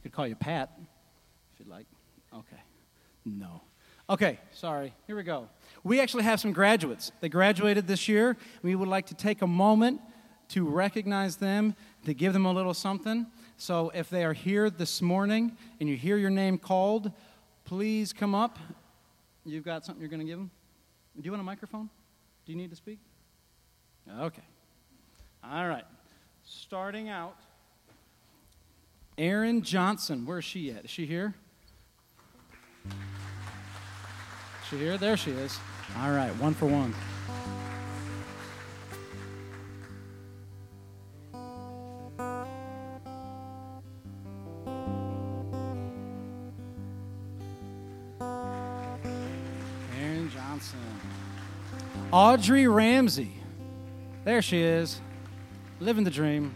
I 0.00 0.02
could 0.02 0.12
call 0.12 0.26
you 0.26 0.34
Pat 0.34 0.70
if 1.52 1.60
you'd 1.60 1.68
like. 1.68 1.86
Okay. 2.32 2.62
No. 3.26 3.60
Okay, 4.08 4.40
sorry. 4.50 4.94
Here 5.06 5.14
we 5.14 5.22
go. 5.22 5.50
We 5.84 6.00
actually 6.00 6.22
have 6.22 6.40
some 6.40 6.52
graduates. 6.52 7.12
They 7.20 7.28
graduated 7.28 7.86
this 7.86 8.08
year. 8.08 8.38
We 8.62 8.74
would 8.74 8.88
like 8.88 9.06
to 9.08 9.14
take 9.14 9.42
a 9.42 9.46
moment 9.46 10.00
to 10.48 10.66
recognize 10.66 11.36
them, 11.36 11.76
to 12.06 12.14
give 12.14 12.32
them 12.32 12.46
a 12.46 12.52
little 12.52 12.72
something. 12.72 13.26
So 13.58 13.92
if 13.94 14.08
they 14.08 14.24
are 14.24 14.32
here 14.32 14.70
this 14.70 15.02
morning 15.02 15.56
and 15.80 15.88
you 15.88 15.96
hear 15.96 16.16
your 16.16 16.30
name 16.30 16.56
called, 16.56 17.12
please 17.64 18.14
come 18.14 18.34
up. 18.34 18.58
You've 19.44 19.64
got 19.64 19.84
something 19.84 20.00
you're 20.00 20.08
going 20.08 20.20
to 20.20 20.26
give 20.26 20.38
them? 20.38 20.50
Do 21.14 21.26
you 21.26 21.30
want 21.30 21.42
a 21.42 21.44
microphone? 21.44 21.90
Do 22.46 22.52
you 22.52 22.56
need 22.56 22.70
to 22.70 22.76
speak? 22.76 23.00
Okay. 24.18 24.42
All 25.44 25.68
right. 25.68 25.84
Starting 26.42 27.10
out, 27.10 27.36
Erin 29.20 29.60
Johnson. 29.60 30.24
Where 30.24 30.38
is 30.38 30.46
she 30.46 30.72
at? 30.72 30.86
Is 30.86 30.90
she 30.90 31.04
here? 31.04 31.34
Is 32.86 32.92
she 34.70 34.78
here? 34.78 34.96
There 34.96 35.14
she 35.14 35.30
is. 35.32 35.58
All 35.98 36.10
right, 36.10 36.30
one 36.36 36.54
for 36.54 36.64
one. 36.64 36.94
Erin 50.00 50.30
Johnson. 50.30 50.78
Audrey 52.10 52.66
Ramsey. 52.66 53.34
There 54.24 54.40
she 54.40 54.62
is, 54.62 54.98
living 55.78 56.04
the 56.04 56.10
dream. 56.10 56.54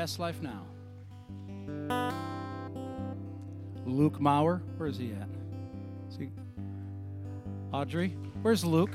Best 0.00 0.18
life 0.18 0.40
now. 0.40 0.64
Luke 3.84 4.18
Maurer, 4.18 4.62
where 4.78 4.88
is 4.88 4.96
he 4.96 5.12
at? 5.12 5.28
Is 6.08 6.16
he... 6.16 6.30
Audrey, 7.70 8.16
where's 8.40 8.64
Luke? 8.64 8.92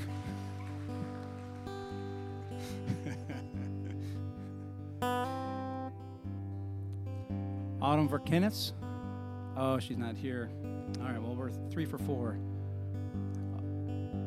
Autumn 7.80 8.08
Verkinnis. 8.08 8.72
Oh, 9.56 9.78
she's 9.78 9.98
not 9.98 10.16
here. 10.16 10.50
All 11.00 11.06
right, 11.06 11.22
well, 11.22 11.36
we're 11.36 11.52
three 11.70 11.86
for 11.86 11.98
four. 11.98 12.36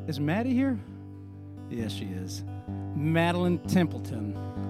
Is 0.08 0.18
Maddie 0.18 0.54
here? 0.54 0.80
Yes, 1.70 1.92
she 1.92 2.06
is. 2.06 2.46
Madeline 2.96 3.60
Templeton. 3.68 4.69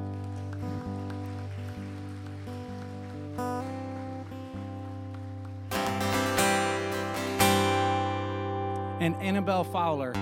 And 8.99 9.15
Annabelle 9.15 9.63
Fowler. 9.63 10.13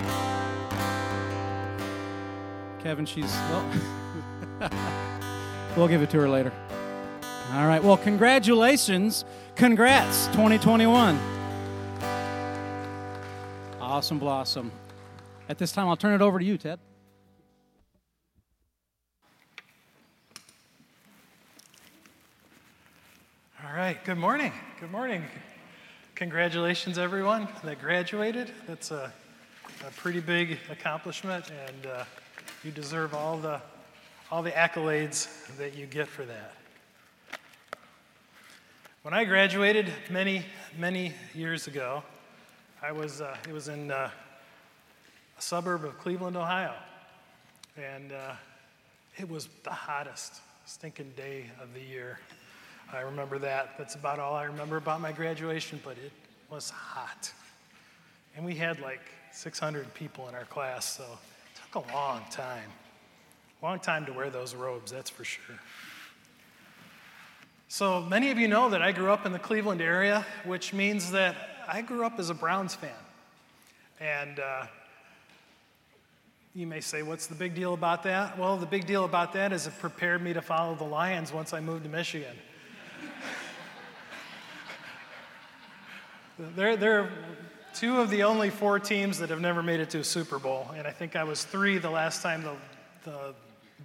Kevin, 2.79 3.05
she's. 3.05 3.33
Well, 3.33 3.65
we'll 5.75 5.87
give 5.87 6.01
it 6.01 6.09
to 6.11 6.19
her 6.19 6.29
later. 6.29 6.53
All 7.53 7.65
right. 7.65 7.83
Well, 7.83 7.97
congratulations. 7.97 9.25
Congrats, 9.55 10.27
2021. 10.27 11.19
Awesome 13.81 14.19
blossom. 14.19 14.71
At 15.49 15.57
this 15.57 15.71
time, 15.71 15.87
I'll 15.87 15.97
turn 15.97 16.13
it 16.13 16.21
over 16.21 16.37
to 16.37 16.45
you, 16.45 16.57
Ted. 16.57 16.79
All 23.65 23.73
right, 23.73 24.03
good 24.05 24.17
morning. 24.17 24.51
Good 24.79 24.91
morning. 24.91 25.23
Congratulations, 26.17 26.97
everyone 26.97 27.47
that 27.63 27.79
graduated. 27.79 28.51
That's 28.65 28.89
a, 28.89 29.13
a 29.87 29.91
pretty 29.97 30.19
big 30.19 30.57
accomplishment, 30.71 31.45
and 31.51 31.85
uh, 31.85 32.05
you 32.63 32.71
deserve 32.71 33.13
all 33.13 33.37
the, 33.37 33.61
all 34.31 34.41
the 34.41 34.49
accolades 34.49 35.27
that 35.57 35.75
you 35.75 35.85
get 35.85 36.07
for 36.07 36.25
that. 36.25 36.55
When 39.03 39.13
I 39.13 39.25
graduated 39.25 39.93
many, 40.09 40.43
many 40.79 41.13
years 41.35 41.67
ago, 41.67 42.01
I 42.81 42.91
was, 42.91 43.21
uh, 43.21 43.37
it 43.47 43.53
was 43.53 43.67
in 43.67 43.91
uh, 43.91 44.09
a 45.37 45.41
suburb 45.41 45.85
of 45.85 45.99
Cleveland, 45.99 46.35
Ohio. 46.35 46.73
And 47.77 48.11
uh, 48.11 48.33
it 49.17 49.29
was 49.29 49.49
the 49.63 49.69
hottest 49.69 50.41
stinking 50.65 51.13
day 51.15 51.45
of 51.61 51.75
the 51.75 51.79
year. 51.79 52.17
I 52.93 53.01
remember 53.01 53.37
that. 53.39 53.77
That's 53.77 53.95
about 53.95 54.19
all 54.19 54.33
I 54.33 54.45
remember 54.45 54.77
about 54.77 55.01
my 55.01 55.11
graduation, 55.11 55.79
but 55.83 55.97
it 55.97 56.11
was 56.49 56.69
hot. 56.69 57.31
And 58.35 58.45
we 58.45 58.55
had 58.55 58.79
like 58.79 59.01
600 59.33 59.93
people 59.93 60.29
in 60.29 60.35
our 60.35 60.45
class, 60.45 60.97
so 60.97 61.03
it 61.03 61.61
took 61.61 61.85
a 61.85 61.93
long 61.93 62.23
time. 62.31 62.69
Long 63.61 63.79
time 63.79 64.05
to 64.05 64.13
wear 64.13 64.29
those 64.29 64.55
robes, 64.55 64.91
that's 64.91 65.09
for 65.09 65.25
sure. 65.25 65.59
So 67.67 68.01
many 68.01 68.31
of 68.31 68.37
you 68.37 68.47
know 68.47 68.69
that 68.69 68.81
I 68.81 68.93
grew 68.93 69.11
up 69.11 69.25
in 69.25 69.33
the 69.33 69.39
Cleveland 69.39 69.81
area, 69.81 70.25
which 70.45 70.73
means 70.73 71.11
that 71.11 71.35
I 71.67 71.81
grew 71.81 72.05
up 72.05 72.17
as 72.19 72.29
a 72.29 72.33
Browns 72.33 72.73
fan. 72.73 72.89
And 73.99 74.39
uh, 74.39 74.67
you 76.55 76.65
may 76.65 76.79
say, 76.79 77.03
what's 77.03 77.27
the 77.27 77.35
big 77.35 77.53
deal 77.53 77.73
about 77.73 78.03
that? 78.03 78.37
Well, 78.37 78.55
the 78.55 78.65
big 78.65 78.87
deal 78.87 79.03
about 79.03 79.33
that 79.33 79.51
is 79.51 79.67
it 79.67 79.77
prepared 79.79 80.21
me 80.23 80.31
to 80.33 80.41
follow 80.41 80.75
the 80.75 80.85
Lions 80.85 81.33
once 81.33 81.51
I 81.51 81.59
moved 81.59 81.83
to 81.83 81.89
Michigan. 81.89 82.37
They're, 86.37 86.77
they're 86.77 87.09
two 87.73 87.99
of 87.99 88.09
the 88.09 88.23
only 88.23 88.49
four 88.49 88.79
teams 88.79 89.19
that 89.19 89.29
have 89.29 89.41
never 89.41 89.61
made 89.63 89.79
it 89.79 89.89
to 89.91 89.99
a 89.99 90.03
Super 90.03 90.39
Bowl, 90.39 90.69
and 90.75 90.87
I 90.87 90.91
think 90.91 91.15
I 91.15 91.23
was 91.23 91.43
three 91.43 91.77
the 91.77 91.89
last 91.89 92.21
time 92.21 92.43
the, 92.43 92.55
the 93.03 93.33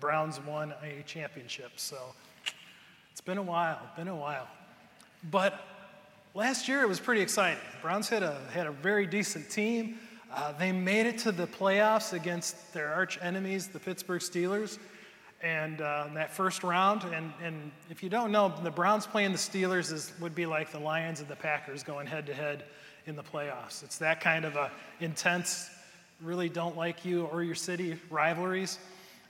Browns 0.01 0.41
won 0.41 0.75
a 0.83 1.03
championship. 1.05 1.73
So 1.77 1.97
it's 3.11 3.21
been 3.21 3.39
a 3.39 3.43
while, 3.43 3.81
been 3.97 4.09
a 4.09 4.17
while. 4.17 4.49
But 5.31 5.61
last 6.35 6.69
year 6.69 6.83
it 6.83 6.89
was 6.89 7.01
pretty 7.01 7.21
exciting. 7.21 7.63
The 7.77 7.83
Browns 7.83 8.09
had 8.09 8.23
a, 8.23 8.41
had 8.53 8.67
a 8.67 8.73
very 8.73 9.07
decent 9.07 9.51
team. 9.51 9.99
Uh, 10.35 10.53
they 10.53 10.73
made 10.73 11.07
it 11.07 11.19
to 11.19 11.33
the 11.33 11.47
playoffs 11.47 12.15
against 12.15 12.73
their 12.73 12.93
arch 12.93 13.19
enemies, 13.21 13.69
the 13.69 13.79
Pittsburgh 13.79 14.23
Steelers, 14.23 14.79
and 15.43 15.81
uh, 15.81 16.07
that 16.15 16.33
first 16.33 16.63
round. 16.63 17.03
And, 17.05 17.33
and 17.43 17.73
if 17.91 18.03
you 18.03 18.09
don't 18.09 18.31
know, 18.31 18.53
the 18.63 18.71
Browns 18.71 19.07
playing 19.07 19.33
the 19.33 19.39
Steelers 19.39 19.93
is, 19.93 20.13
would 20.21 20.35
be 20.35 20.47
like 20.47 20.71
the 20.71 20.79
Lions 20.79 21.21
and 21.21 21.29
the 21.29 21.37
Packers 21.37 21.83
going 21.83 22.07
head 22.07 22.27
to 22.27 22.35
head 22.35 22.65
in 23.07 23.17
the 23.17 23.23
playoffs. 23.23 23.83
It's 23.83 23.99
that 23.99 24.21
kind 24.21 24.45
of 24.45 24.57
a 24.57 24.71
intense, 25.01 25.69
really 26.21 26.49
don't 26.49 26.77
like 26.77 27.05
you 27.05 27.25
or 27.25 27.43
your 27.43 27.57
city 27.57 27.99
rivalries. 28.09 28.79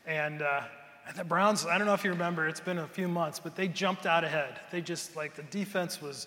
And 0.07 0.43
uh, 0.43 0.63
the 1.17 1.25
Browns, 1.25 1.65
I 1.65 1.79
don't 1.79 1.87
know 1.87 1.95
if 1.95 2.05
you 2.05 2.11
remember, 2.11 2.47
it's 2.47 2.61
been 2.61 2.79
a 2.79 2.87
few 2.87 3.09
months, 3.09 3.39
but 3.39 3.57
they 3.57 3.69
jumped 3.69 4.05
out 4.05 4.25
ahead. 4.25 4.61
They 4.71 4.83
just, 4.83 5.17
like, 5.17 5.35
the 5.35 5.45
defense 5.45 6.03
was 6.03 6.27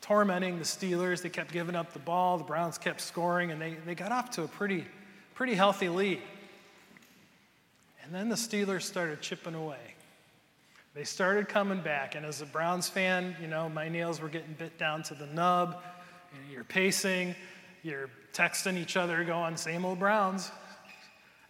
tormenting 0.00 0.58
the 0.58 0.64
Steelers. 0.64 1.22
They 1.22 1.28
kept 1.28 1.52
giving 1.52 1.74
up 1.74 1.92
the 1.92 1.98
ball. 1.98 2.38
The 2.38 2.44
Browns 2.44 2.78
kept 2.78 3.00
scoring, 3.00 3.50
and 3.50 3.60
they, 3.60 3.74
they 3.84 3.94
got 3.94 4.12
off 4.12 4.30
to 4.32 4.44
a 4.44 4.48
pretty, 4.48 4.84
pretty 5.34 5.54
healthy 5.54 5.88
lead. 5.88 6.22
And 8.04 8.14
then 8.14 8.28
the 8.28 8.34
Steelers 8.34 8.82
started 8.82 9.20
chipping 9.20 9.54
away. 9.54 9.94
They 10.94 11.04
started 11.04 11.48
coming 11.48 11.80
back, 11.80 12.14
and 12.14 12.26
as 12.26 12.42
a 12.42 12.46
Browns 12.46 12.88
fan, 12.88 13.34
you 13.40 13.48
know, 13.48 13.68
my 13.68 13.88
nails 13.88 14.20
were 14.20 14.28
getting 14.28 14.52
bit 14.54 14.78
down 14.78 15.02
to 15.04 15.14
the 15.14 15.26
nub. 15.26 15.82
You're 16.50 16.64
pacing, 16.64 17.34
you're 17.82 18.10
texting 18.34 18.76
each 18.76 18.96
other, 18.96 19.24
going, 19.24 19.56
same 19.56 19.86
old 19.86 19.98
Browns. 19.98 20.50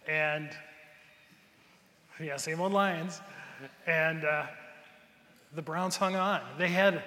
And, 0.07 0.49
yeah, 2.21 2.37
same 2.37 2.61
old 2.61 2.71
Lions. 2.71 3.19
And 3.85 4.23
uh, 4.23 4.45
the 5.55 5.61
Browns 5.61 5.97
hung 5.97 6.15
on. 6.15 6.41
They 6.57 6.69
had 6.69 7.03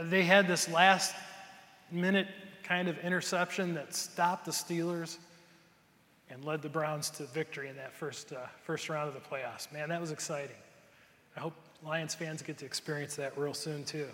they 0.00 0.24
had 0.24 0.46
this 0.46 0.68
last 0.68 1.14
minute 1.90 2.28
kind 2.62 2.88
of 2.88 2.98
interception 2.98 3.74
that 3.74 3.94
stopped 3.94 4.44
the 4.44 4.50
Steelers 4.50 5.18
and 6.30 6.44
led 6.44 6.62
the 6.62 6.68
Browns 6.68 7.10
to 7.10 7.24
victory 7.24 7.68
in 7.68 7.76
that 7.76 7.92
first, 7.92 8.32
uh, 8.32 8.38
first 8.64 8.88
round 8.88 9.08
of 9.08 9.14
the 9.14 9.20
playoffs. 9.20 9.72
Man, 9.72 9.88
that 9.90 10.00
was 10.00 10.10
exciting. 10.10 10.56
I 11.36 11.40
hope 11.40 11.54
Lions 11.84 12.14
fans 12.14 12.42
get 12.42 12.58
to 12.58 12.64
experience 12.64 13.16
that 13.16 13.36
real 13.36 13.54
soon, 13.54 13.84
too. 13.84 14.08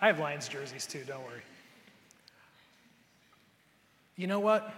I 0.00 0.08
have 0.08 0.18
Lions 0.18 0.48
jerseys, 0.48 0.86
too, 0.86 1.04
don't 1.06 1.24
worry. 1.24 1.42
You 4.16 4.26
know 4.26 4.40
what? 4.40 4.72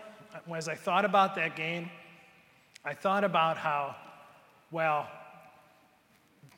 As 0.54 0.68
I 0.68 0.74
thought 0.74 1.04
about 1.04 1.34
that 1.36 1.56
game, 1.56 1.90
I 2.84 2.94
thought 2.94 3.24
about 3.24 3.56
how, 3.56 3.96
well, 4.70 5.08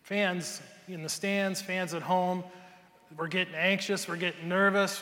fans 0.03 0.61
in 0.89 1.03
the 1.03 1.09
stands, 1.09 1.63
fans 1.63 1.95
at 1.95 2.03
home, 2.03 2.43
we're 3.17 3.29
getting 3.29 3.55
anxious, 3.55 4.09
we're 4.09 4.17
getting 4.17 4.49
nervous, 4.49 5.01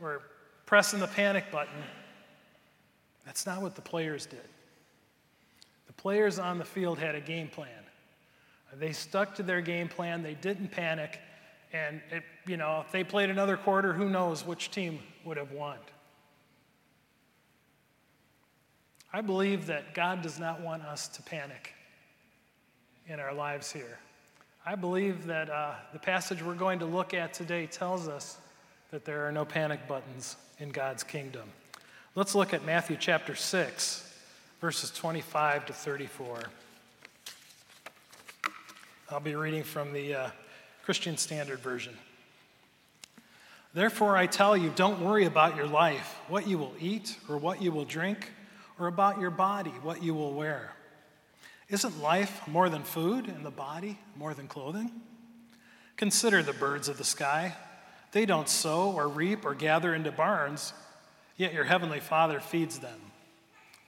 we're 0.00 0.20
pressing 0.66 1.00
the 1.00 1.06
panic 1.06 1.50
button. 1.50 1.82
That's 3.26 3.44
not 3.44 3.60
what 3.60 3.74
the 3.74 3.82
players 3.82 4.24
did. 4.24 4.48
The 5.88 5.92
players 5.92 6.38
on 6.38 6.58
the 6.58 6.64
field 6.64 6.98
had 6.98 7.14
a 7.14 7.20
game 7.20 7.48
plan. 7.48 7.68
They 8.78 8.92
stuck 8.92 9.34
to 9.36 9.42
their 9.42 9.60
game 9.60 9.88
plan, 9.88 10.22
they 10.22 10.34
didn't 10.34 10.70
panic, 10.70 11.20
and 11.72 12.00
it, 12.10 12.22
you 12.46 12.56
know, 12.56 12.82
if 12.84 12.92
they 12.92 13.04
played 13.04 13.30
another 13.30 13.56
quarter, 13.56 13.92
who 13.92 14.08
knows 14.08 14.46
which 14.46 14.70
team 14.70 15.00
would 15.24 15.36
have 15.36 15.52
won. 15.52 15.78
I 19.12 19.20
believe 19.22 19.66
that 19.66 19.94
God 19.94 20.22
does 20.22 20.38
not 20.38 20.60
want 20.60 20.82
us 20.82 21.08
to 21.08 21.22
panic 21.22 21.72
in 23.06 23.18
our 23.18 23.32
lives 23.32 23.72
here. 23.72 23.98
I 24.64 24.74
believe 24.74 25.26
that 25.26 25.48
uh, 25.48 25.74
the 25.92 25.98
passage 25.98 26.42
we're 26.42 26.54
going 26.54 26.80
to 26.80 26.86
look 26.86 27.14
at 27.14 27.32
today 27.32 27.66
tells 27.66 28.08
us 28.08 28.38
that 28.90 29.04
there 29.04 29.26
are 29.26 29.32
no 29.32 29.44
panic 29.44 29.86
buttons 29.88 30.36
in 30.58 30.70
God's 30.70 31.02
kingdom. 31.02 31.48
Let's 32.16 32.34
look 32.34 32.54
at 32.54 32.64
Matthew 32.64 32.96
chapter 32.98 33.34
6, 33.34 34.14
verses 34.62 34.90
25 34.90 35.66
to 35.66 35.74
34. 35.74 36.44
I'll 39.10 39.20
be 39.20 39.34
reading 39.34 39.62
from 39.62 39.92
the 39.92 40.14
uh, 40.14 40.30
Christian 40.82 41.18
Standard 41.18 41.58
Version. 41.58 41.94
Therefore, 43.74 44.16
I 44.16 44.24
tell 44.28 44.56
you, 44.56 44.72
don't 44.74 45.02
worry 45.02 45.26
about 45.26 45.56
your 45.56 45.66
life, 45.66 46.16
what 46.28 46.48
you 46.48 46.56
will 46.56 46.72
eat 46.80 47.18
or 47.28 47.36
what 47.36 47.60
you 47.60 47.70
will 47.70 47.84
drink, 47.84 48.30
or 48.78 48.86
about 48.86 49.20
your 49.20 49.30
body, 49.30 49.74
what 49.82 50.02
you 50.02 50.14
will 50.14 50.32
wear. 50.32 50.72
Isn't 51.68 52.00
life 52.00 52.48
more 52.48 52.70
than 52.70 52.82
food, 52.82 53.28
and 53.28 53.44
the 53.44 53.50
body 53.50 53.98
more 54.16 54.32
than 54.32 54.48
clothing? 54.48 54.90
Consider 55.98 56.42
the 56.42 56.54
birds 56.54 56.88
of 56.88 56.96
the 56.96 57.04
sky. 57.04 57.54
They 58.12 58.24
don't 58.24 58.48
sow 58.48 58.90
or 58.92 59.06
reap 59.06 59.44
or 59.44 59.52
gather 59.52 59.94
into 59.94 60.12
barns, 60.12 60.72
yet 61.36 61.52
your 61.52 61.64
heavenly 61.64 62.00
Father 62.00 62.40
feeds 62.40 62.78
them. 62.78 62.98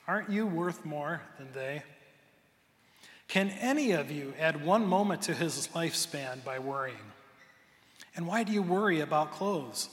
Aren't 0.07 0.31
you 0.31 0.47
worth 0.47 0.85
more 0.85 1.23
than 1.39 1.49
they? 1.53 1.83
Can 3.29 3.51
any 3.61 3.93
of 3.93 4.11
you 4.11 4.33
add 4.39 4.65
one 4.65 4.87
moment 4.87 5.23
to 5.23 5.35
his 5.35 5.69
lifespan 5.75 6.43
by 6.45 6.59
worrying? 6.59 6.97
And 8.17 8.27
why 8.27 8.43
do 8.43 8.53
you 8.53 8.63
worry 8.63 9.01
about 9.01 9.33
clothes? 9.33 9.91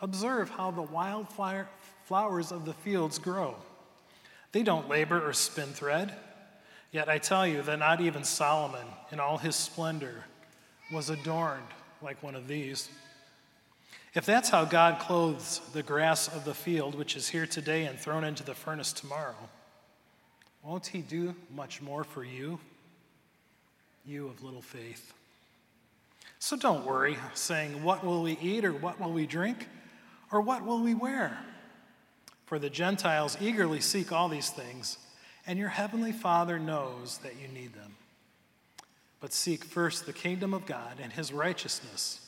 Observe 0.00 0.48
how 0.48 0.70
the 0.70 0.82
wild 0.82 1.26
flowers 2.04 2.52
of 2.52 2.64
the 2.64 2.72
fields 2.72 3.18
grow. 3.18 3.56
They 4.52 4.62
don't 4.62 4.88
labor 4.88 5.20
or 5.20 5.32
spin 5.32 5.68
thread. 5.68 6.14
Yet 6.92 7.08
I 7.08 7.18
tell 7.18 7.46
you 7.46 7.62
that 7.62 7.80
not 7.80 8.00
even 8.00 8.24
Solomon, 8.24 8.86
in 9.12 9.20
all 9.20 9.38
his 9.38 9.56
splendor, 9.56 10.24
was 10.92 11.10
adorned 11.10 11.66
like 12.00 12.22
one 12.22 12.34
of 12.34 12.48
these. 12.48 12.88
If 14.14 14.24
that's 14.24 14.48
how 14.48 14.64
God 14.64 14.98
clothes 14.98 15.60
the 15.72 15.82
grass 15.82 16.28
of 16.28 16.44
the 16.44 16.54
field, 16.54 16.94
which 16.94 17.16
is 17.16 17.28
here 17.28 17.46
today 17.46 17.84
and 17.84 17.98
thrown 17.98 18.24
into 18.24 18.42
the 18.42 18.54
furnace 18.54 18.92
tomorrow, 18.92 19.36
won't 20.62 20.86
He 20.86 21.00
do 21.00 21.34
much 21.54 21.82
more 21.82 22.04
for 22.04 22.24
you, 22.24 22.58
you 24.06 24.28
of 24.28 24.42
little 24.42 24.62
faith? 24.62 25.12
So 26.38 26.56
don't 26.56 26.86
worry, 26.86 27.18
saying, 27.34 27.82
What 27.82 28.04
will 28.04 28.22
we 28.22 28.38
eat, 28.40 28.64
or 28.64 28.72
what 28.72 29.00
will 29.00 29.12
we 29.12 29.26
drink, 29.26 29.68
or 30.32 30.40
what 30.40 30.64
will 30.64 30.80
we 30.80 30.94
wear? 30.94 31.38
For 32.46 32.58
the 32.58 32.70
Gentiles 32.70 33.36
eagerly 33.40 33.80
seek 33.80 34.10
all 34.10 34.28
these 34.28 34.50
things, 34.50 34.98
and 35.46 35.58
your 35.58 35.68
heavenly 35.68 36.12
Father 36.12 36.58
knows 36.58 37.18
that 37.18 37.34
you 37.40 37.48
need 37.48 37.74
them. 37.74 37.96
But 39.20 39.32
seek 39.32 39.64
first 39.64 40.06
the 40.06 40.12
kingdom 40.12 40.54
of 40.54 40.64
God 40.64 40.98
and 41.02 41.12
his 41.12 41.32
righteousness, 41.32 42.20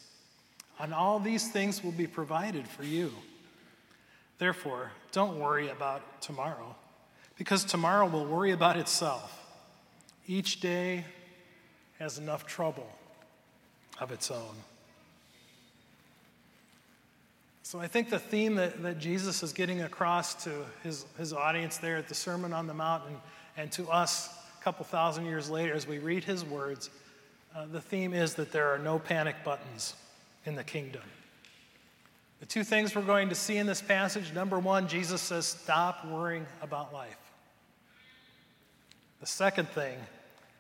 and 0.81 0.95
all 0.95 1.19
these 1.19 1.49
things 1.49 1.85
will 1.85 1.93
be 1.93 2.07
provided 2.07 2.67
for 2.67 2.85
you. 2.85 3.13
Therefore, 4.39 4.91
don't 5.13 5.39
worry 5.39 5.69
about 5.69 6.23
tomorrow 6.23 6.75
because 7.37 7.65
tomorrow 7.65 8.07
will 8.07 8.25
worry 8.25 8.53
about 8.53 8.77
itself. 8.77 9.37
Each 10.27 10.61
day 10.61 11.05
has 11.99 12.19
enough 12.19 12.47
trouble 12.47 12.89
of 14.01 14.13
its 14.13 14.31
own. 14.31 14.55
So 17.63 17.79
I 17.79 17.87
think 17.87 18.11
the 18.11 18.19
theme 18.19 18.57
that, 18.57 18.83
that 18.83 18.99
Jesus 18.99 19.43
is 19.43 19.53
getting 19.53 19.83
across 19.83 20.43
to 20.45 20.51
his, 20.83 21.05
his 21.19 21.33
audience 21.33 21.77
there 21.77 21.97
at 21.97 22.09
the 22.09 22.15
Sermon 22.15 22.53
on 22.53 22.67
the 22.67 22.75
Mount 22.75 23.05
and, 23.07 23.17
and 23.57 23.73
to 23.73 23.89
us 23.91 24.29
a 24.59 24.65
couple 24.65 24.85
thousand 24.85 25.27
years 25.27 25.51
later 25.51 25.75
as 25.75 25.87
we 25.87 25.99
read 25.99 26.25
his 26.25 26.45
words, 26.45 26.91
uh, 27.55 27.67
the 27.67 27.81
theme 27.81 28.15
is 28.15 28.35
that 28.35 28.51
there 28.51 28.69
are 28.69 28.79
no 28.79 28.99
panic 28.99 29.37
buttons 29.45 29.95
in 30.45 30.55
the 30.55 30.65
kingdom. 30.65 31.03
The 32.41 32.47
two 32.47 32.65
things 32.65 32.95
we're 32.95 33.03
going 33.03 33.29
to 33.29 33.35
see 33.35 33.59
in 33.59 33.67
this 33.67 33.83
passage 33.83 34.33
number 34.33 34.59
one, 34.59 34.89
Jesus 34.89 35.21
says, 35.21 35.47
stop 35.47 36.07
worrying 36.07 36.47
about 36.63 36.93
life. 36.93 37.19
The 39.21 39.27
second 39.27 39.69
thing, 39.69 39.99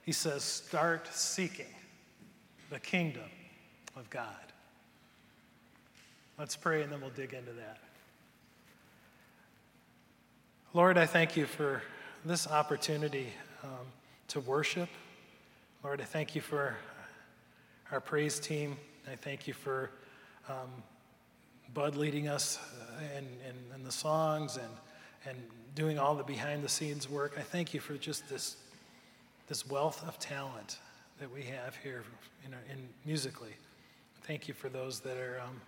he 0.02 0.12
says, 0.12 0.42
start 0.42 1.08
seeking 1.12 1.66
the 2.68 2.78
kingdom 2.78 3.30
of 3.96 4.10
God. 4.10 4.26
Let's 6.38 6.56
pray 6.56 6.82
and 6.82 6.92
then 6.92 7.00
we'll 7.00 7.10
dig 7.10 7.32
into 7.32 7.52
that. 7.52 7.78
Lord, 10.74 10.98
I 10.98 11.06
thank 11.06 11.36
you 11.36 11.46
for 11.46 11.82
this 12.24 12.46
opportunity 12.46 13.32
um, 13.64 13.86
to 14.28 14.40
worship. 14.40 14.88
Lord, 15.82 16.00
I 16.00 16.04
thank 16.04 16.34
you 16.34 16.40
for 16.40 16.76
our 17.90 18.00
praise 18.00 18.38
team. 18.38 18.76
I 19.10 19.16
thank 19.16 19.48
you 19.48 19.54
for 19.54 19.90
um, 20.48 20.70
Bud 21.74 21.96
leading 21.96 22.28
us 22.28 22.58
uh, 22.58 23.18
in 23.18 23.84
the 23.84 23.90
songs 23.90 24.56
and, 24.56 24.72
and 25.26 25.36
doing 25.74 25.98
all 25.98 26.14
the 26.14 26.22
behind 26.22 26.62
the 26.62 26.68
scenes 26.68 27.08
work. 27.08 27.34
I 27.36 27.42
thank 27.42 27.74
you 27.74 27.80
for 27.80 27.94
just 27.94 28.28
this, 28.28 28.56
this 29.48 29.68
wealth 29.68 30.06
of 30.06 30.18
talent 30.18 30.78
that 31.18 31.32
we 31.32 31.42
have 31.42 31.76
here 31.82 32.04
in, 32.44 32.52
in 32.72 32.88
musically. 33.04 33.54
Thank 34.22 34.46
you 34.46 34.54
for 34.54 34.68
those 34.68 35.00
that 35.00 35.16
are 35.16 35.40
um, 35.40 35.60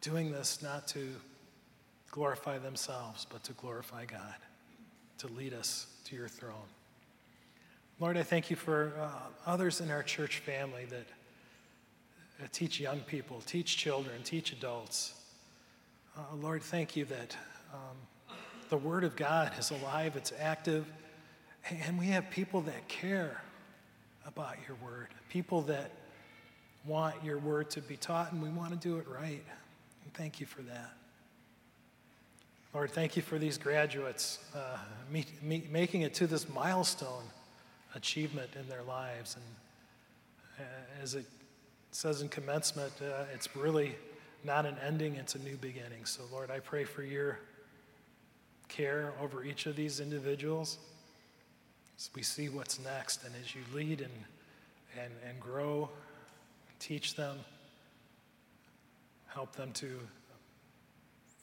doing 0.00 0.32
this 0.32 0.60
not 0.60 0.88
to 0.88 1.14
glorify 2.10 2.58
themselves, 2.58 3.26
but 3.30 3.44
to 3.44 3.52
glorify 3.52 4.04
God, 4.04 4.34
to 5.18 5.28
lead 5.28 5.54
us 5.54 5.86
to 6.06 6.16
your 6.16 6.28
throne. 6.28 6.54
Lord, 8.00 8.16
I 8.16 8.22
thank 8.22 8.50
you 8.50 8.56
for 8.56 8.94
uh, 9.00 9.10
others 9.46 9.80
in 9.80 9.90
our 9.90 10.02
church 10.02 10.38
family 10.38 10.86
that 10.86 11.06
teach 12.46 12.78
young 12.78 13.00
people, 13.00 13.42
teach 13.46 13.76
children, 13.76 14.22
teach 14.22 14.52
adults. 14.52 15.14
Uh, 16.16 16.20
Lord, 16.40 16.62
thank 16.62 16.96
you 16.96 17.04
that 17.06 17.36
um, 17.72 18.36
the 18.68 18.76
Word 18.76 19.04
of 19.04 19.16
God 19.16 19.52
is 19.58 19.70
alive, 19.70 20.14
it's 20.16 20.32
active, 20.38 20.86
and 21.68 21.98
we 21.98 22.06
have 22.06 22.30
people 22.30 22.60
that 22.62 22.88
care 22.88 23.42
about 24.26 24.56
your 24.66 24.76
Word, 24.76 25.08
people 25.28 25.62
that 25.62 25.90
want 26.84 27.14
your 27.24 27.38
Word 27.38 27.70
to 27.70 27.80
be 27.80 27.96
taught, 27.96 28.32
and 28.32 28.42
we 28.42 28.48
want 28.50 28.70
to 28.70 28.76
do 28.76 28.98
it 28.98 29.06
right. 29.08 29.44
And 30.04 30.14
thank 30.14 30.40
you 30.40 30.46
for 30.46 30.62
that. 30.62 30.92
Lord, 32.74 32.90
thank 32.90 33.16
you 33.16 33.22
for 33.22 33.38
these 33.38 33.58
graduates 33.58 34.38
uh, 34.54 34.78
meet, 35.10 35.42
meet, 35.42 35.70
making 35.70 36.02
it 36.02 36.14
to 36.14 36.26
this 36.26 36.48
milestone 36.48 37.24
achievement 37.94 38.50
in 38.60 38.68
their 38.68 38.82
lives. 38.82 39.36
And 39.36 40.66
uh, 40.66 41.02
as 41.02 41.14
it 41.14 41.24
says 41.90 42.22
in 42.22 42.28
commencement, 42.28 42.92
uh, 43.00 43.24
it's 43.34 43.54
really 43.56 43.96
not 44.44 44.66
an 44.66 44.76
ending, 44.86 45.16
it's 45.16 45.34
a 45.34 45.38
new 45.38 45.56
beginning. 45.56 46.04
So, 46.04 46.22
Lord, 46.30 46.50
I 46.50 46.60
pray 46.60 46.84
for 46.84 47.02
your 47.02 47.38
care 48.68 49.12
over 49.20 49.42
each 49.42 49.66
of 49.66 49.76
these 49.76 49.98
individuals 50.00 50.78
as 51.98 52.10
we 52.14 52.22
see 52.22 52.48
what's 52.48 52.78
next 52.78 53.24
and 53.24 53.34
as 53.42 53.54
you 53.54 53.62
lead 53.74 54.00
and, 54.00 54.12
and, 55.02 55.12
and 55.28 55.40
grow, 55.40 55.88
teach 56.78 57.16
them, 57.16 57.38
help 59.26 59.56
them 59.56 59.72
to 59.72 59.98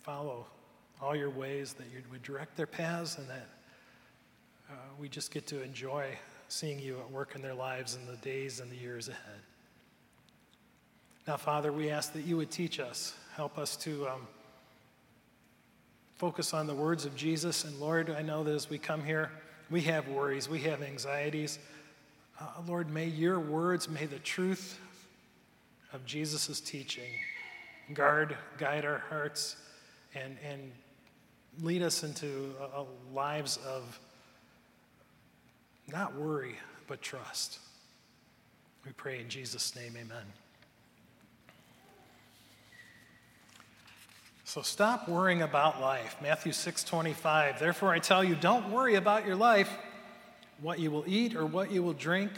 follow 0.04 0.46
all 1.02 1.16
your 1.16 1.30
ways, 1.30 1.74
that 1.74 1.88
you 1.94 2.02
would 2.12 2.24
direct 2.24 2.56
their 2.56 2.68
paths, 2.68 3.18
and 3.18 3.28
that 3.28 3.48
uh, 4.70 4.74
we 4.98 5.10
just 5.10 5.34
get 5.34 5.46
to 5.48 5.62
enjoy 5.62 6.08
seeing 6.48 6.80
you 6.80 6.98
at 7.00 7.12
work 7.12 7.36
in 7.36 7.42
their 7.42 7.54
lives 7.54 7.96
in 7.96 8.06
the 8.06 8.18
days 8.18 8.60
and 8.60 8.72
the 8.72 8.78
years 8.78 9.10
ahead. 9.10 9.42
Now, 11.27 11.38
Father, 11.38 11.72
we 11.72 11.89
ask 11.89 12.13
that 12.13 12.24
you 12.24 12.38
would 12.38 12.51
teach 12.51 12.79
us, 12.79 13.15
help 13.36 13.58
us 13.58 13.75
to 13.77 14.08
um, 14.08 14.27
focus 16.17 16.53
on 16.53 16.67
the 16.67 16.75
words 16.75 17.03
of 17.05 17.15
Jesus. 17.15 17.63
And 17.63 17.79
Lord, 17.79 18.12
I 18.12 18.22
know 18.22 18.44
that 18.44 18.53
as 18.53 18.70
we 18.70 18.77
come 18.77 19.03
here, 19.03 19.32
we 19.72 19.82
have 19.82 20.08
worries, 20.08 20.48
we 20.48 20.60
have 20.62 20.84
anxieties. 20.84 21.58
Uh, 22.39 22.46
Lord, 22.67 22.91
may 22.91 23.08
your 23.08 23.39
words, 23.39 23.89
may 23.89 24.05
the 24.05 24.20
truth 24.20 24.79
of 25.94 26.05
Jesus' 26.05 26.60
teaching 26.60 27.10
guard, 27.94 28.38
guide 28.60 28.86
our 28.86 29.00
hearts, 29.10 29.55
and, 30.13 30.38
and 30.48 30.72
lead 31.62 31.82
us 31.82 32.03
into 32.03 32.53
a, 32.60 32.82
a 32.82 32.86
lives 33.15 33.58
of 33.65 34.00
not 35.91 36.15
worry, 36.15 36.55
but 36.88 37.01
trust. 37.01 37.60
We 38.86 38.91
pray 38.91 39.20
in 39.20 39.29
Jesus' 39.29 39.75
name, 39.75 39.96
amen. 39.98 40.45
So 44.48 44.62
stop 44.62 45.10
worrying 45.10 45.42
about 45.42 45.82
life. 45.82 46.18
Matthew 46.22 46.52
6:25. 46.52 47.58
Therefore 47.58 47.92
I 47.92 47.98
tell 47.98 48.24
you, 48.24 48.36
don't 48.36 48.70
worry 48.70 48.94
about 48.94 49.25
your 49.25 49.36
life, 49.36 49.75
what 50.62 50.78
you 50.78 50.92
will 50.92 51.04
eat 51.08 51.36
or 51.36 51.48
what 51.48 51.72
you 51.72 51.82
will 51.82 51.94
drink, 51.94 52.32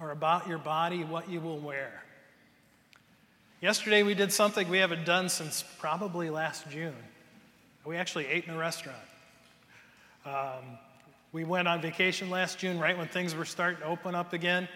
or 0.00 0.10
about 0.10 0.48
your 0.48 0.58
body 0.58 1.04
what 1.04 1.28
you 1.28 1.40
will 1.40 1.60
wear. 1.60 2.02
Yesterday 3.60 4.02
we 4.02 4.14
did 4.14 4.32
something 4.32 4.68
we 4.68 4.78
haven't 4.78 5.04
done 5.04 5.28
since 5.28 5.62
probably 5.78 6.28
last 6.28 6.68
June. 6.70 6.96
We 7.84 7.96
actually 7.96 8.26
ate 8.26 8.44
in 8.44 8.54
a 8.54 8.58
restaurant. 8.58 8.98
Um, 10.26 10.76
we 11.30 11.44
went 11.44 11.68
on 11.68 11.80
vacation 11.80 12.30
last 12.30 12.58
June, 12.58 12.80
right 12.80 12.98
when 12.98 13.06
things 13.06 13.36
were 13.36 13.44
starting 13.44 13.80
to 13.82 13.86
open 13.86 14.16
up 14.16 14.32
again, 14.32 14.68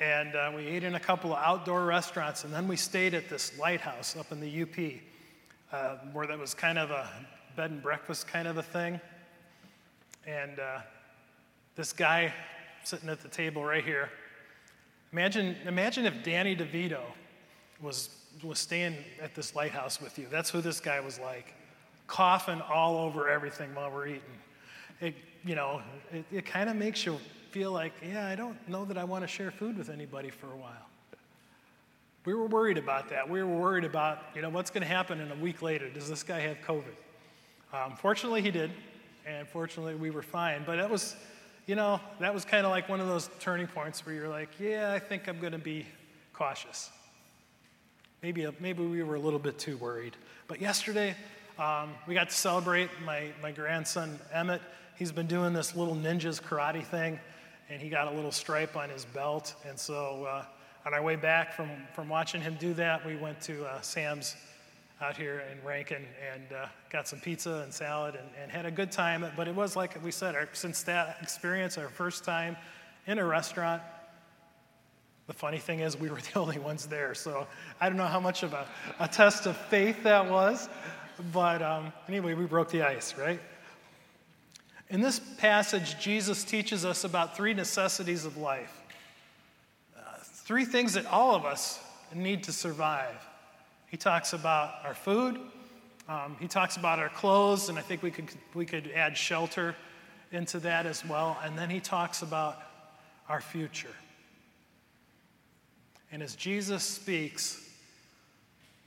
and 0.00 0.34
uh, 0.34 0.50
we 0.54 0.66
ate 0.66 0.82
in 0.82 0.96
a 0.96 1.00
couple 1.00 1.32
of 1.32 1.38
outdoor 1.38 1.84
restaurants, 1.84 2.42
and 2.42 2.52
then 2.52 2.66
we 2.66 2.76
stayed 2.76 3.14
at 3.14 3.28
this 3.28 3.56
lighthouse 3.56 4.16
up 4.16 4.32
in 4.32 4.40
the 4.40 4.62
UP, 4.62 5.00
uh, 5.72 5.96
where 6.12 6.26
that 6.26 6.38
was 6.38 6.54
kind 6.54 6.78
of 6.78 6.90
a 6.90 7.08
bed 7.56 7.70
and 7.70 7.82
breakfast 7.82 8.26
kind 8.26 8.48
of 8.48 8.56
a 8.56 8.62
thing. 8.62 9.00
And 10.26 10.58
uh, 10.58 10.80
this 11.76 11.92
guy 11.92 12.32
sitting 12.84 13.08
at 13.08 13.20
the 13.20 13.28
table 13.28 13.64
right 13.64 13.84
here, 13.84 14.10
imagine, 15.12 15.56
imagine 15.66 16.06
if 16.06 16.22
Danny 16.22 16.56
DeVito 16.56 17.00
was, 17.80 18.10
was 18.42 18.58
staying 18.58 18.96
at 19.22 19.34
this 19.34 19.54
lighthouse 19.54 20.00
with 20.00 20.18
you. 20.18 20.26
That's 20.30 20.50
who 20.50 20.60
this 20.60 20.80
guy 20.80 21.00
was 21.00 21.18
like, 21.18 21.54
coughing 22.06 22.60
all 22.62 22.98
over 22.98 23.28
everything 23.28 23.74
while 23.74 23.90
we're 23.90 24.08
eating. 24.08 24.22
It, 25.00 25.14
you 25.44 25.54
know, 25.54 25.82
it, 26.12 26.24
it 26.32 26.46
kind 26.46 26.68
of 26.68 26.76
makes 26.76 27.06
you 27.06 27.18
feel 27.50 27.72
like, 27.72 27.92
yeah, 28.02 28.26
I 28.26 28.34
don't 28.34 28.56
know 28.68 28.84
that 28.84 28.98
I 28.98 29.04
want 29.04 29.22
to 29.22 29.28
share 29.28 29.50
food 29.50 29.78
with 29.78 29.90
anybody 29.90 30.30
for 30.30 30.46
a 30.52 30.56
while. 30.56 30.87
We 32.24 32.34
were 32.34 32.46
worried 32.46 32.78
about 32.78 33.08
that. 33.10 33.28
We 33.28 33.42
were 33.42 33.56
worried 33.56 33.84
about, 33.84 34.18
you 34.34 34.42
know, 34.42 34.50
what's 34.50 34.70
going 34.70 34.82
to 34.82 34.88
happen 34.88 35.20
in 35.20 35.30
a 35.30 35.36
week 35.36 35.62
later. 35.62 35.88
Does 35.88 36.08
this 36.08 36.22
guy 36.22 36.40
have 36.40 36.58
COVID? 36.66 36.94
Um, 37.72 37.96
fortunately, 37.96 38.42
he 38.42 38.50
did, 38.50 38.70
and 39.26 39.46
fortunately, 39.48 39.94
we 39.94 40.10
were 40.10 40.22
fine. 40.22 40.62
But 40.66 40.76
that 40.76 40.90
was, 40.90 41.16
you 41.66 41.74
know, 41.74 42.00
that 42.20 42.34
was 42.34 42.44
kind 42.44 42.66
of 42.66 42.70
like 42.70 42.88
one 42.88 43.00
of 43.00 43.06
those 43.06 43.30
turning 43.40 43.66
points 43.66 44.04
where 44.04 44.14
you're 44.14 44.28
like, 44.28 44.48
yeah, 44.58 44.92
I 44.92 44.98
think 44.98 45.28
I'm 45.28 45.38
going 45.38 45.52
to 45.52 45.58
be 45.58 45.86
cautious. 46.32 46.90
Maybe, 48.22 48.46
maybe 48.58 48.84
we 48.84 49.02
were 49.02 49.14
a 49.14 49.20
little 49.20 49.38
bit 49.38 49.58
too 49.58 49.76
worried. 49.76 50.16
But 50.48 50.60
yesterday, 50.60 51.14
um, 51.58 51.94
we 52.06 52.14
got 52.14 52.30
to 52.30 52.34
celebrate 52.34 52.90
my, 53.04 53.28
my 53.42 53.52
grandson, 53.52 54.18
Emmett. 54.32 54.60
He's 54.96 55.12
been 55.12 55.28
doing 55.28 55.52
this 55.52 55.76
little 55.76 55.94
ninjas 55.94 56.42
karate 56.42 56.84
thing, 56.84 57.20
and 57.70 57.80
he 57.80 57.88
got 57.88 58.08
a 58.08 58.10
little 58.10 58.32
stripe 58.32 58.76
on 58.76 58.88
his 58.88 59.04
belt. 59.04 59.54
And 59.66 59.78
so, 59.78 60.24
uh, 60.24 60.44
on 60.88 60.94
our 60.94 61.02
way 61.02 61.16
back 61.16 61.52
from, 61.52 61.68
from 61.92 62.08
watching 62.08 62.40
him 62.40 62.56
do 62.58 62.72
that, 62.72 63.04
we 63.04 63.14
went 63.14 63.38
to 63.42 63.62
uh, 63.66 63.78
Sam's 63.82 64.36
out 65.02 65.18
here 65.18 65.42
in 65.52 65.62
Rankin 65.62 66.02
and 66.32 66.50
uh, 66.50 66.66
got 66.88 67.06
some 67.06 67.20
pizza 67.20 67.60
and 67.62 67.74
salad 67.74 68.14
and, 68.14 68.26
and, 68.42 68.50
had 68.50 68.64
a 68.64 68.70
good 68.70 68.90
time. 68.90 69.22
But 69.36 69.48
it 69.48 69.54
was 69.54 69.76
like 69.76 70.02
we 70.02 70.10
said, 70.10 70.34
our, 70.34 70.48
since 70.54 70.82
that 70.84 71.18
experience, 71.20 71.76
our 71.76 71.90
first 71.90 72.24
time 72.24 72.56
in 73.06 73.18
a 73.18 73.24
restaurant, 73.26 73.82
the 75.26 75.34
funny 75.34 75.58
thing 75.58 75.80
is, 75.80 75.94
we 75.94 76.08
were 76.08 76.20
the 76.32 76.40
only 76.40 76.58
ones 76.58 76.86
there. 76.86 77.14
So 77.14 77.46
I 77.82 77.90
don't 77.90 77.98
know 77.98 78.06
how 78.06 78.20
much 78.20 78.42
of 78.42 78.54
a, 78.54 78.66
a 78.98 79.08
test 79.08 79.44
of 79.44 79.58
faith 79.58 80.04
that 80.04 80.30
was. 80.30 80.70
But 81.34 81.60
um, 81.60 81.92
anyway, 82.08 82.32
we 82.32 82.46
broke 82.46 82.70
the 82.70 82.80
ice, 82.80 83.14
right? 83.18 83.40
In 84.88 85.02
this 85.02 85.20
passage, 85.36 86.00
Jesus 86.00 86.44
teaches 86.44 86.86
us 86.86 87.04
about 87.04 87.36
three 87.36 87.52
necessities 87.52 88.24
of 88.24 88.38
life. 88.38 88.77
Three 90.48 90.64
things 90.64 90.94
that 90.94 91.04
all 91.04 91.34
of 91.34 91.44
us 91.44 91.78
need 92.14 92.44
to 92.44 92.52
survive. 92.52 93.14
He 93.88 93.98
talks 93.98 94.32
about 94.32 94.76
our 94.82 94.94
food, 94.94 95.38
um, 96.08 96.38
he 96.40 96.48
talks 96.48 96.78
about 96.78 96.98
our 96.98 97.10
clothes, 97.10 97.68
and 97.68 97.78
I 97.78 97.82
think 97.82 98.02
we 98.02 98.10
could, 98.10 98.30
we 98.54 98.64
could 98.64 98.90
add 98.92 99.14
shelter 99.14 99.76
into 100.32 100.58
that 100.60 100.86
as 100.86 101.04
well. 101.04 101.36
And 101.44 101.58
then 101.58 101.68
he 101.68 101.80
talks 101.80 102.22
about 102.22 102.62
our 103.28 103.42
future. 103.42 103.94
And 106.10 106.22
as 106.22 106.34
Jesus 106.34 106.82
speaks, 106.82 107.68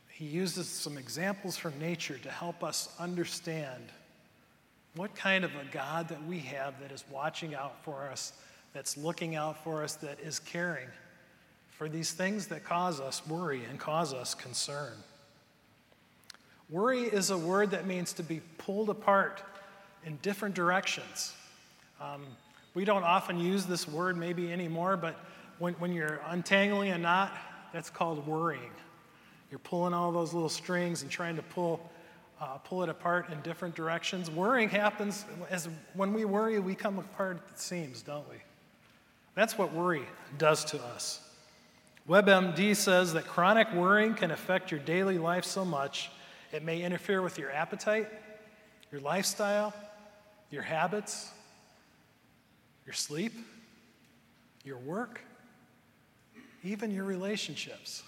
he 0.10 0.26
uses 0.26 0.68
some 0.68 0.98
examples 0.98 1.58
from 1.58 1.78
nature 1.78 2.18
to 2.24 2.32
help 2.32 2.64
us 2.64 2.90
understand 2.98 3.84
what 4.96 5.14
kind 5.14 5.46
of 5.46 5.52
a 5.52 5.66
God 5.72 6.08
that 6.08 6.26
we 6.26 6.40
have 6.40 6.80
that 6.82 6.92
is 6.92 7.04
watching 7.12 7.54
out 7.54 7.84
for 7.84 8.10
us, 8.10 8.34
that's 8.74 8.98
looking 8.98 9.36
out 9.36 9.64
for 9.64 9.84
us, 9.84 9.94
that 9.98 10.20
is 10.22 10.40
caring 10.40 10.88
for 11.82 11.90
these 11.90 12.12
things 12.12 12.46
that 12.46 12.64
cause 12.64 13.00
us 13.00 13.26
worry 13.26 13.64
and 13.68 13.80
cause 13.80 14.14
us 14.14 14.36
concern. 14.36 14.94
Worry 16.70 17.06
is 17.06 17.32
a 17.32 17.38
word 17.40 17.72
that 17.72 17.88
means 17.88 18.14
to 18.14 18.22
be 18.22 18.40
pulled 18.60 18.92
apart 18.92 19.42
in 20.06 20.20
different 20.22 20.54
directions. 20.54 21.34
Um, 22.00 22.22
we 22.76 22.86
don't 22.86 23.02
often 23.02 23.40
use 23.40 23.66
this 23.66 23.88
word 23.88 24.16
maybe 24.16 24.54
anymore, 24.54 24.96
but 24.96 25.16
when, 25.58 25.74
when 25.80 25.92
you're 25.92 26.22
untangling 26.28 26.92
a 26.92 27.00
knot, 27.00 27.36
that's 27.74 27.90
called 27.90 28.28
worrying. 28.28 28.72
You're 29.50 29.58
pulling 29.58 29.96
all 29.96 30.12
those 30.12 30.36
little 30.36 30.50
strings 30.50 31.02
and 31.02 31.10
trying 31.10 31.36
to 31.36 31.42
pull, 31.42 31.90
uh, 32.40 32.60
pull 32.60 32.84
it 32.84 32.90
apart 32.90 33.32
in 33.32 33.42
different 33.42 33.74
directions. 33.74 34.30
Worrying 34.30 34.70
happens 34.70 35.26
as 35.50 35.68
when 35.96 36.14
we 36.14 36.26
worry, 36.26 36.60
we 36.60 36.76
come 36.76 37.00
apart 37.00 37.38
at 37.38 37.56
the 37.56 37.60
seams, 37.60 38.04
don't 38.04 38.30
we? 38.30 38.36
That's 39.34 39.58
what 39.58 39.74
worry 39.74 40.04
does 40.38 40.64
to 40.66 40.84
us. 40.84 41.28
WebMD 42.08 42.76
says 42.76 43.14
that 43.14 43.28
chronic 43.28 43.72
worrying 43.74 44.16
can 44.16 44.32
affect 44.32 44.72
your 44.72 44.80
daily 44.80 45.18
life 45.18 45.46
so 45.46 45.64
much 45.64 46.10
it 46.52 46.64
may 46.64 46.82
interfere 46.82 47.22
with 47.22 47.38
your 47.38 47.52
appetite, 47.52 48.10
your 48.92 49.00
lifestyle, 49.00 49.74
your 50.50 50.64
habits, 50.64 51.32
your 52.86 52.94
sleep, 52.94 53.32
your 54.66 54.78
work, 54.78 55.22
even 56.64 56.92
your 56.92 57.06
relationships. 57.06 58.04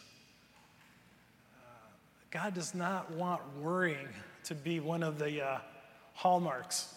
God 2.32 2.54
does 2.54 2.74
not 2.74 3.12
want 3.12 3.42
worrying 3.62 4.08
to 4.46 4.56
be 4.56 4.80
one 4.80 5.04
of 5.04 5.20
the 5.20 5.46
uh, 5.46 5.58
hallmarks 6.16 6.94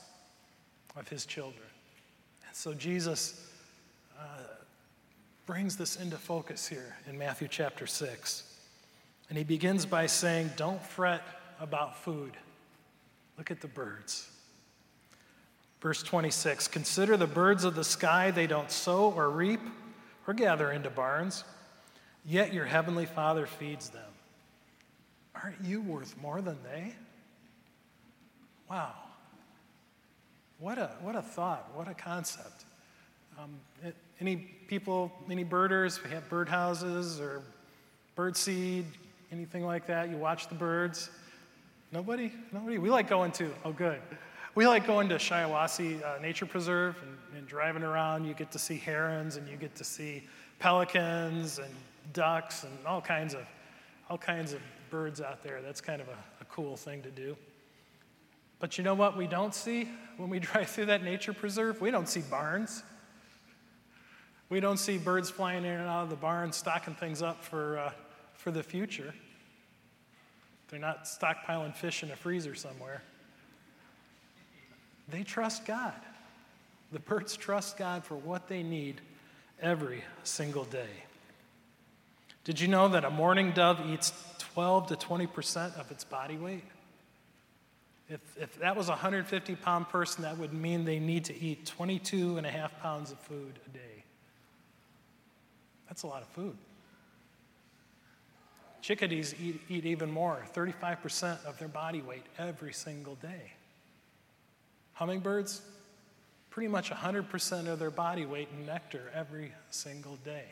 of 0.96 1.06
his 1.08 1.26
children. 1.26 1.62
And 2.46 2.56
so 2.56 2.72
Jesus 2.74 3.46
uh, 4.18 4.22
brings 5.46 5.76
this 5.76 5.96
into 5.96 6.16
focus 6.16 6.66
here 6.66 6.96
in 7.08 7.16
Matthew 7.16 7.46
chapter 7.48 7.86
6. 7.86 8.42
And 9.28 9.38
he 9.38 9.44
begins 9.44 9.86
by 9.86 10.06
saying, 10.06 10.50
Don't 10.56 10.82
fret 10.82 11.22
about 11.60 12.02
food. 12.02 12.32
Look 13.38 13.50
at 13.50 13.60
the 13.60 13.68
birds. 13.68 14.28
Verse 15.80 16.02
26 16.02 16.68
Consider 16.68 17.16
the 17.16 17.26
birds 17.26 17.64
of 17.64 17.76
the 17.76 17.84
sky, 17.84 18.32
they 18.32 18.46
don't 18.46 18.70
sow 18.70 19.12
or 19.12 19.30
reap 19.30 19.60
or 20.26 20.34
gather 20.34 20.72
into 20.72 20.90
barns, 20.90 21.44
yet 22.24 22.52
your 22.52 22.64
heavenly 22.64 23.06
Father 23.06 23.46
feeds 23.46 23.90
them. 23.90 24.02
Aren't 25.34 25.62
you 25.64 25.80
worth 25.80 26.16
more 26.20 26.40
than 26.40 26.58
they? 26.64 26.92
Wow. 28.68 28.94
What 30.58 30.78
a, 30.78 30.90
what 31.02 31.14
a 31.14 31.22
thought, 31.22 31.70
what 31.74 31.86
a 31.86 31.94
concept. 31.94 32.64
Um, 33.38 33.50
it, 33.84 33.94
any 34.18 34.55
people, 34.66 35.12
any 35.30 35.44
birders, 35.44 36.02
we 36.02 36.10
have 36.10 36.28
bird 36.28 36.48
houses 36.48 37.20
or 37.20 37.42
bird 38.14 38.36
seed, 38.36 38.84
anything 39.32 39.64
like 39.64 39.86
that? 39.86 40.10
You 40.10 40.16
watch 40.16 40.48
the 40.48 40.54
birds? 40.54 41.10
Nobody? 41.92 42.32
Nobody? 42.52 42.78
We 42.78 42.90
like 42.90 43.08
going 43.08 43.32
to, 43.32 43.50
oh, 43.64 43.72
good. 43.72 44.00
We 44.54 44.66
like 44.66 44.86
going 44.86 45.08
to 45.10 45.16
Shiawassee 45.16 46.02
uh, 46.02 46.20
Nature 46.20 46.46
Preserve 46.46 46.96
and, 47.02 47.38
and 47.38 47.46
driving 47.46 47.82
around. 47.82 48.24
You 48.24 48.34
get 48.34 48.50
to 48.52 48.58
see 48.58 48.78
herons 48.78 49.36
and 49.36 49.46
you 49.48 49.56
get 49.56 49.74
to 49.76 49.84
see 49.84 50.24
pelicans 50.58 51.58
and 51.58 51.72
ducks 52.12 52.64
and 52.64 52.72
all 52.86 53.00
kinds 53.00 53.34
of, 53.34 53.46
all 54.08 54.18
kinds 54.18 54.52
of 54.52 54.60
birds 54.90 55.20
out 55.20 55.42
there. 55.42 55.60
That's 55.62 55.80
kind 55.80 56.00
of 56.00 56.08
a, 56.08 56.16
a 56.40 56.44
cool 56.50 56.76
thing 56.76 57.02
to 57.02 57.10
do. 57.10 57.36
But 58.58 58.78
you 58.78 58.84
know 58.84 58.94
what 58.94 59.16
we 59.16 59.26
don't 59.26 59.54
see 59.54 59.88
when 60.16 60.30
we 60.30 60.38
drive 60.40 60.70
through 60.70 60.86
that 60.86 61.02
nature 61.02 61.32
preserve? 61.32 61.80
We 61.80 61.90
don't 61.90 62.08
see 62.08 62.22
barns. 62.22 62.82
We 64.48 64.60
don't 64.60 64.76
see 64.76 64.98
birds 64.98 65.28
flying 65.28 65.64
in 65.64 65.72
and 65.72 65.88
out 65.88 66.04
of 66.04 66.10
the 66.10 66.16
barn, 66.16 66.52
stocking 66.52 66.94
things 66.94 67.20
up 67.20 67.42
for, 67.42 67.78
uh, 67.78 67.92
for 68.34 68.50
the 68.50 68.62
future. 68.62 69.12
They're 70.68 70.80
not 70.80 71.04
stockpiling 71.04 71.74
fish 71.74 72.02
in 72.02 72.10
a 72.10 72.16
freezer 72.16 72.54
somewhere. 72.54 73.02
They 75.08 75.22
trust 75.22 75.64
God. 75.64 75.94
The 76.92 76.98
birds 77.00 77.36
trust 77.36 77.76
God 77.76 78.04
for 78.04 78.14
what 78.14 78.48
they 78.48 78.62
need 78.62 79.00
every 79.60 80.04
single 80.22 80.64
day. 80.64 81.04
Did 82.44 82.60
you 82.60 82.68
know 82.68 82.88
that 82.88 83.04
a 83.04 83.10
mourning 83.10 83.52
dove 83.52 83.80
eats 83.88 84.12
12 84.38 84.88
to 84.88 84.94
20% 84.94 85.78
of 85.78 85.90
its 85.90 86.04
body 86.04 86.36
weight? 86.36 86.64
If, 88.08 88.20
if 88.40 88.60
that 88.60 88.76
was 88.76 88.86
a 88.86 88.92
150 88.92 89.56
pound 89.56 89.88
person, 89.88 90.22
that 90.22 90.38
would 90.38 90.52
mean 90.52 90.84
they 90.84 91.00
need 91.00 91.24
to 91.24 91.36
eat 91.36 91.66
22 91.66 92.36
and 92.36 92.46
a 92.46 92.50
half 92.50 92.80
pounds 92.80 93.10
of 93.10 93.18
food 93.18 93.58
a 93.66 93.70
day. 93.70 94.04
That's 95.96 96.02
a 96.02 96.08
lot 96.08 96.20
of 96.20 96.28
food. 96.28 96.58
Chickadees 98.82 99.34
eat, 99.42 99.62
eat 99.70 99.86
even 99.86 100.10
more 100.10 100.44
35% 100.54 101.42
of 101.46 101.58
their 101.58 101.68
body 101.68 102.02
weight 102.02 102.26
every 102.38 102.74
single 102.74 103.14
day. 103.14 103.54
Hummingbirds, 104.92 105.62
pretty 106.50 106.68
much 106.68 106.90
100% 106.90 107.66
of 107.66 107.78
their 107.78 107.90
body 107.90 108.26
weight 108.26 108.48
in 108.52 108.66
nectar 108.66 109.10
every 109.14 109.52
single 109.70 110.16
day. 110.16 110.44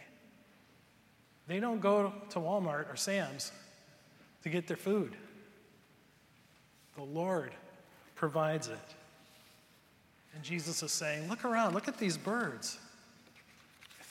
They 1.47 1.61
don't 1.61 1.83
go 1.83 2.15
to 2.31 2.39
Walmart 2.39 2.91
or 2.91 2.97
Sam's 2.97 3.53
to 4.45 4.49
get 4.49 4.67
their 4.67 4.79
food. 4.79 5.15
The 6.97 7.03
Lord 7.05 7.53
provides 8.15 8.69
it. 8.69 8.79
And 10.35 10.43
Jesus 10.43 10.83
is 10.83 10.91
saying, 10.91 11.29
Look 11.29 11.45
around, 11.45 11.75
look 11.75 11.87
at 11.87 11.99
these 11.99 12.17
birds. 12.17 12.79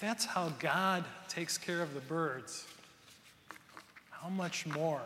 That's 0.04 0.26
how 0.26 0.50
God 0.60 1.06
takes 1.30 1.58
care 1.58 1.82
of 1.82 1.94
the 1.94 2.02
birds, 2.02 2.68
how 4.10 4.28
much 4.28 4.66
more 4.68 5.00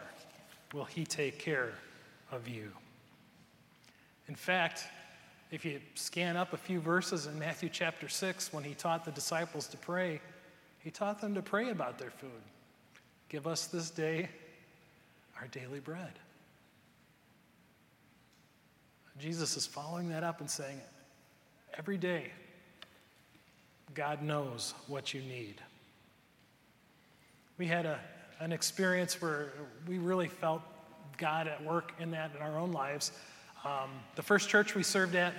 will 0.73 0.85
He 0.85 1.05
take 1.05 1.37
care 1.37 1.73
of 2.31 2.47
you? 2.47 2.71
In 4.27 4.33
fact, 4.33 4.85
if 5.51 5.63
you 5.63 5.81
scan 5.93 6.35
up 6.35 6.53
a 6.53 6.57
few 6.57 6.79
verses 6.79 7.27
in 7.27 7.37
Matthew 7.37 7.69
chapter 7.71 8.09
6, 8.09 8.51
when 8.51 8.63
He 8.63 8.73
taught 8.73 9.05
the 9.05 9.11
disciples 9.11 9.67
to 9.67 9.77
pray, 9.77 10.19
He 10.79 10.89
taught 10.89 11.21
them 11.21 11.35
to 11.35 11.43
pray 11.43 11.69
about 11.69 11.99
their 11.99 12.09
food. 12.09 12.41
Give 13.29 13.45
us 13.45 13.67
this 13.67 13.91
day 13.91 14.29
our 15.39 15.45
daily 15.49 15.79
bread. 15.79 16.13
Jesus 19.19 19.57
is 19.57 19.67
following 19.67 20.09
that 20.09 20.23
up 20.23 20.39
and 20.39 20.49
saying, 20.49 20.81
every 21.77 21.97
day, 21.97 22.31
God 23.93 24.21
knows 24.21 24.73
what 24.87 25.13
you 25.13 25.21
need. 25.21 25.55
We 27.57 27.65
had 27.67 27.85
a, 27.85 27.99
an 28.39 28.51
experience 28.51 29.21
where 29.21 29.53
we 29.87 29.97
really 29.97 30.27
felt 30.27 30.61
God 31.17 31.47
at 31.47 31.63
work 31.63 31.93
in 31.99 32.11
that 32.11 32.31
in 32.35 32.41
our 32.41 32.57
own 32.57 32.71
lives. 32.71 33.11
Um, 33.65 33.89
the 34.15 34.21
first 34.21 34.49
church 34.49 34.75
we 34.75 34.83
served 34.83 35.15
at 35.15 35.33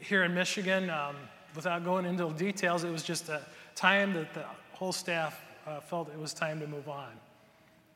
here 0.00 0.24
in 0.24 0.34
Michigan, 0.34 0.90
um, 0.90 1.16
without 1.54 1.84
going 1.84 2.06
into 2.06 2.30
details, 2.30 2.84
it 2.84 2.90
was 2.90 3.02
just 3.02 3.28
a 3.28 3.42
time 3.74 4.14
that 4.14 4.32
the 4.34 4.44
whole 4.72 4.92
staff 4.92 5.40
uh, 5.66 5.80
felt 5.80 6.08
it 6.08 6.18
was 6.18 6.32
time 6.34 6.60
to 6.60 6.66
move 6.66 6.88
on. 6.88 7.10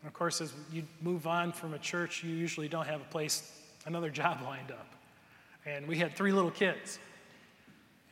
And 0.02 0.08
of 0.08 0.12
course, 0.12 0.40
as 0.40 0.52
you 0.70 0.84
move 1.00 1.26
on 1.26 1.52
from 1.52 1.74
a 1.74 1.78
church, 1.78 2.22
you 2.22 2.34
usually 2.34 2.68
don't 2.68 2.86
have 2.86 3.00
a 3.00 3.04
place, 3.04 3.50
another 3.86 4.10
job 4.22 4.42
lined 4.42 4.70
up. 4.70 4.86
And 5.64 5.86
we 5.88 5.98
had 5.98 6.14
three 6.14 6.32
little 6.32 6.50
kids. 6.50 6.98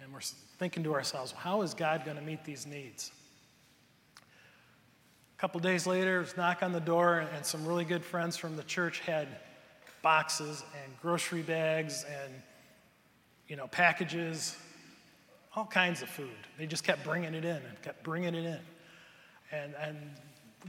And 0.05 0.13
we're 0.13 0.21
thinking 0.59 0.85
to 0.85 0.93
ourselves, 0.93 1.33
how 1.33 1.63
is 1.63 1.73
God 1.73 2.05
going 2.05 2.19
to 2.19 2.23
meet 2.23 2.45
these 2.45 2.67
needs? 2.67 3.11
A 4.19 5.41
couple 5.41 5.59
days 5.61 5.87
later, 5.87 6.27
knock 6.37 6.63
on 6.63 6.73
the 6.73 6.81
door, 6.81 7.21
and 7.35 7.47
some 7.47 7.67
really 7.67 7.87
good 7.87 8.05
friends 8.05 8.37
from 8.37 8.55
the 8.55 8.65
church 8.65 9.01
had 9.01 9.27
boxes 10.03 10.63
and 10.85 10.93
grocery 11.01 11.41
bags 11.41 12.05
and 12.05 12.35
you 13.49 13.57
know 13.57 13.67
packages, 13.67 14.59
all 15.57 15.65
kinds 15.65 16.03
of 16.03 16.11
food. 16.11 16.37
They 16.59 16.67
just 16.67 16.85
kept 16.85 17.03
bringing 17.03 17.33
it 17.33 17.47
in 17.47 17.57
and 17.57 17.83
kept 17.83 18.03
bringing 18.03 18.35
it 18.35 18.45
in, 18.45 18.61
and 19.53 19.75
and 19.81 19.97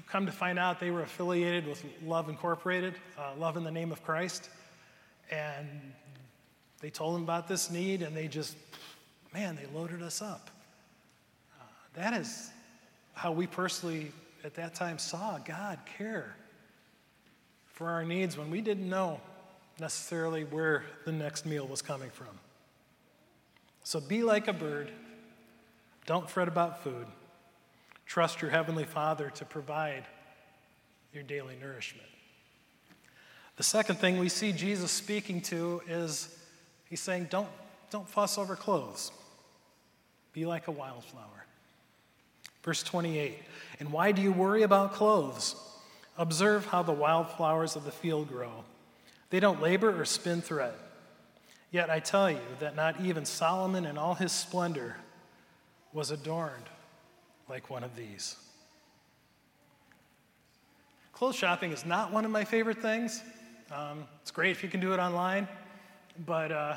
come 0.08 0.26
to 0.28 0.32
find 0.32 0.58
out 0.58 0.80
they 0.80 0.92
were 0.92 1.02
affiliated 1.02 1.68
with 1.68 1.84
Love 2.06 2.30
Incorporated, 2.30 2.94
uh, 3.20 3.34
Love 3.38 3.58
in 3.58 3.66
the 3.66 3.72
Name 3.72 3.92
of 3.92 4.02
Christ, 4.02 4.50
and 5.30 5.68
they 6.80 6.90
told 6.90 7.16
them 7.16 7.24
about 7.24 7.48
this 7.48 7.72
need, 7.72 8.02
and 8.02 8.16
they 8.16 8.28
just 8.28 8.56
man, 9.36 9.58
they 9.58 9.68
loaded 9.78 10.02
us 10.02 10.22
up. 10.22 10.50
Uh, 11.60 11.64
that 11.96 12.14
is 12.14 12.52
how 13.16 13.34
we 13.34 13.46
personally, 13.46 14.14
at 14.46 14.54
that 14.54 14.74
time, 14.74 14.98
saw 14.98 15.38
God 15.40 15.78
care 15.98 16.38
for 17.68 17.90
our 17.90 18.06
needs 18.06 18.38
when 18.38 18.50
we 18.50 18.62
didn't 18.62 18.90
know 18.90 19.20
necessarily 19.78 20.46
where 20.46 20.86
the 21.04 21.12
next 21.12 21.46
meal 21.46 21.68
was 21.68 21.82
coming 21.82 22.10
from. 22.12 22.30
So 23.84 24.00
be 24.00 24.24
like 24.24 24.48
a 24.48 24.54
bird. 24.54 24.90
Don't 26.06 26.30
fret 26.30 26.48
about 26.48 26.82
food. 26.82 27.06
Trust 28.06 28.42
your 28.42 28.52
Heavenly 28.52 28.86
Father 28.86 29.32
to 29.32 29.44
provide 29.44 30.06
your 31.14 31.24
daily 31.24 31.58
nourishment. 31.62 32.08
The 33.58 33.64
second 33.64 33.98
thing 33.98 34.18
we 34.18 34.30
see 34.30 34.54
Jesus 34.54 34.92
speaking 34.92 35.42
to 35.42 35.82
is 35.90 36.34
he's 36.90 37.02
saying, 37.02 37.28
don't, 37.30 37.50
don't 37.90 38.08
fuss 38.08 38.38
over 38.38 38.56
clothes. 38.56 39.12
Be 40.36 40.46
like 40.46 40.68
a 40.68 40.72
wildflower. 40.72 41.46
Verse 42.62 42.84
28 42.84 43.40
And 43.80 43.94
why 43.94 44.12
do 44.12 44.22
you 44.22 44.34
worry 44.34 44.64
about 44.64 44.94
clothes? 44.94 45.56
Observe 46.18 46.66
how 46.66 46.84
the 46.84 46.92
wildflowers 46.92 47.78
of 47.78 47.86
the 47.86 47.92
field 47.92 48.28
grow. 48.28 48.66
They 49.30 49.40
don't 49.40 49.62
labor 49.62 50.00
or 50.00 50.04
spin 50.04 50.42
thread. 50.42 50.74
Yet 51.72 51.90
I 51.90 52.00
tell 52.00 52.30
you 52.30 52.42
that 52.60 52.76
not 52.76 53.00
even 53.00 53.24
Solomon 53.26 53.86
in 53.86 53.98
all 53.98 54.14
his 54.14 54.34
splendor 54.34 54.98
was 55.94 56.12
adorned 56.12 56.66
like 57.48 57.70
one 57.70 57.86
of 57.86 57.96
these. 57.96 58.36
Clothes 61.14 61.38
shopping 61.38 61.72
is 61.72 61.86
not 61.86 62.12
one 62.12 62.26
of 62.26 62.32
my 62.32 62.44
favorite 62.44 62.82
things. 62.82 63.24
Um, 63.72 64.04
it's 64.22 64.32
great 64.32 64.52
if 64.52 64.64
you 64.64 64.70
can 64.70 64.82
do 64.82 64.94
it 64.94 65.00
online, 65.00 65.48
but 66.26 66.52
uh, 66.52 66.76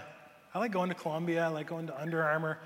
I 0.54 0.58
like 0.60 0.70
going 0.70 0.90
to 0.90 0.94
Columbia, 0.94 1.46
I 1.46 1.48
like 1.48 1.66
going 1.66 1.88
to 1.88 2.00
Under 2.00 2.22
Armour. 2.22 2.58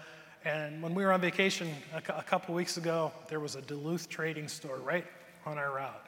And 0.45 0.83
when 0.83 0.95
we 0.95 1.05
were 1.05 1.13
on 1.13 1.21
vacation 1.21 1.71
a, 1.95 2.01
couple 2.01 2.55
weeks 2.55 2.77
ago, 2.77 3.13
there 3.29 3.39
was 3.39 3.55
a 3.55 3.63
Duluth 3.63 4.09
trading 4.09 4.49
store 4.49 4.79
right 4.79 5.07
on 5.47 5.57
our 5.57 5.73
route. 5.77 6.07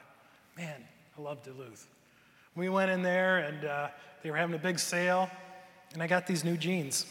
Man, 0.57 0.81
I 1.17 1.21
love 1.21 1.41
Duluth. 1.43 1.87
We 2.55 2.67
went 2.67 2.91
in 2.91 3.01
there 3.01 3.37
and 3.37 3.65
uh, 3.65 3.87
they 4.23 4.31
were 4.31 4.37
having 4.37 4.55
a 4.55 4.59
big 4.59 4.77
sale, 4.77 5.29
and 5.93 6.03
I 6.03 6.07
got 6.07 6.27
these 6.27 6.43
new 6.43 6.57
jeans. 6.57 7.05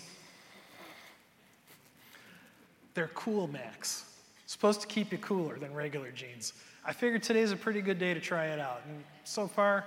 They're 2.92 3.10
Cool 3.14 3.48
Max, 3.48 4.04
supposed 4.46 4.82
to 4.82 4.86
keep 4.86 5.10
you 5.10 5.18
cooler 5.18 5.58
than 5.58 5.72
regular 5.72 6.10
jeans. 6.10 6.52
I 6.84 6.92
figured 6.92 7.22
today's 7.22 7.52
a 7.52 7.56
pretty 7.56 7.80
good 7.80 7.98
day 7.98 8.12
to 8.12 8.20
try 8.20 8.46
it 8.46 8.60
out, 8.60 8.82
and 8.86 9.02
so 9.24 9.46
far, 9.46 9.86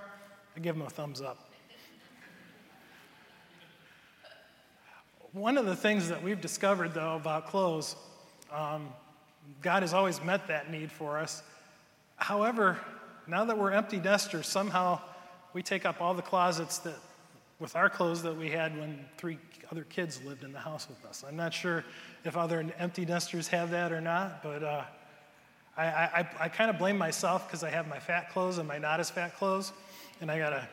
I 0.56 0.60
give 0.60 0.76
them 0.76 0.86
a 0.86 0.90
thumbs 0.90 1.20
up. 1.20 1.47
One 5.32 5.58
of 5.58 5.66
the 5.66 5.76
things 5.76 6.08
that 6.08 6.22
we've 6.22 6.40
discovered, 6.40 6.94
though, 6.94 7.16
about 7.16 7.48
clothes, 7.48 7.96
um, 8.50 8.88
God 9.60 9.82
has 9.82 9.92
always 9.92 10.22
met 10.24 10.48
that 10.48 10.70
need 10.70 10.90
for 10.90 11.18
us. 11.18 11.42
However, 12.16 12.78
now 13.26 13.44
that 13.44 13.58
we're 13.58 13.72
empty 13.72 13.98
nesters, 13.98 14.46
somehow 14.46 15.00
we 15.52 15.62
take 15.62 15.84
up 15.84 16.00
all 16.00 16.14
the 16.14 16.22
closets 16.22 16.78
that, 16.78 16.96
with 17.60 17.76
our 17.76 17.90
clothes 17.90 18.22
that 18.22 18.34
we 18.34 18.48
had 18.48 18.78
when 18.78 19.04
three 19.18 19.38
other 19.70 19.84
kids 19.84 20.22
lived 20.24 20.44
in 20.44 20.52
the 20.52 20.58
house 20.58 20.88
with 20.88 21.04
us. 21.04 21.22
I'm 21.28 21.36
not 21.36 21.52
sure 21.52 21.84
if 22.24 22.34
other 22.34 22.64
empty 22.78 23.04
nesters 23.04 23.48
have 23.48 23.70
that 23.72 23.92
or 23.92 24.00
not, 24.00 24.42
but 24.42 24.62
uh, 24.62 24.84
I, 25.76 25.84
I, 25.84 26.28
I 26.40 26.48
kind 26.48 26.70
of 26.70 26.78
blame 26.78 26.96
myself 26.96 27.46
because 27.46 27.62
I 27.62 27.68
have 27.68 27.86
my 27.86 27.98
fat 27.98 28.30
clothes 28.30 28.56
and 28.56 28.66
my 28.66 28.78
not 28.78 28.98
as 28.98 29.10
fat 29.10 29.36
clothes, 29.36 29.72
and 30.22 30.30
I 30.30 30.38
got 30.38 30.50
to 30.50 30.66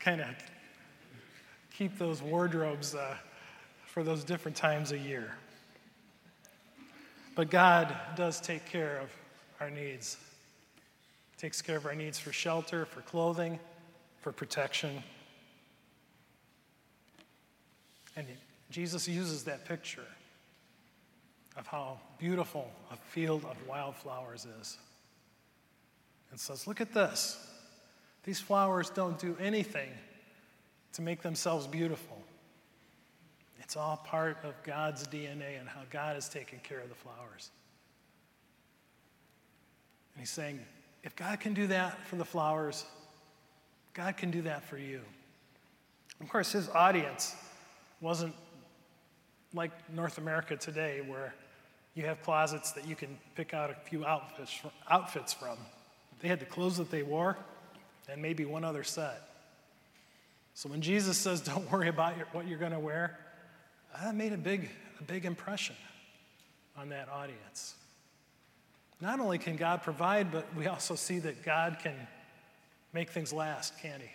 kind 0.00 0.20
of 0.20 0.26
keep 1.72 1.98
those 1.98 2.20
wardrobes. 2.20 2.96
Uh, 2.96 3.14
for 3.92 4.02
those 4.02 4.24
different 4.24 4.56
times 4.56 4.90
a 4.90 4.98
year. 4.98 5.30
But 7.34 7.50
God 7.50 7.94
does 8.16 8.40
take 8.40 8.64
care 8.64 8.98
of 9.02 9.10
our 9.60 9.70
needs. 9.70 10.16
He 11.32 11.36
takes 11.38 11.60
care 11.60 11.76
of 11.76 11.84
our 11.84 11.94
needs 11.94 12.18
for 12.18 12.32
shelter, 12.32 12.86
for 12.86 13.02
clothing, 13.02 13.58
for 14.22 14.32
protection. 14.32 15.02
And 18.16 18.26
Jesus 18.70 19.06
uses 19.06 19.44
that 19.44 19.66
picture 19.66 20.08
of 21.58 21.66
how 21.66 22.00
beautiful 22.18 22.70
a 22.90 22.96
field 22.96 23.44
of 23.44 23.56
wildflowers 23.68 24.46
is 24.58 24.78
and 26.30 26.40
says, 26.40 26.66
Look 26.66 26.80
at 26.80 26.94
this. 26.94 27.46
These 28.24 28.40
flowers 28.40 28.88
don't 28.88 29.18
do 29.18 29.36
anything 29.38 29.90
to 30.94 31.02
make 31.02 31.20
themselves 31.20 31.66
beautiful. 31.66 32.21
It's 33.62 33.76
all 33.76 33.96
part 33.96 34.38
of 34.42 34.60
God's 34.64 35.06
DNA 35.06 35.58
and 35.58 35.68
how 35.68 35.82
God 35.90 36.16
is 36.16 36.28
taking 36.28 36.58
care 36.58 36.80
of 36.80 36.88
the 36.88 36.94
flowers. 36.96 37.50
And 40.14 40.20
he's 40.20 40.30
saying, 40.30 40.60
if 41.04 41.14
God 41.14 41.38
can 41.38 41.54
do 41.54 41.68
that 41.68 42.04
for 42.06 42.16
the 42.16 42.24
flowers, 42.24 42.84
God 43.94 44.16
can 44.16 44.30
do 44.30 44.42
that 44.42 44.64
for 44.64 44.76
you. 44.76 45.00
Of 46.20 46.28
course, 46.28 46.52
his 46.52 46.68
audience 46.70 47.34
wasn't 48.00 48.34
like 49.54 49.70
North 49.90 50.18
America 50.18 50.56
today, 50.56 51.00
where 51.06 51.34
you 51.94 52.04
have 52.06 52.20
closets 52.22 52.72
that 52.72 52.86
you 52.86 52.96
can 52.96 53.16
pick 53.36 53.54
out 53.54 53.70
a 53.70 53.74
few 53.88 54.04
outfits 54.04 55.32
from. 55.32 55.56
They 56.20 56.28
had 56.28 56.40
the 56.40 56.46
clothes 56.46 56.78
that 56.78 56.90
they 56.90 57.02
wore 57.02 57.36
and 58.08 58.20
maybe 58.20 58.44
one 58.44 58.64
other 58.64 58.82
set. 58.82 59.28
So 60.54 60.68
when 60.68 60.82
Jesus 60.82 61.16
says, 61.16 61.40
Don't 61.40 61.70
worry 61.70 61.88
about 61.88 62.14
what 62.32 62.48
you're 62.48 62.58
going 62.58 62.72
to 62.72 62.80
wear, 62.80 63.18
that 64.00 64.14
made 64.14 64.32
a 64.32 64.38
big, 64.38 64.70
a 65.00 65.02
big 65.02 65.24
impression 65.24 65.76
on 66.76 66.88
that 66.90 67.08
audience. 67.08 67.74
Not 69.00 69.20
only 69.20 69.38
can 69.38 69.56
God 69.56 69.82
provide, 69.82 70.30
but 70.30 70.46
we 70.56 70.66
also 70.66 70.94
see 70.94 71.18
that 71.20 71.42
God 71.42 71.78
can 71.82 71.94
make 72.92 73.10
things 73.10 73.32
last, 73.32 73.78
can't 73.80 74.00
He? 74.00 74.08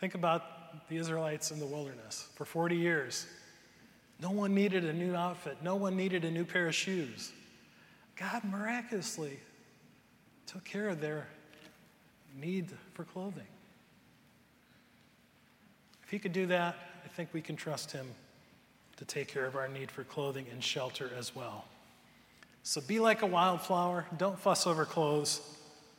Think 0.00 0.14
about 0.14 0.88
the 0.88 0.96
Israelites 0.96 1.50
in 1.50 1.58
the 1.58 1.66
wilderness. 1.66 2.28
For 2.34 2.44
40 2.44 2.76
years, 2.76 3.26
no 4.20 4.30
one 4.30 4.54
needed 4.54 4.84
a 4.84 4.92
new 4.92 5.14
outfit, 5.14 5.58
no 5.62 5.76
one 5.76 5.96
needed 5.96 6.24
a 6.24 6.30
new 6.30 6.44
pair 6.44 6.66
of 6.66 6.74
shoes. 6.74 7.32
God 8.16 8.42
miraculously 8.44 9.38
took 10.46 10.64
care 10.64 10.88
of 10.88 11.00
their 11.00 11.28
need 12.36 12.72
for 12.94 13.04
clothing. 13.04 13.46
If 16.02 16.10
he 16.10 16.18
could 16.18 16.32
do 16.32 16.46
that, 16.46 16.74
I 17.04 17.08
think 17.08 17.28
we 17.32 17.40
can 17.40 17.54
trust 17.54 17.92
him 17.92 18.08
to 18.98 19.04
take 19.04 19.28
care 19.28 19.46
of 19.46 19.56
our 19.56 19.68
need 19.68 19.90
for 19.90 20.04
clothing 20.04 20.46
and 20.52 20.62
shelter 20.62 21.10
as 21.16 21.34
well. 21.34 21.64
So 22.64 22.80
be 22.80 23.00
like 23.00 23.22
a 23.22 23.26
wildflower. 23.26 24.06
Don't 24.18 24.38
fuss 24.38 24.66
over 24.66 24.84
clothes. 24.84 25.40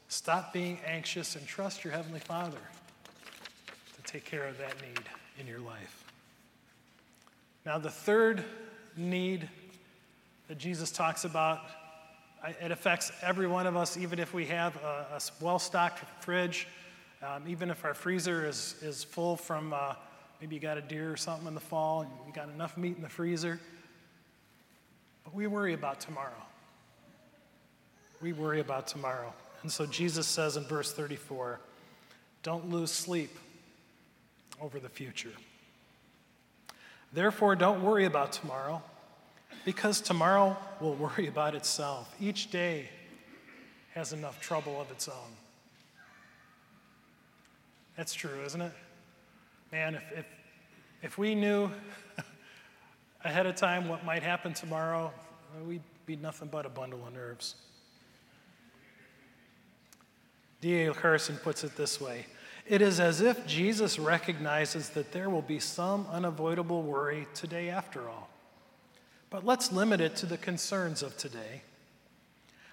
Stop 0.09 0.53
being 0.53 0.79
anxious 0.85 1.35
and 1.35 1.47
trust 1.47 1.83
your 1.83 1.93
Heavenly 1.93 2.19
Father 2.19 2.57
to 3.95 4.11
take 4.11 4.25
care 4.25 4.45
of 4.45 4.57
that 4.57 4.75
need 4.81 5.03
in 5.39 5.47
your 5.47 5.59
life. 5.59 6.03
Now, 7.65 7.77
the 7.77 7.89
third 7.89 8.43
need 8.97 9.47
that 10.47 10.57
Jesus 10.57 10.91
talks 10.91 11.23
about, 11.23 11.61
it 12.61 12.71
affects 12.71 13.11
every 13.21 13.47
one 13.47 13.67
of 13.67 13.77
us, 13.77 13.97
even 13.97 14.19
if 14.19 14.33
we 14.33 14.45
have 14.47 14.75
a, 14.77 15.05
a 15.15 15.21
well 15.41 15.59
stocked 15.59 16.03
fridge, 16.23 16.67
um, 17.21 17.43
even 17.47 17.69
if 17.69 17.85
our 17.85 17.93
freezer 17.93 18.45
is, 18.45 18.75
is 18.81 19.03
full 19.03 19.35
from 19.35 19.73
uh, 19.73 19.93
maybe 20.39 20.55
you 20.55 20.61
got 20.61 20.77
a 20.77 20.81
deer 20.81 21.11
or 21.11 21.17
something 21.17 21.47
in 21.47 21.53
the 21.53 21.59
fall 21.59 22.01
and 22.01 22.09
you 22.25 22.33
got 22.33 22.49
enough 22.49 22.77
meat 22.77 22.95
in 22.95 23.01
the 23.01 23.09
freezer. 23.09 23.59
But 25.23 25.33
we 25.33 25.47
worry 25.47 25.73
about 25.73 25.99
tomorrow. 25.99 26.43
We 28.21 28.33
worry 28.33 28.59
about 28.59 28.87
tomorrow. 28.87 29.33
And 29.61 29.71
so 29.71 29.85
Jesus 29.85 30.27
says 30.27 30.57
in 30.57 30.63
verse 30.63 30.91
34 30.91 31.59
don't 32.41 32.69
lose 32.69 32.91
sleep 32.91 33.37
over 34.61 34.79
the 34.79 34.89
future. 34.89 35.33
Therefore, 37.11 37.55
don't 37.55 37.81
worry 37.83 38.05
about 38.05 38.31
tomorrow, 38.31 38.81
because 39.65 39.99
tomorrow 39.99 40.55
will 40.79 40.95
worry 41.17 41.27
about 41.27 41.55
itself. 41.55 42.13
Each 42.21 42.51
day 42.51 42.89
has 43.93 44.13
enough 44.13 44.39
trouble 44.39 44.79
of 44.79 44.91
its 44.91 45.07
own. 45.07 45.35
That's 47.97 48.13
true, 48.13 48.41
isn't 48.45 48.61
it? 48.61 48.71
Man, 49.71 49.95
if, 49.95 50.03
if, 50.17 50.25
if 51.03 51.17
we 51.17 51.35
knew 51.35 51.69
ahead 53.23 53.45
of 53.45 53.55
time 53.55 53.87
what 53.87 54.03
might 54.03 54.23
happen 54.23 54.53
tomorrow, 54.53 55.13
we'd 55.65 55.83
be 56.05 56.15
nothing 56.15 56.49
but 56.51 56.65
a 56.65 56.69
bundle 56.69 57.05
of 57.05 57.13
nerves. 57.13 57.55
D.A. 60.61 60.93
Carson 60.93 61.37
puts 61.37 61.63
it 61.63 61.77
this 61.77 62.01
way 62.01 62.25
It 62.67 62.81
is 62.81 62.99
as 62.99 63.21
if 63.21 63.45
Jesus 63.45 63.99
recognizes 63.99 64.89
that 64.89 65.11
there 65.11 65.29
will 65.29 65.43
be 65.43 65.59
some 65.59 66.07
unavoidable 66.11 66.81
worry 66.81 67.27
today 67.33 67.69
after 67.69 68.09
all. 68.09 68.29
But 69.29 69.45
let's 69.45 69.71
limit 69.71 70.01
it 70.01 70.15
to 70.17 70.25
the 70.25 70.37
concerns 70.37 71.03
of 71.03 71.15
today. 71.15 71.61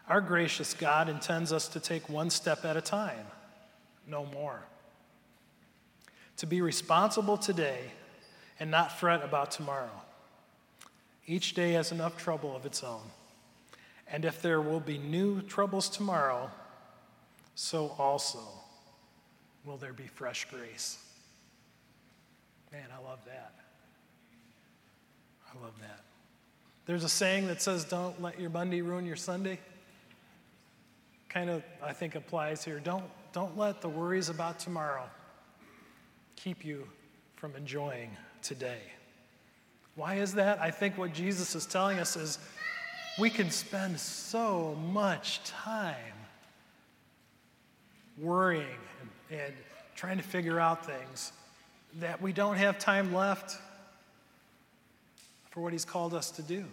Our 0.09 0.23
gracious 0.23 0.73
God 0.73 1.09
intends 1.09 1.53
us 1.53 1.69
to 1.69 1.81
take 1.81 2.09
one 2.09 2.31
step 2.31 2.65
at 2.65 2.77
a 2.77 2.81
time, 2.81 3.27
no 4.07 4.25
more. 4.27 4.63
To 6.38 6.46
be 6.46 6.61
responsible 6.61 7.37
today 7.37 7.81
and 8.61 8.70
not 8.70 8.99
fret 8.99 9.22
about 9.22 9.51
tomorrow. 9.51 10.03
Each 11.27 11.55
day 11.55 11.72
has 11.72 11.92
enough 11.92 12.16
trouble 12.16 12.55
of 12.55 12.66
its 12.66 12.83
own. 12.83 13.03
And 14.09 14.25
if 14.25 14.40
there 14.40 14.61
will 14.61 14.81
be 14.81 14.99
new 14.99 15.42
troubles 15.42 15.88
tomorrow, 15.88 16.51
so 17.55 17.94
also 17.99 18.38
will 19.64 19.77
there 19.77 19.92
be 19.92 20.07
fresh 20.07 20.46
grace. 20.49 20.99
Man, 22.72 22.87
I 22.96 23.03
love 23.03 23.18
that. 23.27 23.55
I 25.51 25.64
love 25.64 25.75
that. 25.81 26.01
There's 26.85 27.03
a 27.03 27.09
saying 27.09 27.49
that 27.49 27.61
says, 27.61 27.85
Don't 27.85 28.20
let 28.22 28.38
your 28.38 28.51
Monday 28.51 28.81
ruin 28.81 29.07
your 29.07 29.16
Sunday. 29.16 29.59
Kind 31.29 31.51
of, 31.51 31.64
I 31.83 31.92
think, 31.92 32.14
applies 32.14 32.64
here. 32.64 32.79
Don't, 32.79 33.05
don't 33.33 33.59
let 33.59 33.81
the 33.81 33.88
worries 33.88 34.29
about 34.29 34.61
tomorrow 34.61 35.09
keep 36.37 36.64
you 36.64 36.87
from 37.37 37.57
enjoying 37.57 38.11
today. 38.42 38.81
Why 39.94 40.16
is 40.16 40.35
that? 40.35 40.61
I 40.61 40.70
think 40.70 40.96
what 40.99 41.12
Jesus 41.12 41.55
is 41.55 41.66
telling 41.66 41.99
us 41.99 42.16
is 42.16 42.38
we 43.18 43.31
can 43.31 43.51
spend 43.51 43.99
so 43.99 44.77
much 44.92 45.42
time 45.44 45.94
worrying 48.18 48.66
and, 49.31 49.40
and 49.40 49.55
trying 49.94 50.18
to 50.18 50.22
figure 50.22 50.61
out 50.61 50.87
things 50.87 51.33
that 51.99 52.20
we 52.20 52.33
don't 52.33 52.57
have 52.57 52.79
time 52.79 53.14
left 53.14 53.57
for 55.51 55.61
what 55.61 55.72
He's 55.72 55.87
called 55.87 56.12
us 56.12 56.31
to 56.33 56.42
do. 56.42 56.64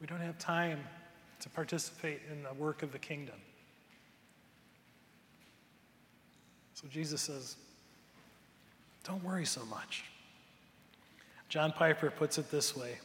We 0.00 0.06
don't 0.06 0.20
have 0.20 0.38
time 0.38 0.80
to 1.40 1.48
participate 1.50 2.20
in 2.30 2.42
the 2.42 2.52
work 2.54 2.82
of 2.82 2.92
the 2.92 2.98
kingdom. 2.98 3.36
So 6.76 6.86
Jesus 6.88 7.22
says, 7.22 7.56
don't 9.02 9.24
worry 9.24 9.46
so 9.46 9.64
much. 9.64 10.04
John 11.48 11.72
Piper 11.72 12.10
puts 12.10 12.38
it 12.38 12.50
this 12.50 12.76
way 12.76 12.98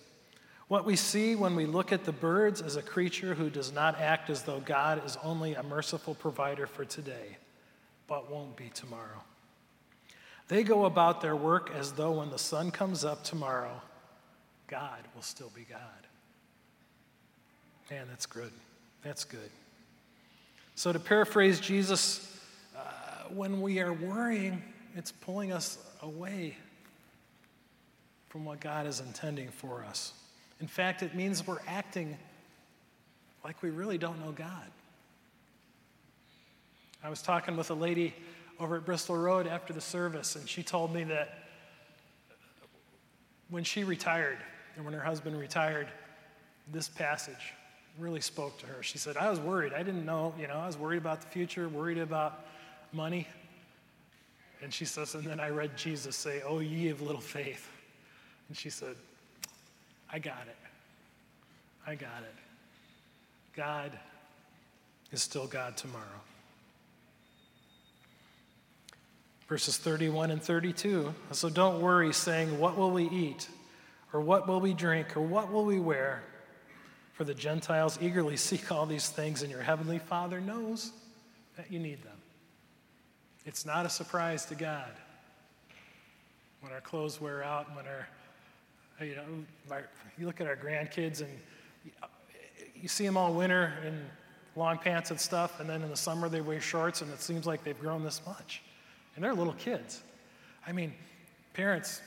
what 0.67 0.86
we 0.86 0.95
see 0.95 1.36
when 1.36 1.57
we 1.57 1.65
look 1.65 1.91
at 1.91 2.05
the 2.05 2.13
birds 2.13 2.62
is 2.62 2.77
a 2.77 2.81
creature 2.81 3.34
who 3.34 3.49
does 3.49 3.73
not 3.73 3.99
act 3.99 4.29
as 4.29 4.43
though 4.43 4.62
God 4.62 5.05
is 5.05 5.17
only 5.21 5.53
a 5.53 5.63
merciful 5.63 6.15
provider 6.15 6.65
for 6.65 6.86
today, 6.86 7.36
but 8.07 8.31
won't 8.31 8.55
be 8.55 8.69
tomorrow. 8.69 9.21
They 10.47 10.63
go 10.63 10.86
about 10.86 11.19
their 11.19 11.36
work 11.36 11.71
as 11.75 11.91
though 11.91 12.13
when 12.13 12.29
the 12.29 12.39
sun 12.39 12.71
comes 12.71 13.03
up 13.03 13.21
tomorrow, 13.21 13.81
God 14.67 14.99
will 15.13 15.23
still 15.23 15.51
be 15.53 15.65
God. 15.69 15.79
Man, 17.89 18.07
that's 18.10 18.25
good. 18.25 18.53
That's 19.03 19.25
good. 19.25 19.51
So, 20.75 20.93
to 20.93 20.99
paraphrase 20.99 21.60
Jesus, 21.60 22.31
uh, 23.32 23.36
when 23.36 23.62
we 23.62 23.80
are 23.80 23.94
worrying, 23.94 24.62
it's 24.96 25.12
pulling 25.12 25.52
us 25.52 25.78
away 26.02 26.58
from 28.30 28.46
what 28.46 28.60
God 28.60 28.88
is 28.88 29.00
intending 29.00 29.50
for 29.50 29.84
us. 29.84 30.13
In 30.60 30.67
fact, 30.67 31.04
it 31.04 31.15
means 31.15 31.46
we're 31.46 31.60
acting 31.67 32.17
like 33.44 33.62
we 33.62 33.70
really 33.70 33.98
don't 33.98 34.20
know 34.20 34.32
God. 34.32 34.72
I 37.04 37.10
was 37.10 37.22
talking 37.22 37.58
with 37.58 37.72
a 37.72 37.76
lady 37.76 38.13
over 38.60 38.78
at 38.78 38.86
Bristol 38.86 39.17
Road 39.17 39.48
after 39.48 39.74
the 39.74 39.82
service, 39.82 40.36
and 40.36 40.48
she 40.48 40.62
told 40.62 40.94
me 40.94 41.04
that 41.06 41.39
when 43.50 43.63
she 43.63 43.84
retired 43.84 44.38
and 44.76 44.86
when 44.86 44.94
her 44.94 45.02
husband 45.04 45.38
retired, 45.38 45.88
this 46.72 46.88
passage 46.88 47.54
really 47.98 48.22
spoke 48.22 48.58
to 48.60 48.67
her. 48.67 48.84
She 48.84 48.98
said, 48.98 49.17
I 49.17 49.30
was 49.30 49.39
worried. 49.39 49.74
I 49.74 49.84
didn't 49.84 50.06
know, 50.06 50.34
you 50.39 50.48
know, 50.48 50.56
I 50.56 50.67
was 50.67 50.78
worried 50.78 51.00
about 51.00 51.22
the 51.22 51.28
future, 51.28 51.67
worried 51.67 51.98
about 51.98 52.46
money. 52.93 53.27
And 54.62 54.73
she 54.73 54.86
says, 54.86 55.15
and 55.15 55.23
then 55.23 55.39
I 55.39 55.49
read 55.49 55.75
Jesus 55.75 56.15
say, 56.15 56.41
Oh, 56.45 56.60
ye 56.60 56.89
of 56.89 57.01
little 57.01 57.21
faith. 57.21 57.67
And 58.47 58.58
she 58.58 58.69
said, 58.69 58.95
I 60.12 60.19
got 60.19 60.47
it. 60.47 60.58
I 61.88 61.95
got 61.95 62.21
it. 62.21 62.36
God 63.56 63.91
is 65.12 65.21
still 65.21 65.47
God 65.47 65.77
tomorrow. 65.77 66.06
Verses 69.47 69.77
31 69.77 70.32
and 70.32 70.41
32. 70.41 71.13
So 71.32 71.49
don't 71.49 71.82
worry, 71.82 72.13
saying, 72.13 72.58
What 72.60 72.77
will 72.77 72.91
we 72.91 73.10
eat? 73.10 73.49
Or 74.13 74.21
what 74.21 74.47
will 74.47 74.60
we 74.60 74.73
drink? 74.73 75.17
Or 75.17 75.21
what 75.21 75.51
will 75.51 75.65
we 75.65 75.80
wear? 75.80 76.23
For 77.13 77.23
the 77.23 77.34
Gentiles 77.34 77.97
eagerly 78.01 78.38
seek 78.38 78.71
all 78.71 78.86
these 78.86 79.10
things, 79.10 79.41
and 79.41 79.51
your 79.51 79.62
heavenly 79.62 79.99
Father 79.99 80.39
knows 80.39 80.91
that 81.58 81.71
you 81.71 81.80
need 81.80 82.04
them. 82.04 82.11
It's 83.45 83.65
not 83.65 83.86
a 83.86 83.89
surprise 83.89 84.45
to 84.45 84.56
God 84.56 84.91
when 86.62 86.71
our 86.71 86.82
clothes 86.82 87.19
wear 87.19 87.43
out, 87.43 87.75
when 87.75 87.86
our 87.88 88.08
you 88.99 89.15
know, 89.15 89.23
my, 89.69 89.80
you 90.17 90.27
look 90.27 90.41
at 90.41 90.47
our 90.47 90.56
grandkids 90.56 91.21
and 91.21 91.30
you 92.75 92.88
see 92.88 93.06
them 93.06 93.17
all 93.17 93.34
winter 93.34 93.73
in 93.86 93.99
long 94.56 94.77
pants 94.77 95.12
and 95.12 95.19
stuff, 95.19 95.60
and 95.60 95.69
then 95.69 95.82
in 95.82 95.89
the 95.89 95.97
summer 95.97 96.30
they 96.30 96.41
wear 96.41 96.62
shorts, 96.62 97.01
and 97.01 97.12
it 97.12 97.21
seems 97.21 97.45
like 97.47 97.63
they've 97.63 97.80
grown 97.80 98.04
this 98.04 98.21
much. 98.25 98.62
And 99.15 99.23
they're 99.23 99.34
little 99.34 99.54
kids. 99.54 100.01
I 100.67 100.71
mean, 100.71 100.93
parents, 101.54 102.01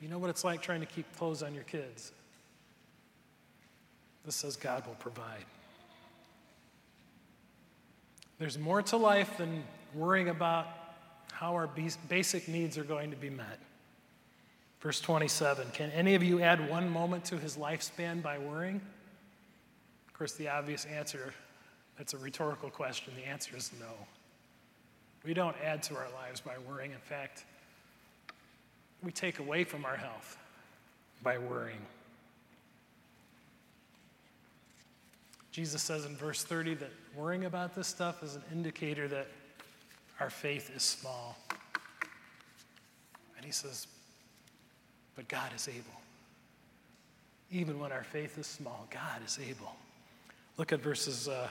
you 0.00 0.08
know 0.08 0.18
what 0.18 0.30
it's 0.30 0.44
like 0.44 0.60
trying 0.60 0.80
to 0.80 0.86
keep 0.86 1.06
clothes 1.16 1.42
on 1.42 1.54
your 1.54 1.64
kids. 1.64 2.12
This 4.24 4.34
says 4.34 4.56
God 4.56 4.86
will 4.86 4.94
provide. 4.94 5.44
There's 8.38 8.58
more 8.58 8.82
to 8.82 8.96
life 8.96 9.38
than 9.38 9.62
worrying 9.94 10.28
about 10.28 10.66
how 11.32 11.54
our 11.54 11.68
basic 12.08 12.48
needs 12.48 12.78
are 12.78 12.84
going 12.84 13.10
to 13.10 13.16
be 13.16 13.30
met. 13.30 13.58
Verse 14.80 15.00
27 15.00 15.68
Can 15.72 15.90
any 15.90 16.14
of 16.14 16.22
you 16.22 16.40
add 16.40 16.68
one 16.68 16.88
moment 16.88 17.24
to 17.26 17.38
his 17.38 17.56
lifespan 17.56 18.22
by 18.22 18.38
worrying? 18.38 18.80
Of 20.06 20.14
course, 20.14 20.34
the 20.34 20.48
obvious 20.48 20.84
answer 20.84 21.32
that's 21.96 22.14
a 22.14 22.18
rhetorical 22.18 22.70
question. 22.70 23.12
The 23.16 23.26
answer 23.26 23.56
is 23.56 23.70
no. 23.78 23.86
We 25.24 25.32
don't 25.32 25.56
add 25.64 25.82
to 25.84 25.96
our 25.96 26.08
lives 26.14 26.40
by 26.40 26.54
worrying. 26.68 26.92
In 26.92 26.98
fact, 26.98 27.44
we 29.02 29.10
take 29.10 29.38
away 29.38 29.64
from 29.64 29.84
our 29.84 29.96
health 29.96 30.36
by 31.22 31.38
worrying. 31.38 31.80
Jesus 35.50 35.82
says 35.82 36.04
in 36.04 36.16
verse 36.16 36.42
30 36.42 36.74
that 36.74 36.90
worrying 37.14 37.44
about 37.44 37.74
this 37.74 37.86
stuff 37.86 38.22
is 38.22 38.34
an 38.34 38.42
indicator 38.52 39.06
that 39.08 39.28
our 40.20 40.30
faith 40.30 40.70
is 40.74 40.82
small. 40.82 41.36
And 43.36 43.44
he 43.44 43.52
says, 43.52 43.86
but 45.16 45.28
God 45.28 45.50
is 45.54 45.68
able. 45.68 46.00
Even 47.50 47.78
when 47.78 47.92
our 47.92 48.04
faith 48.04 48.38
is 48.38 48.46
small, 48.46 48.86
God 48.90 49.24
is 49.24 49.38
able. 49.48 49.74
Look 50.56 50.72
at 50.72 50.80
verses 50.80 51.28
uh, 51.28 51.48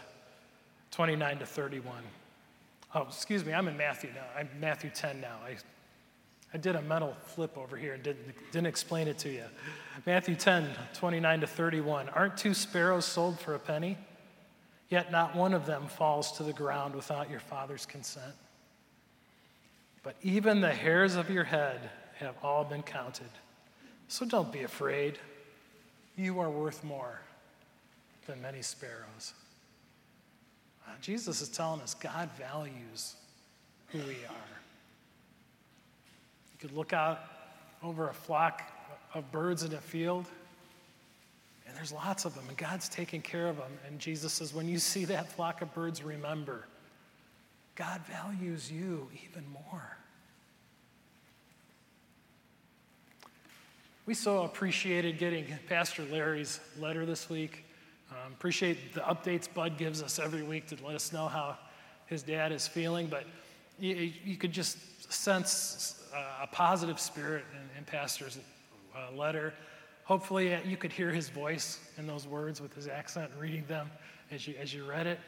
29 0.91 1.39
to 1.39 1.45
31. 1.45 1.95
Oh, 2.95 3.01
excuse 3.03 3.43
me, 3.43 3.53
I'm 3.53 3.67
in 3.67 3.77
Matthew 3.77 4.11
now. 4.13 4.25
I'm 4.37 4.49
Matthew 4.59 4.89
10 4.89 5.21
now. 5.21 5.37
I, 5.45 5.55
I 6.53 6.57
did 6.57 6.75
a 6.75 6.81
mental 6.83 7.15
flip 7.25 7.57
over 7.57 7.75
here 7.75 7.93
and 7.93 8.03
didn't, 8.03 8.35
didn't 8.51 8.67
explain 8.67 9.07
it 9.07 9.17
to 9.19 9.29
you. 9.29 9.43
Matthew 10.05 10.35
10, 10.35 10.69
29 10.93 11.41
to 11.41 11.47
31. 11.47 12.09
Aren't 12.09 12.37
two 12.37 12.53
sparrows 12.53 13.05
sold 13.05 13.39
for 13.39 13.55
a 13.55 13.59
penny? 13.59 13.97
Yet 14.89 15.11
not 15.11 15.35
one 15.35 15.53
of 15.53 15.65
them 15.65 15.87
falls 15.87 16.33
to 16.33 16.43
the 16.43 16.53
ground 16.53 16.93
without 16.93 17.29
your 17.29 17.39
Father's 17.39 17.85
consent. 17.85 18.35
But 20.03 20.15
even 20.21 20.59
the 20.61 20.73
hairs 20.73 21.15
of 21.15 21.29
your 21.29 21.45
head 21.45 21.89
have 22.19 22.35
all 22.43 22.65
been 22.65 22.83
counted. 22.83 23.29
So 24.09 24.25
don't 24.25 24.51
be 24.51 24.63
afraid. 24.63 25.17
You 26.17 26.39
are 26.39 26.49
worth 26.49 26.83
more 26.83 27.21
than 28.27 28.41
many 28.41 28.61
sparrows. 28.61 29.33
Uh, 30.85 30.91
Jesus 31.01 31.41
is 31.41 31.49
telling 31.49 31.81
us 31.81 31.93
God 31.93 32.29
values 32.37 33.15
who 33.87 33.99
we 33.99 34.03
are. 34.29 34.53
You 36.51 36.59
could 36.59 36.73
look 36.73 36.93
out 36.93 37.19
over 37.81 38.09
a 38.09 38.13
flock 38.13 38.61
of 39.13 39.31
birds 39.31 39.63
in 39.63 39.73
a 39.73 39.81
field, 39.81 40.25
and 41.67 41.75
there's 41.75 41.91
lots 41.91 42.25
of 42.25 42.35
them, 42.35 42.43
and 42.47 42.57
God's 42.57 42.89
taking 42.89 43.21
care 43.21 43.47
of 43.47 43.57
them. 43.57 43.71
And 43.87 43.99
Jesus 43.99 44.33
says, 44.33 44.53
when 44.53 44.67
you 44.67 44.79
see 44.79 45.05
that 45.05 45.31
flock 45.31 45.61
of 45.61 45.73
birds, 45.73 46.03
remember, 46.03 46.65
God 47.75 48.01
values 48.05 48.71
you 48.71 49.09
even 49.25 49.43
more. 49.51 49.97
We 54.05 54.13
so 54.13 54.43
appreciated 54.43 55.17
getting 55.17 55.45
Pastor 55.67 56.03
Larry's 56.03 56.59
letter 56.77 57.05
this 57.05 57.29
week. 57.29 57.65
Um, 58.11 58.33
appreciate 58.33 58.93
the 58.93 58.99
updates 58.99 59.51
Bud 59.51 59.77
gives 59.77 60.03
us 60.03 60.19
every 60.19 60.43
week 60.43 60.67
to 60.67 60.77
let 60.85 60.95
us 60.95 61.13
know 61.13 61.27
how 61.27 61.57
his 62.05 62.21
dad 62.21 62.51
is 62.51 62.67
feeling. 62.67 63.07
But 63.07 63.25
you, 63.79 64.11
you 64.23 64.35
could 64.35 64.51
just 64.51 64.77
sense 65.11 66.03
uh, 66.13 66.43
a 66.43 66.47
positive 66.47 66.99
spirit 66.99 67.45
in, 67.53 67.77
in 67.79 67.85
Pastor's 67.85 68.37
uh, 68.95 69.15
letter. 69.15 69.53
Hopefully, 70.03 70.53
uh, 70.53 70.59
you 70.65 70.77
could 70.77 70.91
hear 70.91 71.09
his 71.09 71.29
voice 71.29 71.79
in 71.97 72.05
those 72.05 72.27
words 72.27 72.61
with 72.61 72.73
his 72.75 72.87
accent, 72.87 73.31
reading 73.39 73.65
them 73.67 73.89
as 74.31 74.45
you, 74.47 74.53
as 74.59 74.73
you 74.73 74.83
read 74.83 75.07
it. 75.07 75.19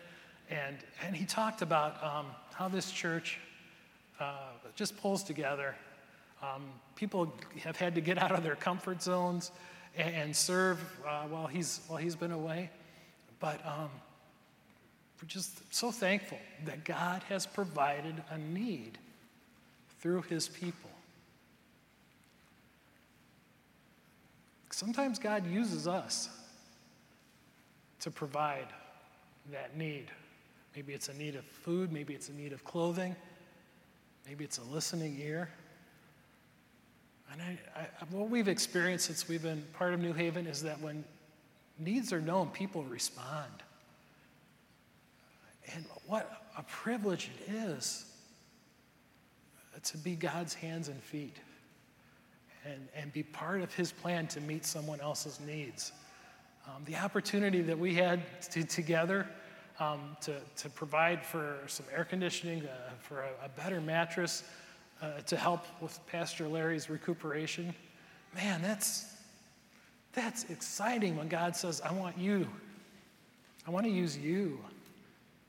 And, 0.49 0.77
and 1.03 1.15
he 1.15 1.25
talked 1.25 1.61
about 1.61 2.03
um, 2.03 2.27
how 2.53 2.67
this 2.67 2.91
church 2.91 3.39
uh, 4.19 4.33
just 4.75 4.97
pulls 4.97 5.23
together 5.23 5.75
um, 6.41 6.63
people 6.95 7.33
have 7.63 7.77
had 7.77 7.95
to 7.95 8.01
get 8.01 8.17
out 8.17 8.31
of 8.31 8.43
their 8.43 8.55
comfort 8.55 9.01
zones 9.01 9.51
and, 9.97 10.13
and 10.15 10.35
serve 10.35 10.79
uh, 11.07 11.23
while, 11.23 11.47
he's, 11.47 11.81
while 11.87 11.97
he's 11.97 12.15
been 12.15 12.31
away. 12.31 12.69
But 13.39 13.65
um, 13.65 13.89
we're 15.21 15.27
just 15.27 15.73
so 15.73 15.91
thankful 15.91 16.39
that 16.65 16.83
God 16.83 17.23
has 17.29 17.45
provided 17.45 18.15
a 18.29 18.37
need 18.37 18.97
through 19.99 20.23
his 20.23 20.47
people. 20.47 20.89
Sometimes 24.71 25.19
God 25.19 25.49
uses 25.49 25.87
us 25.87 26.29
to 28.01 28.11
provide 28.11 28.67
that 29.51 29.77
need. 29.77 30.11
Maybe 30.75 30.93
it's 30.93 31.07
a 31.07 31.13
need 31.13 31.35
of 31.35 31.45
food, 31.45 31.91
maybe 31.91 32.13
it's 32.13 32.29
a 32.29 32.33
need 32.33 32.51
of 32.51 32.63
clothing, 32.65 33.15
maybe 34.27 34.43
it's 34.43 34.57
a 34.57 34.63
listening 34.63 35.17
ear. 35.21 35.49
And 37.31 37.41
I, 37.41 37.57
I, 37.75 37.87
what 38.11 38.29
we've 38.29 38.47
experienced 38.47 39.05
since 39.05 39.27
we've 39.27 39.41
been 39.41 39.63
part 39.73 39.93
of 39.93 39.99
New 40.01 40.13
Haven 40.13 40.47
is 40.47 40.61
that 40.63 40.79
when 40.81 41.03
needs 41.79 42.11
are 42.11 42.21
known, 42.21 42.49
people 42.49 42.83
respond. 42.83 43.51
And 45.73 45.85
what 46.05 46.43
a 46.57 46.63
privilege 46.63 47.31
it 47.47 47.53
is 47.53 48.05
to 49.83 49.97
be 49.97 50.15
God's 50.15 50.53
hands 50.53 50.87
and 50.89 51.01
feet 51.01 51.37
and, 52.65 52.87
and 52.95 53.13
be 53.13 53.23
part 53.23 53.61
of 53.61 53.73
His 53.73 53.91
plan 53.91 54.27
to 54.27 54.41
meet 54.41 54.65
someone 54.65 54.99
else's 54.99 55.39
needs. 55.39 55.91
Um, 56.67 56.83
the 56.85 56.95
opportunity 56.95 57.61
that 57.61 57.77
we 57.77 57.93
had 57.93 58.21
to, 58.51 58.63
together 58.63 59.27
um, 59.79 60.15
to, 60.21 60.35
to 60.57 60.69
provide 60.69 61.23
for 61.23 61.57
some 61.67 61.85
air 61.95 62.05
conditioning, 62.05 62.63
uh, 62.65 62.91
for 62.99 63.21
a, 63.21 63.45
a 63.45 63.49
better 63.49 63.81
mattress, 63.81 64.43
uh, 65.01 65.19
to 65.25 65.35
help 65.35 65.65
with 65.81 65.99
Pastor 66.07 66.47
Larry's 66.47 66.89
recuperation. 66.89 67.73
Man, 68.33 68.61
that's, 68.61 69.13
that's 70.13 70.45
exciting 70.45 71.17
when 71.17 71.27
God 71.27 71.55
says, 71.55 71.81
I 71.81 71.91
want 71.91 72.17
you, 72.17 72.47
I 73.67 73.71
want 73.71 73.85
to 73.85 73.91
use 73.91 74.17
you 74.17 74.59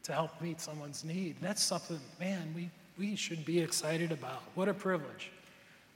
to 0.04 0.12
help 0.12 0.40
meet 0.40 0.60
someone's 0.60 1.04
need. 1.04 1.36
That's 1.40 1.62
something, 1.62 2.00
man, 2.18 2.52
we, 2.54 2.70
we 2.98 3.16
should 3.16 3.44
be 3.44 3.60
excited 3.60 4.12
about. 4.12 4.42
What 4.54 4.68
a 4.68 4.74
privilege. 4.74 5.30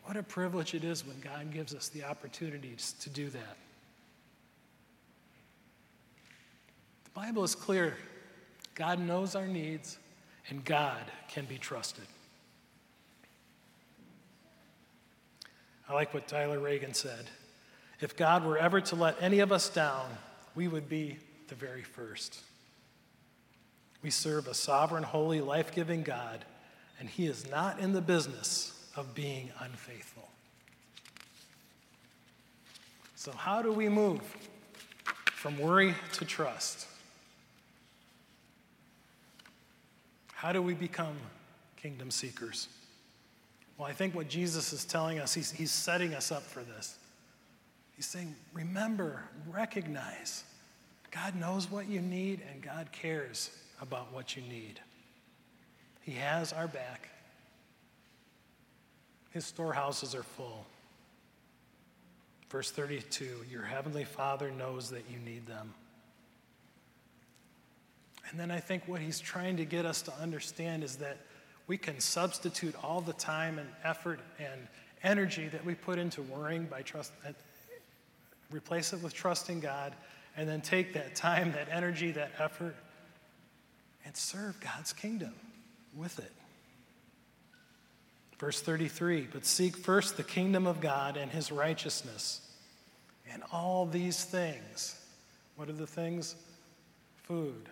What 0.05 0.17
a 0.17 0.23
privilege 0.23 0.75
it 0.75 0.85
is 0.85 1.07
when 1.07 1.21
God 1.21 1.53
gives 1.53 1.75
us 1.75 1.89
the 1.89 2.05
opportunities 2.05 2.95
to 3.01 3.11
do 3.11 3.29
that. 3.31 3.57
The 7.05 7.11
Bible 7.15 7.45
is 7.45 7.55
clear 7.55 7.97
God 8.75 8.99
knows 8.99 9.35
our 9.35 9.47
needs, 9.47 9.99
and 10.49 10.65
God 10.65 11.03
can 11.29 11.45
be 11.45 11.59
trusted. 11.59 12.07
I 15.89 15.95
like 15.95 16.15
what 16.15 16.29
Tyler 16.29 16.61
Reagan 16.61 16.95
said. 16.95 17.27
If 18.01 18.17
God 18.17 18.45
were 18.45 18.57
ever 18.57 18.81
to 18.81 18.97
let 18.97 19.21
any 19.21 19.41
of 19.41 19.53
us 19.53 19.69
down, 19.69 20.09
we 20.55 20.69
would 20.69 20.89
be 20.89 21.19
the 21.49 21.55
very 21.55 21.83
first. 21.83 22.41
We 24.03 24.11
serve 24.11 24.47
a 24.47 24.55
sovereign, 24.55 25.03
holy, 25.03 25.41
life 25.41 25.75
giving 25.75 26.03
God, 26.03 26.45
and 26.99 27.09
He 27.09 27.27
is 27.27 27.51
not 27.51 27.81
in 27.81 27.93
the 27.93 28.01
business 28.01 28.89
of 28.97 29.15
being 29.15 29.51
unfaithful. 29.61 30.29
So, 33.17 33.33
how 33.33 33.61
do 33.61 33.73
we 33.73 33.89
move 33.89 34.21
from 35.33 35.59
worry 35.59 35.95
to 36.15 36.25
trust? 36.25 36.87
How 40.41 40.53
do 40.53 40.63
we 40.63 40.73
become 40.73 41.19
kingdom 41.77 42.11
seekers? 42.11 42.69
Well, 43.77 43.87
I 43.87 43.93
think 43.93 44.15
what 44.15 44.27
Jesus 44.27 44.73
is 44.73 44.87
telling 44.87 45.19
us, 45.19 45.35
he's, 45.35 45.51
he's 45.51 45.71
setting 45.71 46.15
us 46.15 46.33
up 46.33 46.43
for 46.43 46.63
this. 46.63 46.97
He's 47.95 48.07
saying, 48.07 48.35
remember, 48.55 49.23
recognize, 49.51 50.45
God 51.11 51.37
knows 51.37 51.71
what 51.71 51.91
you 51.91 52.01
need 52.01 52.41
and 52.51 52.63
God 52.63 52.91
cares 52.91 53.51
about 53.83 54.15
what 54.15 54.35
you 54.35 54.41
need. 54.41 54.81
He 56.01 56.13
has 56.13 56.55
our 56.55 56.69
back. 56.69 57.11
His 59.33 59.45
storehouses 59.45 60.15
are 60.15 60.23
full. 60.23 60.65
Verse 62.49 62.71
32 62.71 63.45
Your 63.51 63.65
heavenly 63.65 64.05
Father 64.05 64.51
knows 64.51 64.89
that 64.89 65.05
you 65.13 65.19
need 65.19 65.47
them. 65.47 65.75
And 68.31 68.39
then 68.39 68.51
I 68.51 68.61
think 68.61 68.87
what 68.87 69.01
he's 69.01 69.19
trying 69.19 69.57
to 69.57 69.65
get 69.65 69.85
us 69.85 70.03
to 70.03 70.15
understand 70.15 70.85
is 70.85 70.97
that 70.97 71.19
we 71.67 71.77
can 71.77 72.01
substitute 72.01 72.75
all 72.83 73.01
the 73.01 73.13
time 73.13 73.59
and 73.59 73.69
effort 73.85 74.21
and 74.39 74.61
energy 75.03 75.49
that 75.49 75.65
we 75.65 75.75
put 75.75 75.99
into 75.99 76.23
worrying 76.23 76.65
by 76.65 76.83
trust, 76.83 77.13
uh, 77.27 77.33
replace 78.51 78.93
it 78.93 79.03
with 79.03 79.15
trusting 79.15 79.61
God, 79.61 79.95
and 80.37 80.49
then 80.49 80.61
take 80.61 80.95
that 80.95 81.15
time, 81.15 81.53
that 81.53 81.69
energy, 81.71 82.13
that 82.13 82.31
effort, 82.39 82.77
and 84.05 84.17
serve 84.17 84.61
God's 84.61 84.93
kingdom 84.93 85.35
with 85.95 86.19
it. 86.19 86.33
Verse 88.39 88.61
33 88.61 89.29
But 89.33 89.45
seek 89.45 89.77
first 89.77 90.17
the 90.17 90.23
kingdom 90.23 90.67
of 90.67 90.81
God 90.81 91.17
and 91.17 91.31
his 91.31 91.53
righteousness, 91.53 92.41
and 93.33 93.43
all 93.53 93.87
these 93.87 94.25
things. 94.25 94.97
What 95.57 95.69
are 95.69 95.75
the 95.75 95.87
things? 95.87 96.37
Food, 97.25 97.69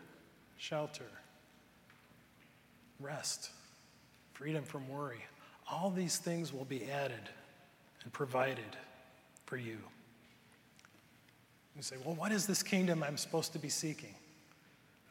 shelter, 0.59 1.07
rest 3.01 3.51
freedom 4.35 4.63
from 4.63 4.89
worry. 4.89 5.25
All 5.69 5.91
these 5.91 6.19
things 6.19 6.53
will 6.53 6.65
be 6.65 6.89
added 6.89 7.29
and 8.05 8.13
provided 8.13 8.77
for 9.47 9.57
you. 9.57 9.79
You 11.75 11.83
say, 11.83 11.97
well, 12.05 12.15
what 12.15 12.31
is 12.31 12.47
this 12.47 12.63
kingdom 12.63 13.03
I'm 13.03 13.17
supposed 13.17 13.53
to 13.55 13.59
be 13.59 13.69
seeking? 13.69 14.15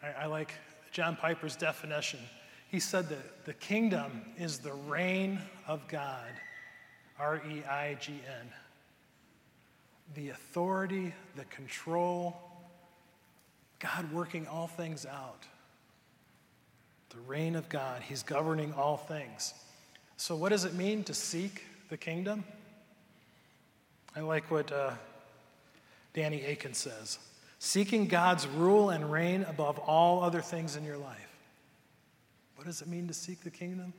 I, 0.02 0.24
I 0.24 0.26
like 0.28 0.54
John 0.92 1.18
Piper's 1.18 1.58
definition. 1.58 2.20
He 2.70 2.80
said 2.80 3.10
that 3.10 3.46
the 3.46 3.54
kingdom 3.54 4.22
is 4.38 4.60
the 4.60 4.74
reign 4.74 5.42
of 5.68 5.86
God, 5.90 6.32
R 7.20 7.42
E 7.50 7.64
I 7.66 7.98
G 8.00 8.14
N. 8.14 8.48
The 10.16 10.30
authority, 10.30 11.14
the 11.36 11.46
control. 11.46 12.47
God 13.80 14.12
working 14.12 14.48
all 14.48 14.68
things 14.68 15.06
out. 15.06 15.44
The 17.10 17.20
reign 17.22 17.56
of 17.56 17.70
God, 17.70 18.02
He's 18.02 18.24
governing 18.24 18.74
all 18.74 18.98
things. 18.98 19.54
So, 20.18 20.36
what 20.36 20.50
does 20.50 20.66
it 20.66 20.74
mean 20.74 21.04
to 21.06 21.14
seek 21.14 21.64
the 21.90 21.98
kingdom? 21.98 22.44
I 24.16 24.22
like 24.22 24.50
what 24.50 24.72
uh, 24.72 24.92
Danny 26.14 26.44
Akin 26.44 26.74
says 26.74 27.20
seeking 27.60 28.08
God's 28.08 28.48
rule 28.48 28.90
and 28.90 29.12
reign 29.12 29.44
above 29.44 29.80
all 29.80 30.24
other 30.24 30.42
things 30.42 30.76
in 30.76 30.84
your 30.84 30.98
life. 30.98 31.28
What 32.56 32.66
does 32.66 32.82
it 32.82 32.88
mean 32.88 33.08
to 33.08 33.14
seek 33.14 33.42
the 33.42 33.50
kingdom? 33.50 33.94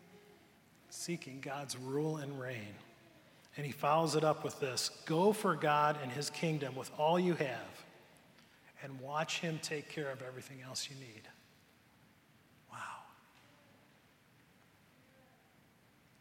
Seeking 0.91 1.41
God's 1.41 1.77
rule 1.77 2.17
and 2.17 2.41
reign. 2.41 2.75
And 3.57 3.67
he 3.67 3.73
follows 3.73 4.15
it 4.15 4.25
up 4.25 4.45
with 4.45 4.59
this 4.61 4.91
Go 5.07 5.33
for 5.33 5.55
God 5.55 5.97
and 6.03 6.11
his 6.11 6.31
kingdom 6.31 6.75
with 6.75 6.91
all 6.99 7.19
you 7.19 7.35
have, 7.35 7.78
and 8.83 8.99
watch 9.01 9.41
him 9.41 9.59
take 9.63 9.89
care 9.89 10.11
of 10.11 10.23
everything 10.23 10.59
else 10.65 10.89
you 10.91 10.97
need. 10.97 11.23
Wow. 12.71 12.79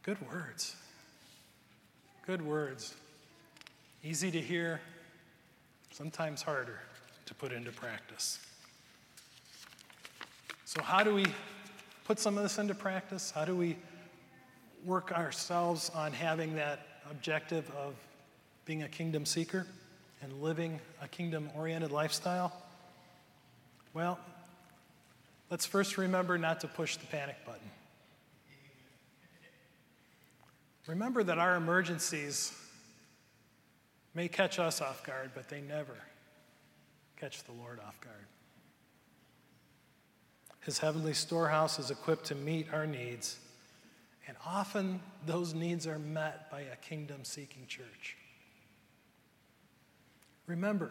Good 0.02 0.18
words. 0.30 0.76
Good 2.26 2.42
words. 2.42 2.94
Easy 4.02 4.30
to 4.30 4.40
hear, 4.40 4.80
sometimes 5.92 6.42
harder 6.42 6.80
to 7.26 7.34
put 7.34 7.52
into 7.52 7.72
practice. 7.72 8.38
So, 10.64 10.82
how 10.82 11.02
do 11.02 11.14
we 11.14 11.26
put 12.04 12.18
some 12.18 12.36
of 12.36 12.42
this 12.42 12.58
into 12.58 12.74
practice? 12.74 13.30
How 13.30 13.44
do 13.44 13.56
we 13.56 13.76
work 14.84 15.12
ourselves 15.12 15.90
on 15.94 16.12
having 16.12 16.54
that 16.56 16.86
objective 17.10 17.70
of 17.70 17.94
being 18.64 18.82
a 18.82 18.88
kingdom 18.88 19.24
seeker 19.24 19.66
and 20.22 20.42
living 20.42 20.80
a 21.02 21.08
kingdom 21.08 21.50
oriented 21.56 21.90
lifestyle? 21.92 22.52
Well, 23.94 24.18
let's 25.50 25.66
first 25.66 25.98
remember 25.98 26.38
not 26.38 26.60
to 26.60 26.68
push 26.68 26.96
the 26.96 27.06
panic 27.06 27.36
button. 27.44 27.70
Remember 30.86 31.22
that 31.22 31.38
our 31.38 31.56
emergencies 31.56 32.52
may 34.14 34.28
catch 34.28 34.58
us 34.58 34.80
off 34.80 35.04
guard, 35.04 35.30
but 35.34 35.48
they 35.48 35.60
never 35.60 35.96
catch 37.16 37.44
the 37.44 37.52
Lord 37.52 37.78
off 37.86 38.00
guard. 38.00 38.26
His 40.60 40.78
heavenly 40.78 41.14
storehouse 41.14 41.78
is 41.78 41.90
equipped 41.90 42.26
to 42.26 42.34
meet 42.34 42.66
our 42.74 42.86
needs, 42.86 43.38
and 44.26 44.36
often 44.44 45.00
those 45.24 45.54
needs 45.54 45.86
are 45.86 45.98
met 45.98 46.50
by 46.50 46.60
a 46.60 46.76
kingdom 46.76 47.24
seeking 47.24 47.66
church. 47.66 48.17
Remember 50.48 50.90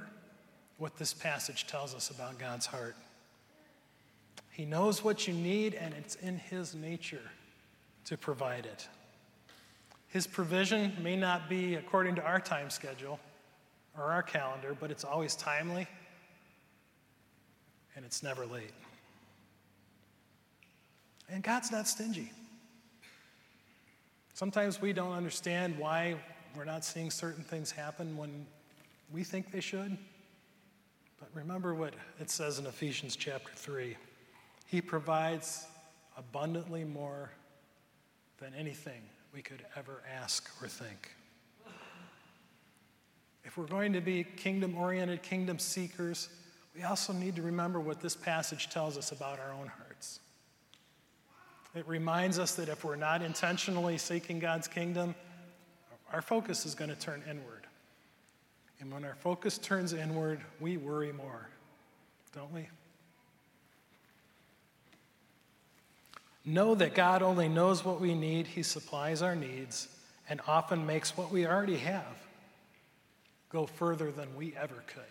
what 0.77 0.95
this 0.97 1.13
passage 1.13 1.67
tells 1.67 1.93
us 1.93 2.11
about 2.11 2.37
God's 2.37 2.67
heart. 2.67 2.95
He 4.51 4.65
knows 4.65 5.03
what 5.03 5.27
you 5.27 5.33
need, 5.33 5.73
and 5.73 5.93
it's 5.95 6.15
in 6.15 6.37
His 6.37 6.75
nature 6.75 7.31
to 8.05 8.17
provide 8.17 8.65
it. 8.65 8.87
His 10.07 10.25
provision 10.25 10.95
may 11.01 11.15
not 11.17 11.49
be 11.49 11.75
according 11.75 12.15
to 12.15 12.23
our 12.23 12.39
time 12.39 12.69
schedule 12.69 13.19
or 13.97 14.05
our 14.05 14.23
calendar, 14.23 14.77
but 14.79 14.91
it's 14.91 15.03
always 15.03 15.35
timely 15.35 15.87
and 17.95 18.05
it's 18.05 18.21
never 18.23 18.45
late. 18.45 18.73
And 21.29 21.43
God's 21.43 21.71
not 21.71 21.87
stingy. 21.87 22.31
Sometimes 24.33 24.79
we 24.79 24.93
don't 24.93 25.13
understand 25.13 25.77
why 25.77 26.15
we're 26.55 26.63
not 26.63 26.85
seeing 26.85 27.09
certain 27.09 27.43
things 27.43 27.71
happen 27.71 28.15
when 28.15 28.45
we 29.11 29.23
think 29.23 29.51
they 29.51 29.59
should. 29.59 29.97
But 31.19 31.29
remember 31.33 31.73
what 31.73 31.93
it 32.19 32.29
says 32.29 32.59
in 32.59 32.65
Ephesians 32.65 33.15
chapter 33.15 33.51
3 33.55 33.95
He 34.65 34.81
provides 34.81 35.65
abundantly 36.17 36.83
more 36.83 37.31
than 38.39 38.53
anything 38.53 39.01
we 39.33 39.41
could 39.41 39.65
ever 39.75 40.03
ask 40.21 40.49
or 40.61 40.67
think. 40.67 41.11
If 43.43 43.57
we're 43.57 43.65
going 43.65 43.93
to 43.93 44.01
be 44.01 44.23
kingdom 44.23 44.77
oriented, 44.77 45.23
kingdom 45.23 45.57
seekers, 45.57 46.27
we 46.75 46.83
also 46.83 47.13
need 47.13 47.35
to 47.37 47.41
remember 47.41 47.79
what 47.79 48.01
this 48.01 48.15
passage 48.15 48.69
tells 48.69 48.97
us 48.97 49.11
about 49.11 49.39
our 49.39 49.53
own 49.53 49.67
hearts. 49.67 50.19
It 51.73 51.87
reminds 51.87 52.39
us 52.39 52.55
that 52.55 52.69
if 52.69 52.83
we're 52.83 52.95
not 52.95 53.21
intentionally 53.21 53.97
seeking 53.97 54.39
God's 54.39 54.67
kingdom, 54.67 55.15
our 56.11 56.21
focus 56.21 56.65
is 56.65 56.75
going 56.75 56.89
to 56.89 56.95
turn 56.95 57.23
inward. 57.29 57.66
And 58.79 58.91
when 58.91 59.03
our 59.05 59.15
focus 59.15 59.57
turns 59.57 59.93
inward, 59.93 60.39
we 60.59 60.77
worry 60.77 61.11
more, 61.11 61.49
don't 62.35 62.53
we? 62.53 62.67
Know 66.45 66.75
that 66.75 66.95
God 66.95 67.21
only 67.21 67.49
knows 67.49 67.83
what 67.83 67.99
we 67.99 68.13
need, 68.13 68.47
He 68.47 68.63
supplies 68.63 69.21
our 69.21 69.35
needs, 69.35 69.87
and 70.29 70.39
often 70.47 70.85
makes 70.85 71.17
what 71.17 71.31
we 71.31 71.45
already 71.45 71.77
have 71.77 72.15
go 73.49 73.65
further 73.65 74.11
than 74.11 74.35
we 74.35 74.53
ever 74.55 74.83
could. 74.87 75.03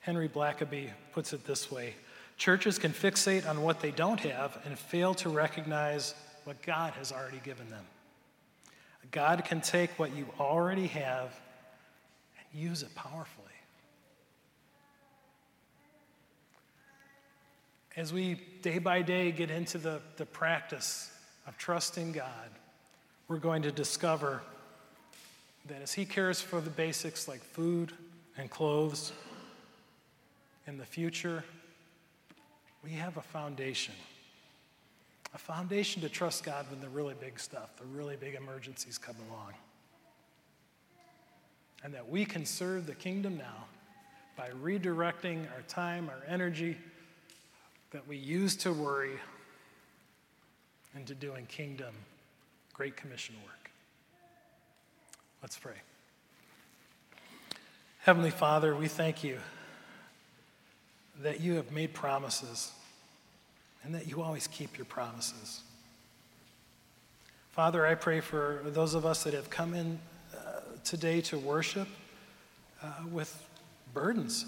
Henry 0.00 0.28
Blackaby 0.28 0.90
puts 1.12 1.32
it 1.32 1.44
this 1.46 1.70
way 1.70 1.94
Churches 2.36 2.78
can 2.78 2.92
fixate 2.92 3.48
on 3.48 3.62
what 3.62 3.80
they 3.80 3.90
don't 3.90 4.20
have 4.20 4.58
and 4.64 4.78
fail 4.78 5.14
to 5.14 5.28
recognize 5.28 6.14
what 6.44 6.60
God 6.62 6.92
has 6.94 7.12
already 7.12 7.40
given 7.44 7.68
them. 7.70 7.84
God 9.10 9.44
can 9.44 9.60
take 9.60 9.90
what 9.98 10.16
you 10.16 10.26
already 10.40 10.86
have 10.88 11.32
use 12.54 12.82
it 12.82 12.94
powerfully. 12.94 13.46
As 17.96 18.12
we 18.12 18.40
day 18.62 18.78
by 18.78 19.02
day 19.02 19.32
get 19.32 19.50
into 19.50 19.78
the, 19.78 20.00
the 20.16 20.24
practice 20.24 21.10
of 21.46 21.58
trusting 21.58 22.12
God, 22.12 22.50
we're 23.28 23.36
going 23.36 23.62
to 23.62 23.72
discover 23.72 24.42
that 25.66 25.82
as 25.82 25.92
He 25.92 26.04
cares 26.04 26.40
for 26.40 26.60
the 26.60 26.70
basics 26.70 27.28
like 27.28 27.40
food 27.40 27.92
and 28.36 28.50
clothes, 28.50 29.12
in 30.66 30.78
the 30.78 30.86
future, 30.86 31.44
we 32.84 32.90
have 32.92 33.16
a 33.16 33.22
foundation. 33.22 33.94
A 35.34 35.38
foundation 35.38 36.02
to 36.02 36.08
trust 36.08 36.44
God 36.44 36.66
when 36.70 36.80
the 36.80 36.88
really 36.88 37.14
big 37.18 37.40
stuff, 37.40 37.76
the 37.78 37.86
really 37.86 38.16
big 38.16 38.34
emergencies 38.34 38.98
come 38.98 39.16
along. 39.30 39.52
And 41.84 41.94
that 41.94 42.08
we 42.08 42.24
can 42.24 42.46
serve 42.46 42.86
the 42.86 42.94
kingdom 42.94 43.36
now 43.36 43.66
by 44.36 44.50
redirecting 44.62 45.46
our 45.52 45.62
time, 45.68 46.08
our 46.08 46.22
energy 46.28 46.76
that 47.90 48.06
we 48.06 48.16
use 48.16 48.56
to 48.56 48.72
worry 48.72 49.18
into 50.94 51.14
doing 51.14 51.46
kingdom, 51.46 51.94
Great 52.72 52.96
Commission 52.96 53.34
work. 53.44 53.70
Let's 55.42 55.58
pray. 55.58 55.74
Heavenly 58.00 58.30
Father, 58.30 58.74
we 58.74 58.88
thank 58.88 59.22
you 59.22 59.38
that 61.22 61.40
you 61.40 61.54
have 61.54 61.70
made 61.72 61.92
promises 61.92 62.72
and 63.84 63.94
that 63.94 64.08
you 64.08 64.22
always 64.22 64.46
keep 64.46 64.76
your 64.78 64.84
promises. 64.86 65.60
Father, 67.50 67.86
I 67.86 67.94
pray 67.94 68.20
for 68.20 68.62
those 68.64 68.94
of 68.94 69.04
us 69.04 69.24
that 69.24 69.34
have 69.34 69.50
come 69.50 69.74
in 69.74 69.98
today 70.84 71.20
to 71.22 71.38
worship 71.38 71.88
uh, 72.82 72.86
with 73.10 73.46
burdens 73.94 74.44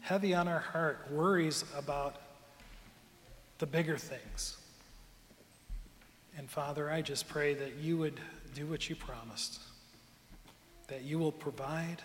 heavy 0.00 0.34
on 0.34 0.46
our 0.46 0.58
heart, 0.58 1.06
worries 1.10 1.64
about 1.76 2.16
the 3.58 3.66
bigger 3.66 3.96
things. 3.96 4.58
And 6.36 6.50
Father, 6.50 6.90
I 6.90 7.00
just 7.00 7.26
pray 7.26 7.54
that 7.54 7.76
you 7.76 7.96
would 7.96 8.20
do 8.54 8.66
what 8.66 8.90
you 8.90 8.96
promised, 8.96 9.60
that 10.88 11.04
you 11.04 11.18
will 11.18 11.32
provide, 11.32 12.02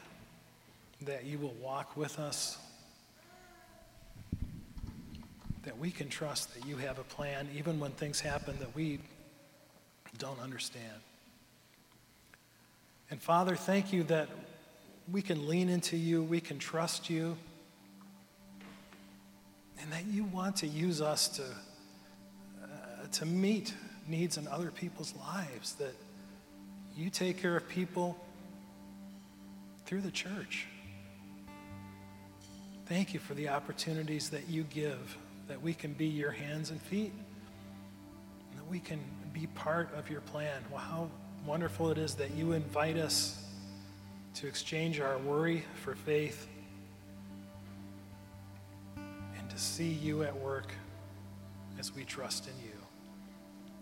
that 1.01 1.25
you 1.25 1.39
will 1.39 1.55
walk 1.61 1.97
with 1.97 2.19
us 2.19 2.57
that 5.63 5.77
we 5.77 5.91
can 5.91 6.07
trust 6.07 6.53
that 6.55 6.65
you 6.65 6.77
have 6.77 6.99
a 6.99 7.03
plan 7.03 7.47
even 7.55 7.79
when 7.79 7.91
things 7.91 8.19
happen 8.19 8.57
that 8.59 8.73
we 8.75 8.99
don't 10.17 10.39
understand. 10.39 11.01
And 13.11 13.21
Father, 13.21 13.55
thank 13.55 13.91
you 13.91 14.03
that 14.03 14.29
we 15.11 15.21
can 15.21 15.47
lean 15.47 15.69
into 15.69 15.97
you, 15.97 16.23
we 16.23 16.39
can 16.39 16.59
trust 16.59 17.09
you, 17.09 17.35
and 19.81 19.91
that 19.91 20.05
you 20.05 20.25
want 20.25 20.57
to 20.57 20.67
use 20.67 21.01
us 21.01 21.27
to, 21.29 21.43
uh, 22.63 22.67
to 23.13 23.25
meet 23.25 23.73
needs 24.07 24.37
in 24.37 24.47
other 24.47 24.69
people's 24.69 25.15
lives, 25.15 25.73
that 25.75 25.95
you 26.95 27.09
take 27.09 27.41
care 27.41 27.55
of 27.55 27.67
people 27.67 28.15
through 29.85 30.01
the 30.01 30.11
church. 30.11 30.67
Thank 32.85 33.13
you 33.13 33.19
for 33.19 33.33
the 33.33 33.49
opportunities 33.49 34.29
that 34.29 34.49
you 34.49 34.63
give 34.63 35.17
that 35.47 35.61
we 35.61 35.73
can 35.73 35.93
be 35.93 36.05
your 36.05 36.29
hands 36.29 36.69
and 36.69 36.79
feet, 36.79 37.11
and 38.51 38.59
that 38.59 38.67
we 38.69 38.79
can 38.79 38.99
be 39.33 39.47
part 39.47 39.89
of 39.95 40.09
your 40.09 40.21
plan. 40.21 40.61
How 40.75 41.09
wonderful 41.45 41.89
it 41.89 41.97
is 41.97 42.15
that 42.15 42.31
you 42.31 42.51
invite 42.51 42.97
us 42.97 43.43
to 44.35 44.47
exchange 44.47 44.99
our 44.99 45.17
worry 45.17 45.65
for 45.83 45.95
faith, 45.95 46.47
and 49.37 49.49
to 49.49 49.57
see 49.57 49.89
you 49.89 50.23
at 50.23 50.35
work 50.37 50.71
as 51.79 51.93
we 51.95 52.03
trust 52.03 52.47
in 52.47 52.53
you. 52.63 52.75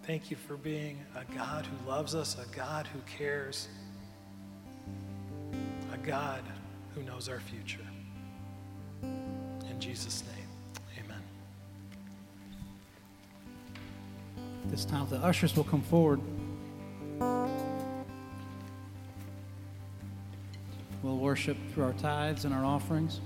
Thank 0.04 0.32
you 0.32 0.38
for 0.38 0.56
being 0.56 1.00
a 1.16 1.26
God 1.36 1.66
who 1.66 1.90
loves 1.90 2.16
us, 2.16 2.38
a 2.38 2.56
God 2.56 2.88
who 2.88 3.00
cares, 3.18 3.68
a 5.94 5.98
God 5.98 6.42
who 6.96 7.04
knows 7.04 7.28
our 7.28 7.40
future. 7.40 7.86
In 9.04 9.80
Jesus' 9.80 10.24
name, 10.36 10.48
amen. 11.04 11.22
This 14.68 14.86
time, 14.86 15.08
the 15.10 15.18
ushers 15.18 15.56
will 15.56 15.66
come 15.66 15.82
forward. 15.82 16.22
We'll 21.08 21.16
worship 21.16 21.56
through 21.74 21.86
our 21.86 21.94
tithes 21.94 22.44
and 22.44 22.54
our 22.54 22.66
offerings. 22.66 23.22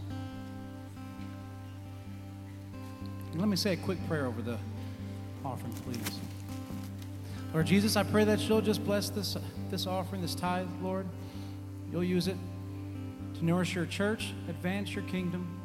Let 3.33 3.47
me 3.47 3.55
say 3.55 3.73
a 3.73 3.77
quick 3.77 3.97
prayer 4.07 4.27
over 4.27 4.43
the 4.43 4.59
offering, 5.43 5.73
please. 5.73 6.19
Lord 7.55 7.65
Jesus, 7.65 7.95
I 7.95 8.03
pray 8.03 8.23
that 8.25 8.39
you'll 8.41 8.61
just 8.61 8.85
bless 8.85 9.09
this, 9.09 9.35
this 9.71 9.87
offering, 9.87 10.21
this 10.21 10.35
tithe, 10.35 10.67
Lord. 10.83 11.07
You'll 11.91 12.03
use 12.03 12.27
it 12.27 12.37
to 13.39 13.43
nourish 13.43 13.73
your 13.73 13.87
church, 13.87 14.31
advance 14.47 14.93
your 14.93 15.03
kingdom, 15.05 15.59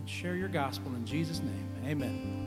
and 0.00 0.08
share 0.08 0.36
your 0.36 0.48
gospel 0.48 0.90
in 0.94 1.04
Jesus' 1.04 1.40
name. 1.40 1.68
Amen. 1.84 2.43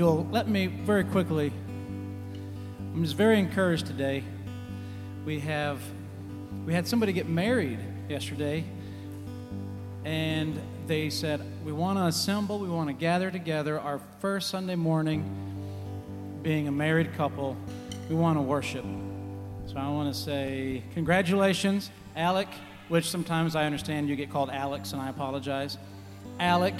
You'll 0.00 0.26
let 0.30 0.48
me 0.48 0.66
very 0.66 1.04
quickly, 1.04 1.52
I'm 2.94 3.04
just 3.04 3.16
very 3.16 3.38
encouraged 3.38 3.86
today. 3.86 4.24
We 5.26 5.40
have 5.40 5.78
we 6.64 6.72
had 6.72 6.88
somebody 6.88 7.12
get 7.12 7.28
married 7.28 7.78
yesterday, 8.08 8.64
and 10.06 10.58
they 10.86 11.10
said, 11.10 11.42
We 11.66 11.72
want 11.72 11.98
to 11.98 12.06
assemble, 12.06 12.60
we 12.60 12.70
want 12.70 12.88
to 12.88 12.94
gather 12.94 13.30
together 13.30 13.78
our 13.78 14.00
first 14.20 14.48
Sunday 14.48 14.74
morning, 14.74 15.22
being 16.42 16.66
a 16.66 16.72
married 16.72 17.12
couple, 17.12 17.54
we 18.08 18.14
want 18.14 18.38
to 18.38 18.42
worship. 18.42 18.86
So 19.66 19.76
I 19.76 19.86
want 19.90 20.14
to 20.14 20.18
say, 20.18 20.82
Congratulations, 20.94 21.90
Alec, 22.16 22.48
which 22.88 23.10
sometimes 23.10 23.54
I 23.54 23.66
understand 23.66 24.08
you 24.08 24.16
get 24.16 24.30
called 24.30 24.48
Alex, 24.48 24.94
and 24.94 25.02
I 25.02 25.10
apologize. 25.10 25.76
Alec, 26.38 26.74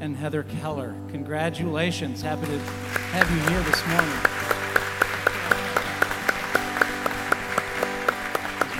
and 0.00 0.16
Heather 0.16 0.42
Keller. 0.44 0.94
Congratulations. 1.10 2.22
Happy 2.22 2.46
to 2.46 2.58
have 2.58 3.30
you 3.30 3.38
here 3.50 3.62
this 3.62 3.86
morning. 3.86 4.10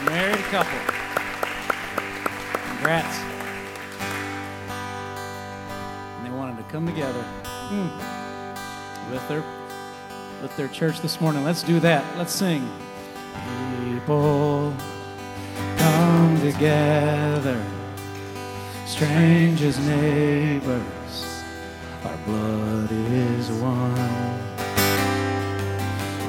Married 0.07 0.45
couple. 0.47 0.79
Congrats. 2.69 3.19
And 6.17 6.27
they 6.27 6.31
wanted 6.31 6.57
to 6.57 6.65
come 6.65 6.87
together 6.87 7.25
mm. 7.71 7.91
with 9.11 9.27
their 9.29 9.43
with 10.43 10.57
their 10.57 10.69
church 10.69 11.01
this 11.01 11.21
morning. 11.21 11.45
Let's 11.45 11.62
do 11.62 11.81
that. 11.81 12.05
Let's 12.19 12.33
sing. 12.33 12.69
People 13.95 14.75
come 15.79 16.41
together, 16.41 17.65
strangers, 18.87 19.79
neighbors 19.79 21.04
blood 22.25 22.91
is 22.91 23.51
one. 23.53 23.95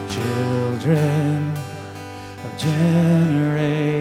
Children 0.10 1.54
of 2.44 2.58
generations 2.58 3.95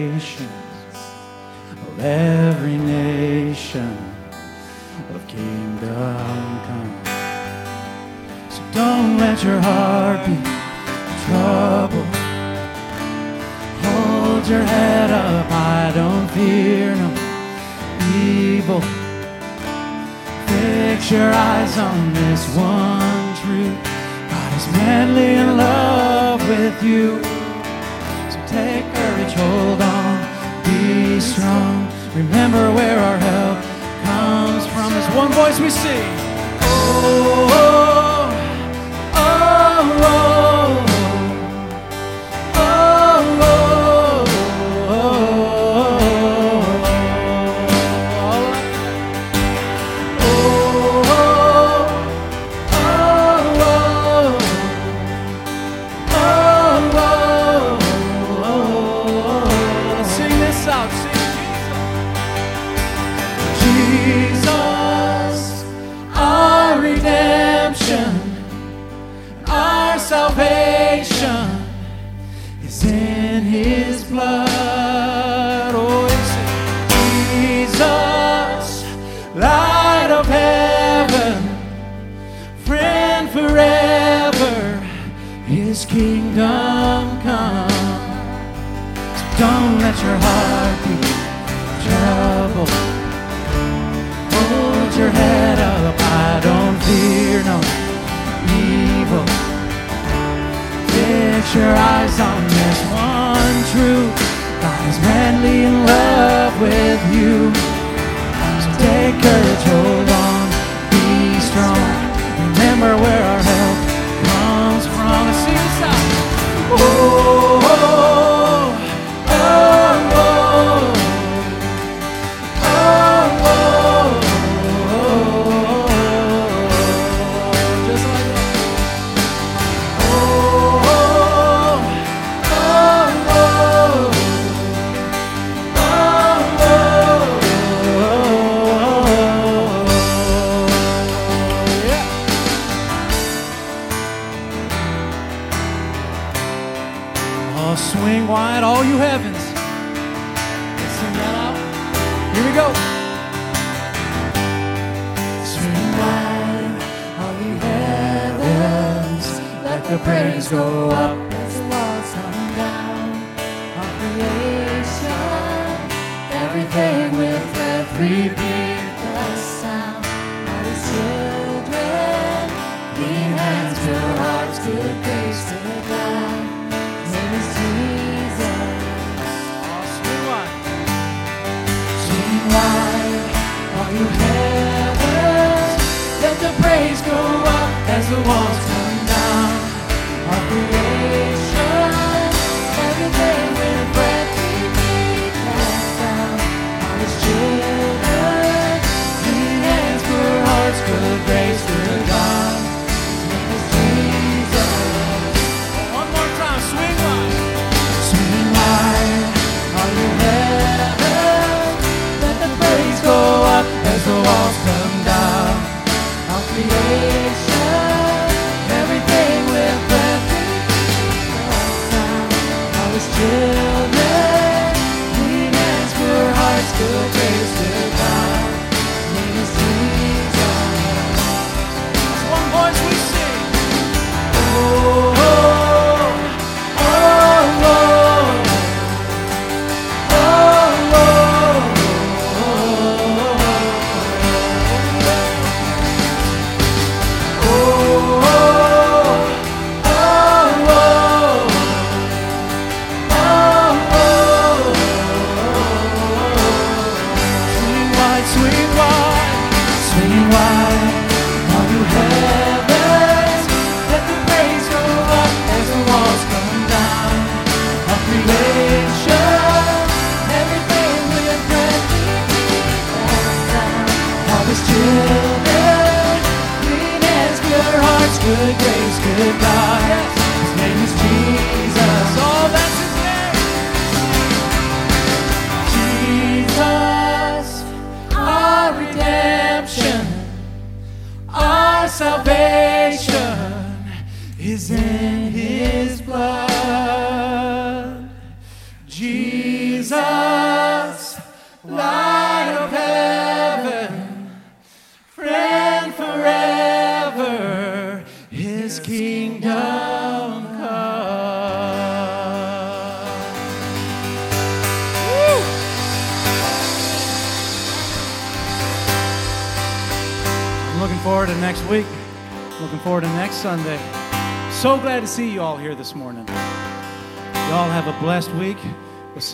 eyes 21.65 21.77
on 21.77 22.13
this 22.13 22.55
one 22.55 23.35
truth. 23.41 23.83
God 24.29 24.57
is 24.57 24.67
madly 24.73 25.35
in 25.35 25.57
love 25.57 26.39
with 26.47 26.83
you. 26.83 27.21
So 28.31 28.39
take 28.47 28.85
courage, 28.93 29.33
hold 29.33 29.81
on, 29.81 30.15
be 30.63 31.19
strong. 31.19 31.87
Remember 32.15 32.71
where 32.73 32.99
our 32.99 33.17
help 33.17 33.57
comes 34.03 34.65
from. 34.73 34.93
As 34.93 35.15
one 35.15 35.31
voice 35.31 35.59
we 35.59 35.69
sing. 35.69 36.09
Oh, 36.61 37.54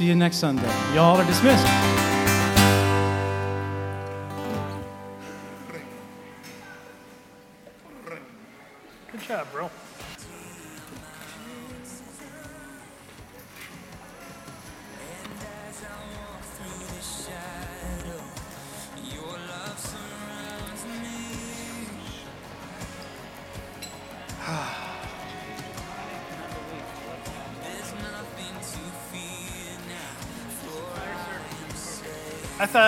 see 0.02 0.08
you 0.08 0.16
next 0.16 0.38
Sunday. 0.38 0.74
Y'all 0.96 1.18
are 1.18 1.26
dismissed. 1.26 1.71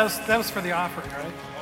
was, 0.04 0.20
that 0.28 0.38
was 0.38 0.50
for 0.50 0.62
the 0.62 0.72
offering, 0.72 1.10
right? 1.12 1.53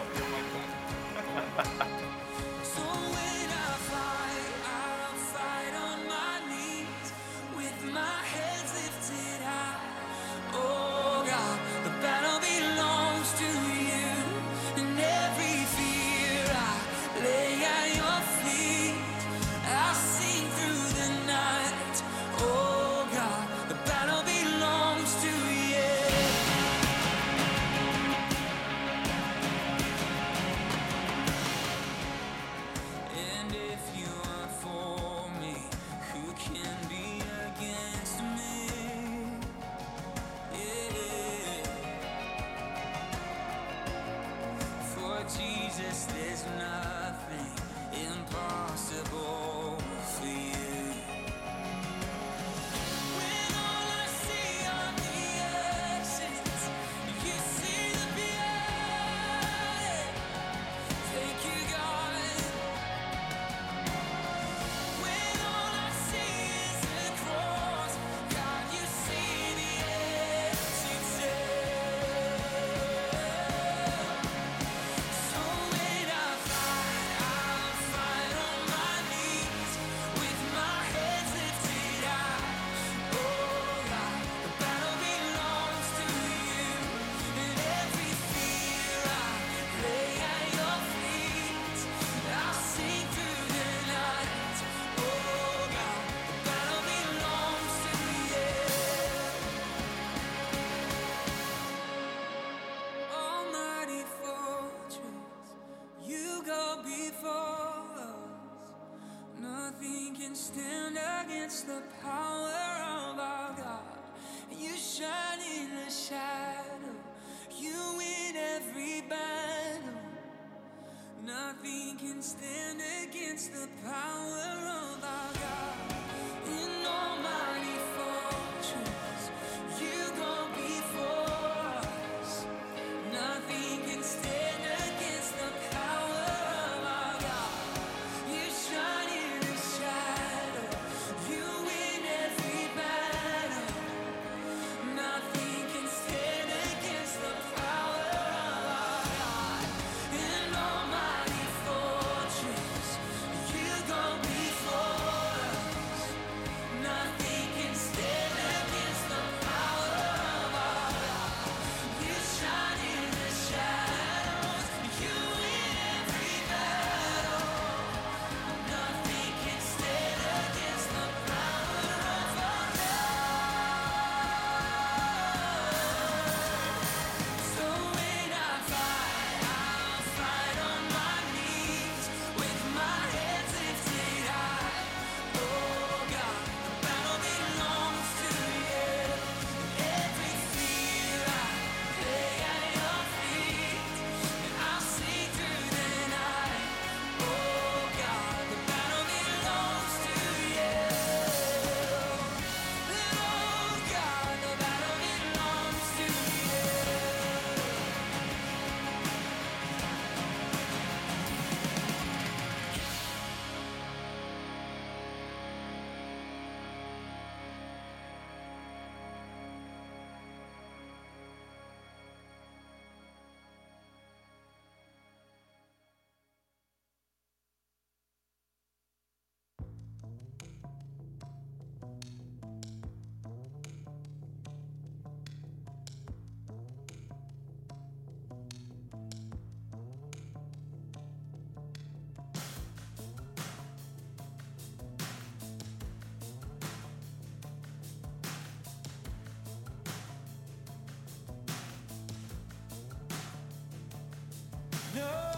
No 255.01 255.30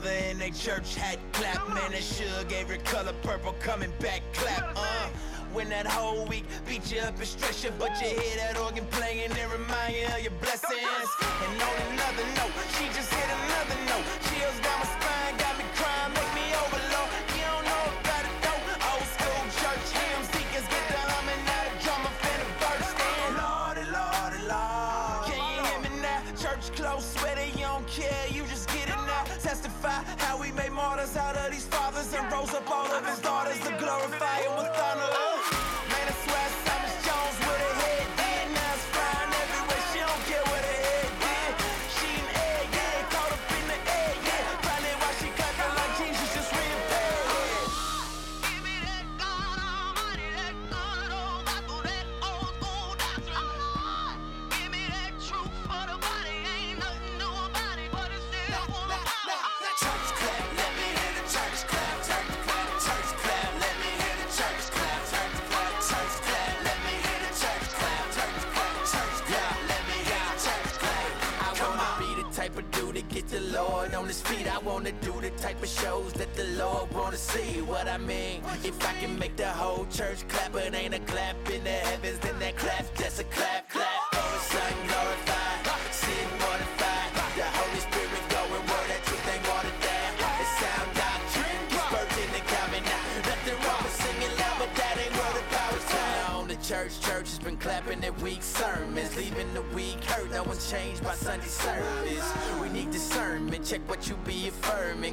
mother 0.00 0.14
in 0.30 0.38
they 0.38 0.50
church 0.50 0.94
hat 0.94 1.18
clap. 1.32 1.68
Man, 1.68 1.92
it 1.92 2.02
sure 2.02 2.26
Every 2.58 2.78
color 2.78 3.12
purple 3.22 3.54
coming 3.60 3.92
back 4.00 4.22
clap. 4.32 4.72
Uh, 4.76 5.08
when 5.52 5.68
that 5.68 5.86
whole 5.86 6.24
week 6.26 6.44
beat 6.68 6.92
you 6.92 7.00
up 7.00 7.16
and 7.18 7.26
stress 7.26 7.64
you, 7.64 7.70
but 7.78 7.90
you 8.00 8.08
hear 8.08 8.36
that 8.36 8.58
organ 8.58 8.86
playing 8.90 9.30
it 9.30 9.52
remind 9.52 9.94
you 9.94 10.06
of 10.06 10.20
your 10.22 10.29
and 32.00 32.32
rose 32.32 32.54
up 32.54 32.70
all 32.70 32.90
of 32.90 33.04
his 33.06 33.18
daughters 33.18 33.58
to 33.60 33.76
glorify 33.78 34.38
him 34.40 34.56
with 34.56 34.80
honor. 34.80 35.29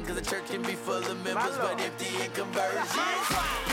Cause 0.08 0.16
the 0.16 0.22
church 0.22 0.46
can 0.46 0.62
be 0.62 0.72
full 0.72 0.94
of 0.94 1.22
members, 1.22 1.58
but 1.58 1.78
empty 1.78 2.06
in 2.24 2.30
conversion. 2.30 3.67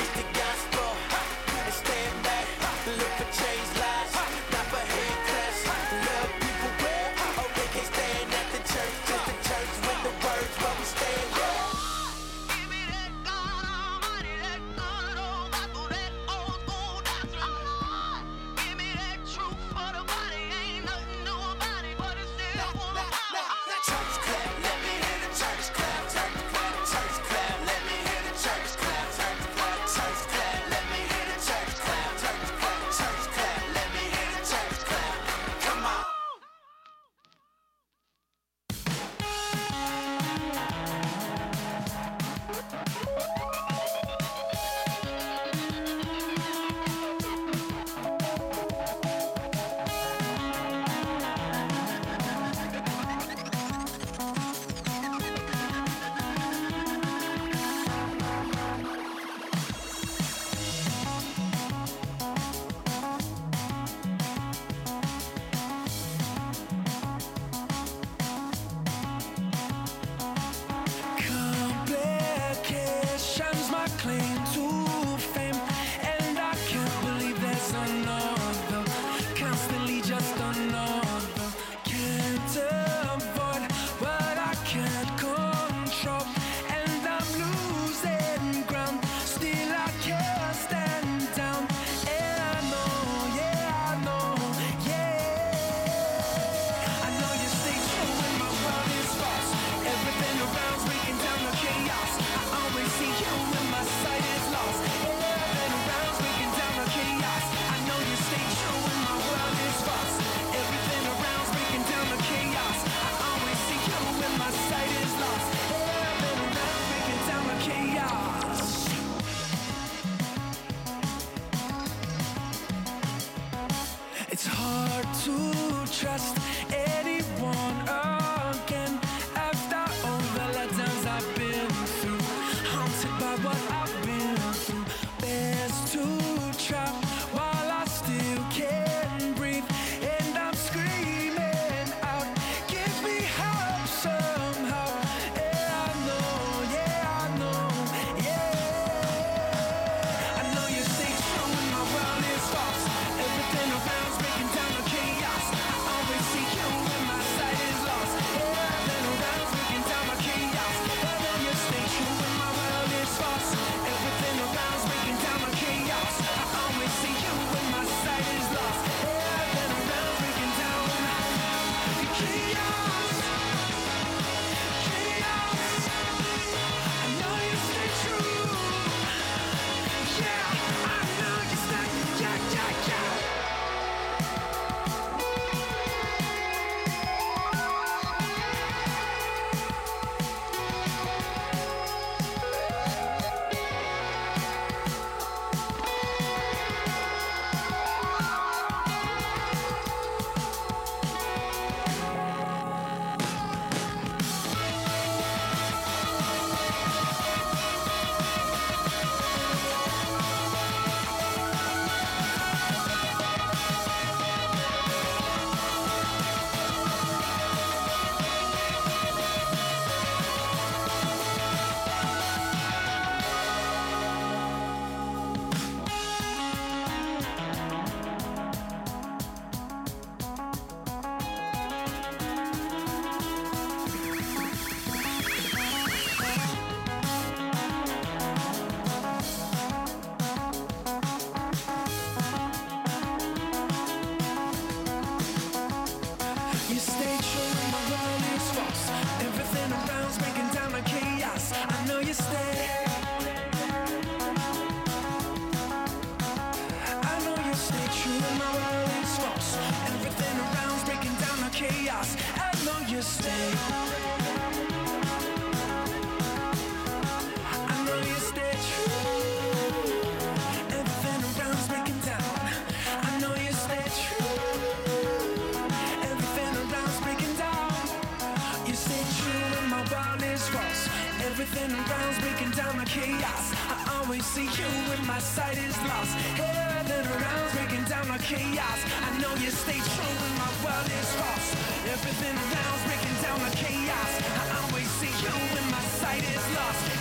sight 285.35 285.57
is 285.57 285.77
lost. 285.83 286.15
Head 286.39 286.89
and 286.97 287.07
around, 287.11 287.51
breaking 287.51 287.83
down 287.91 288.07
My 288.07 288.17
chaos. 288.19 288.79
I 289.07 289.09
know 289.19 289.33
you 289.43 289.51
stay 289.51 289.79
true 289.93 290.15
when 290.21 290.33
my 290.39 290.51
world 290.63 290.87
is 291.01 291.11
lost. 291.19 291.49
Everything 291.93 292.35
around's 292.45 292.83
breaking 292.87 293.17
down 293.21 293.37
My 293.43 293.51
chaos. 293.63 294.11
I 294.41 294.45
always 294.63 294.89
see 294.99 295.13
you 295.25 295.35
when 295.53 295.65
my 295.75 295.83
sight 295.99 296.23
is 296.23 296.45
lost. 296.55 296.94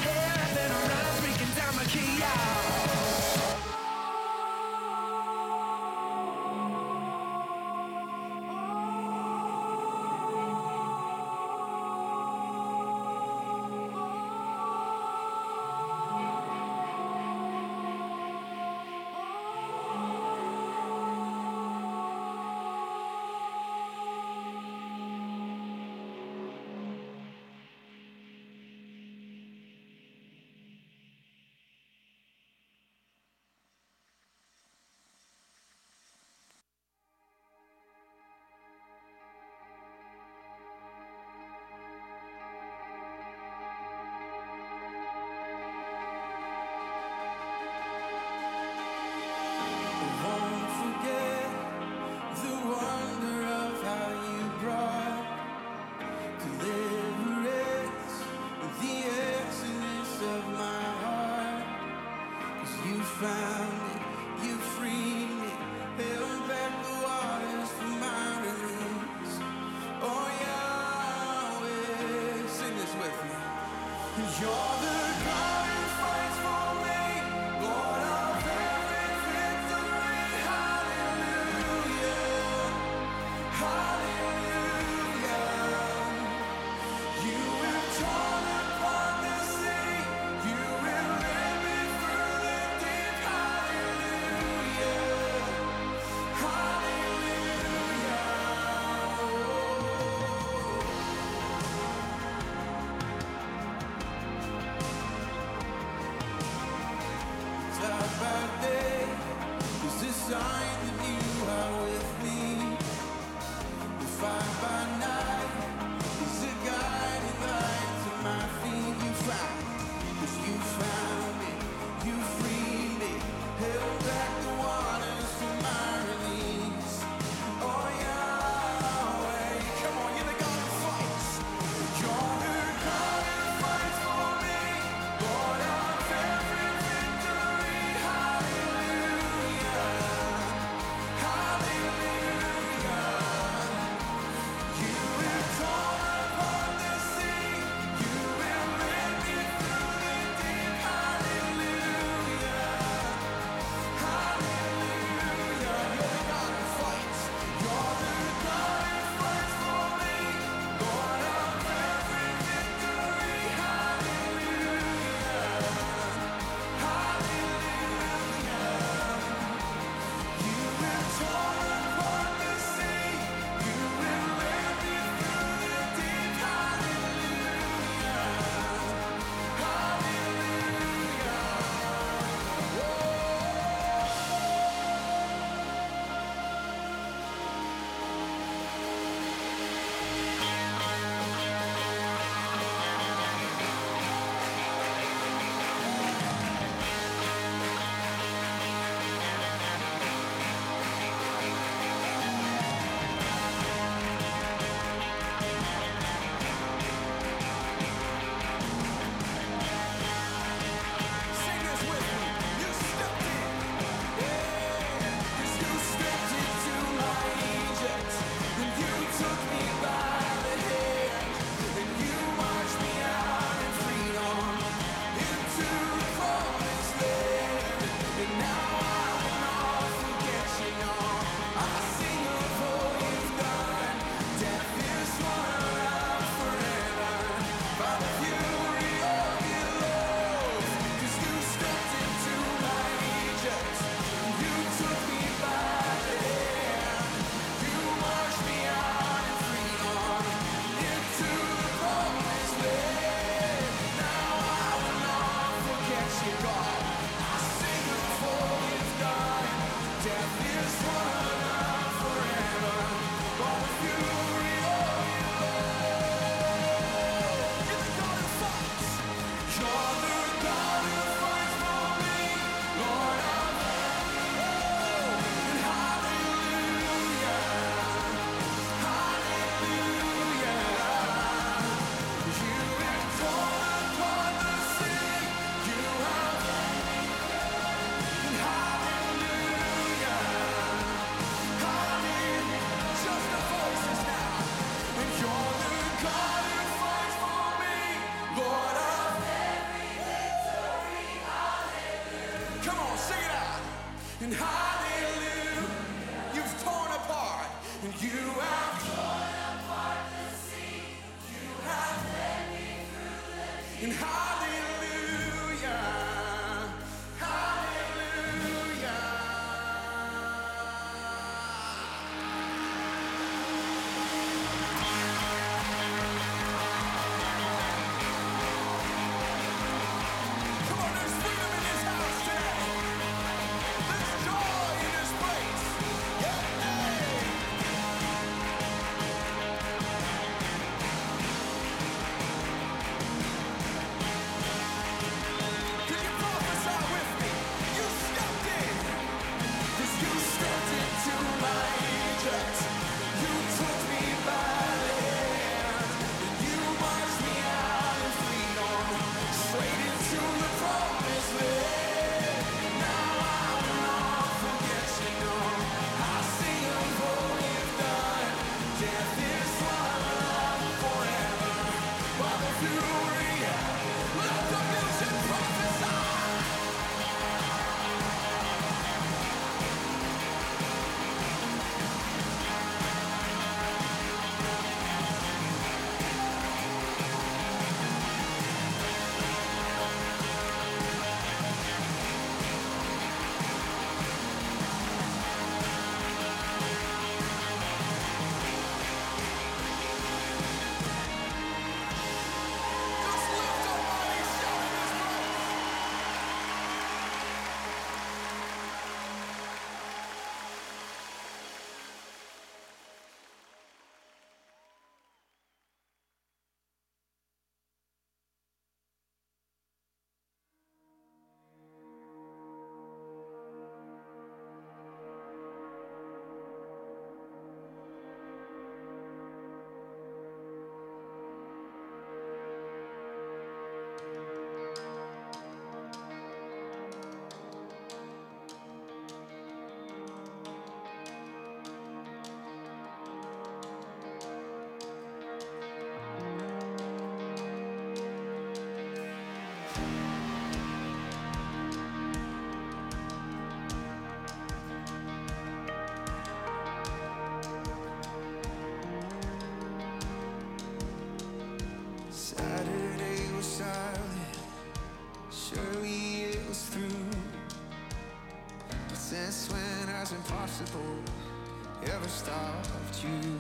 ever 471.87 472.09
stopped 472.09 473.05
you. 473.05 473.39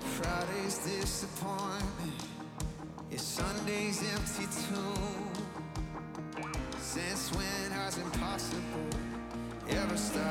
Friday's 0.00 0.78
disappointment, 0.78 2.24
is 3.10 3.22
Sunday's 3.22 4.02
empty 4.14 4.46
tomb. 4.68 5.28
Since 6.78 7.32
when 7.32 7.70
has 7.72 7.98
impossible 7.98 8.88
ever 9.70 9.96
stopped? 9.96 10.29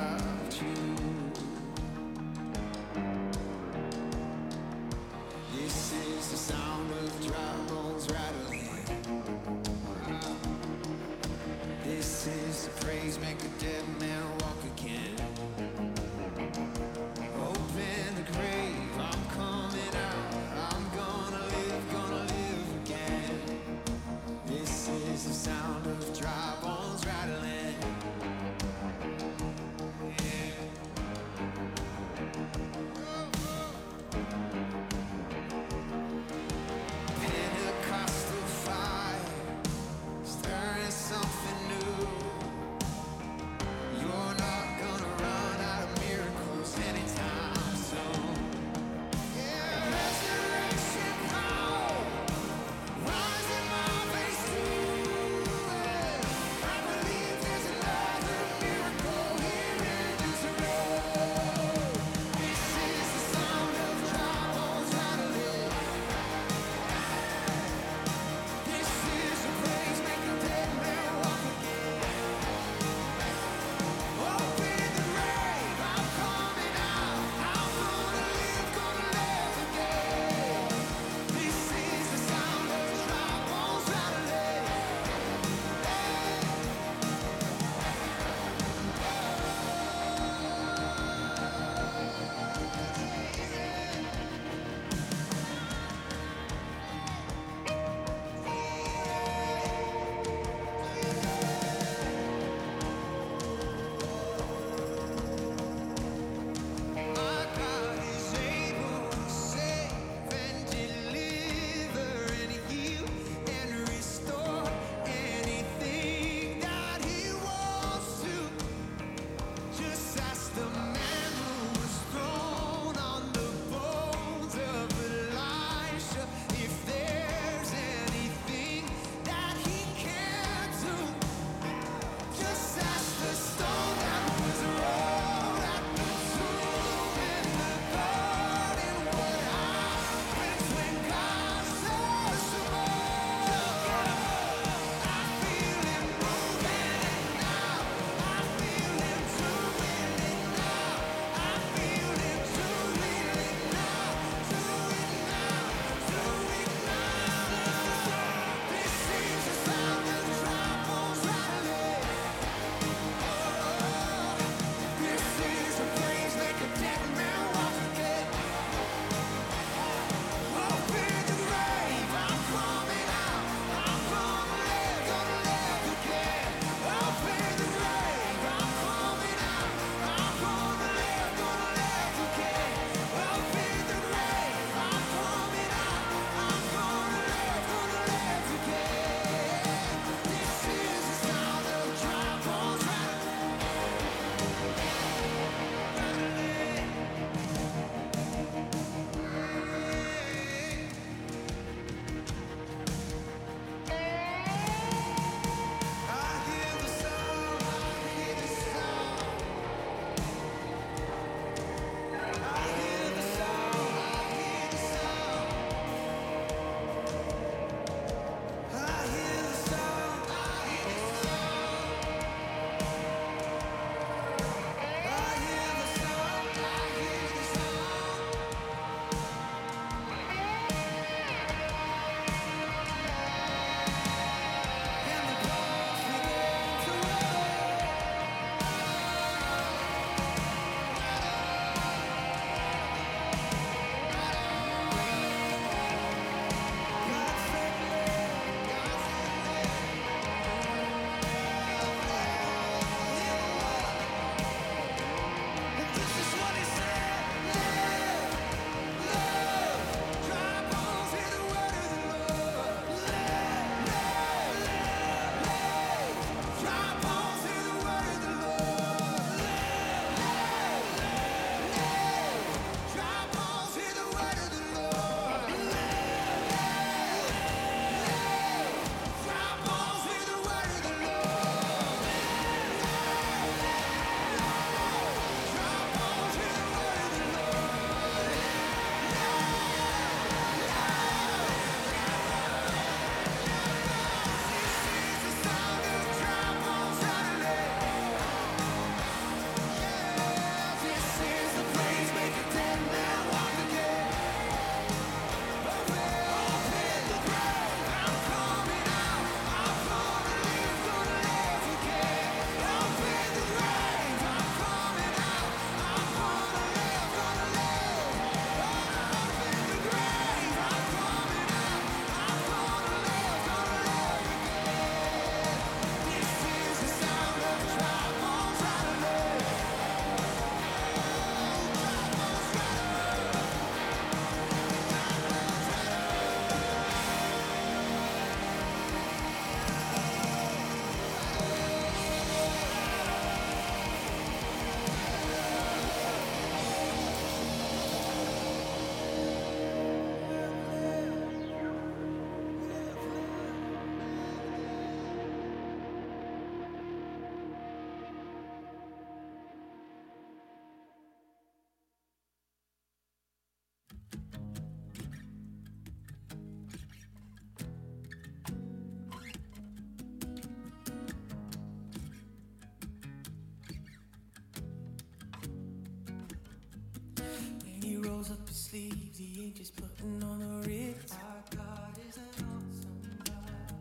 sleeves, 378.70 379.18
he 379.18 379.46
ain't 379.46 379.72
putting 379.76 380.24
on 380.24 380.40
the 380.40 380.70
ritz. 380.70 381.14
Our 381.14 381.58
God 381.58 381.98
is 382.08 382.18
an 382.18 382.24
awesome 382.38 383.20
God. 383.26 383.74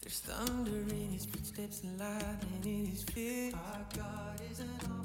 There's 0.00 0.20
thunder 0.20 0.94
in 0.94 1.10
his 1.12 1.26
footsteps 1.26 1.82
and 1.82 1.98
lightning 2.00 2.64
in 2.64 2.86
his 2.86 3.02
feet. 3.02 3.52
Our 3.54 3.84
God 3.94 4.40
is 4.50 4.60
an 4.60 4.70
awesome 4.76 4.88
God. 4.88 4.95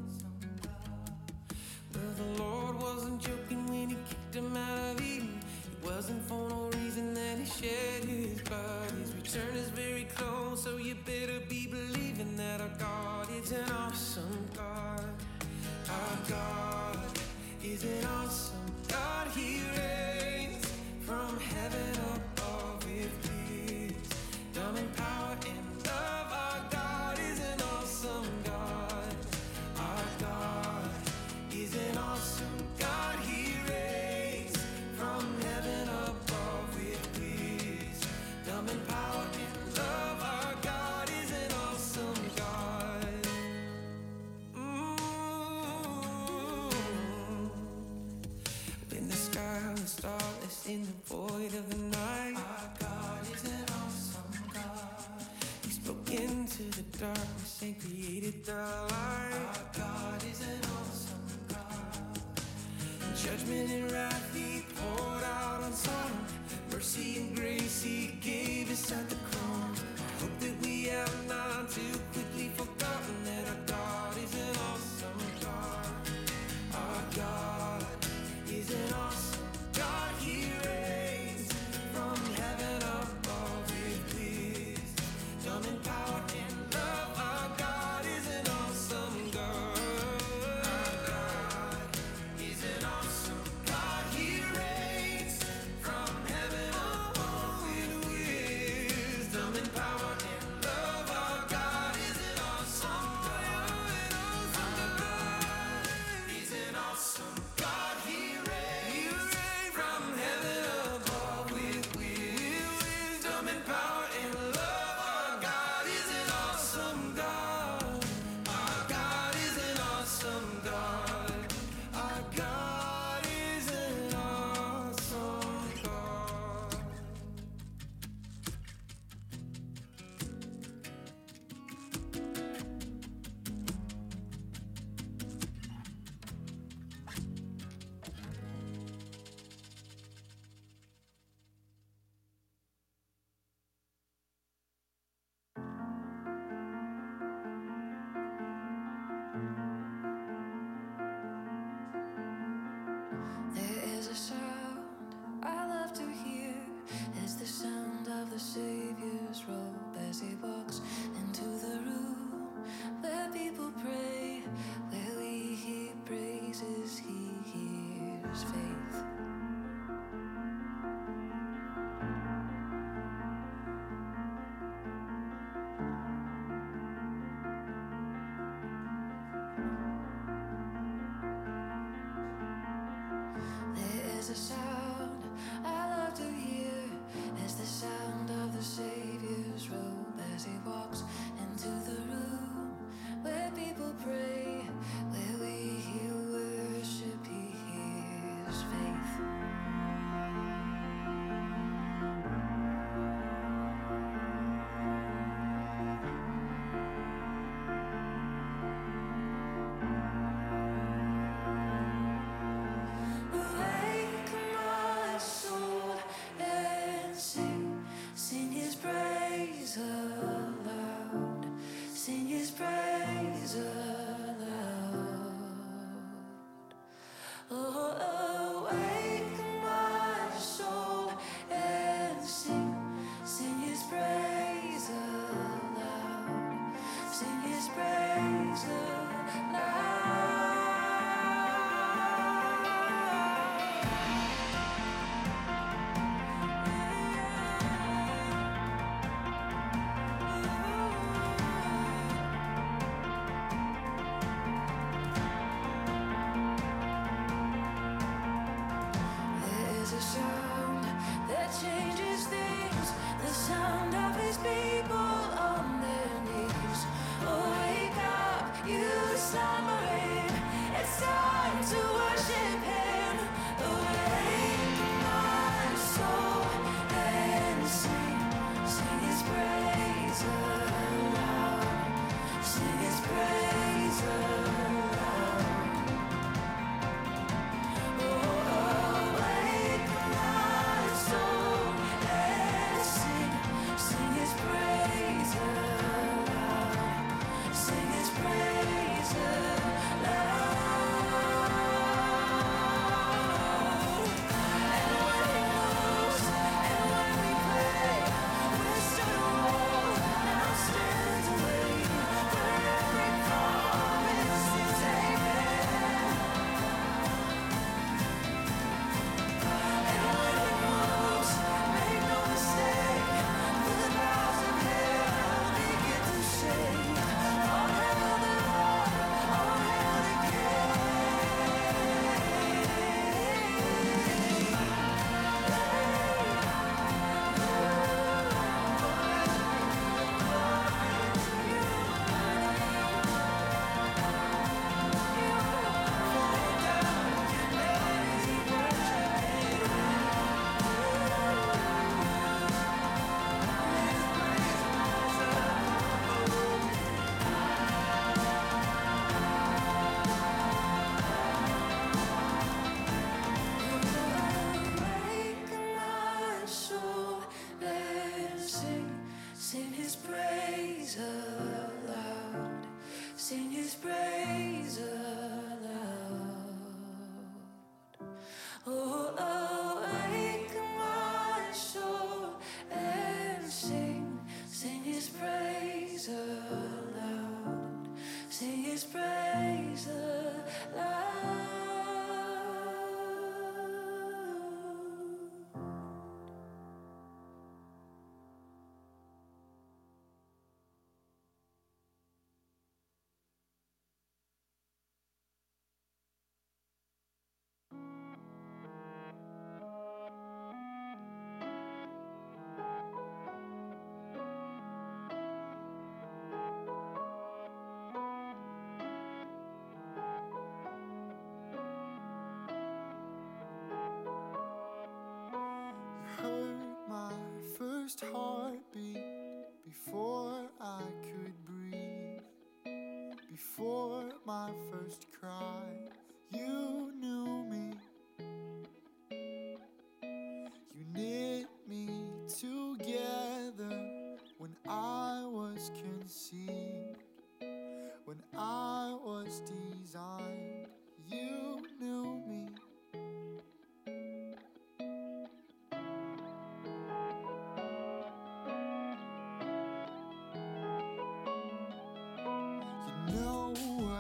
Know 463.54 463.91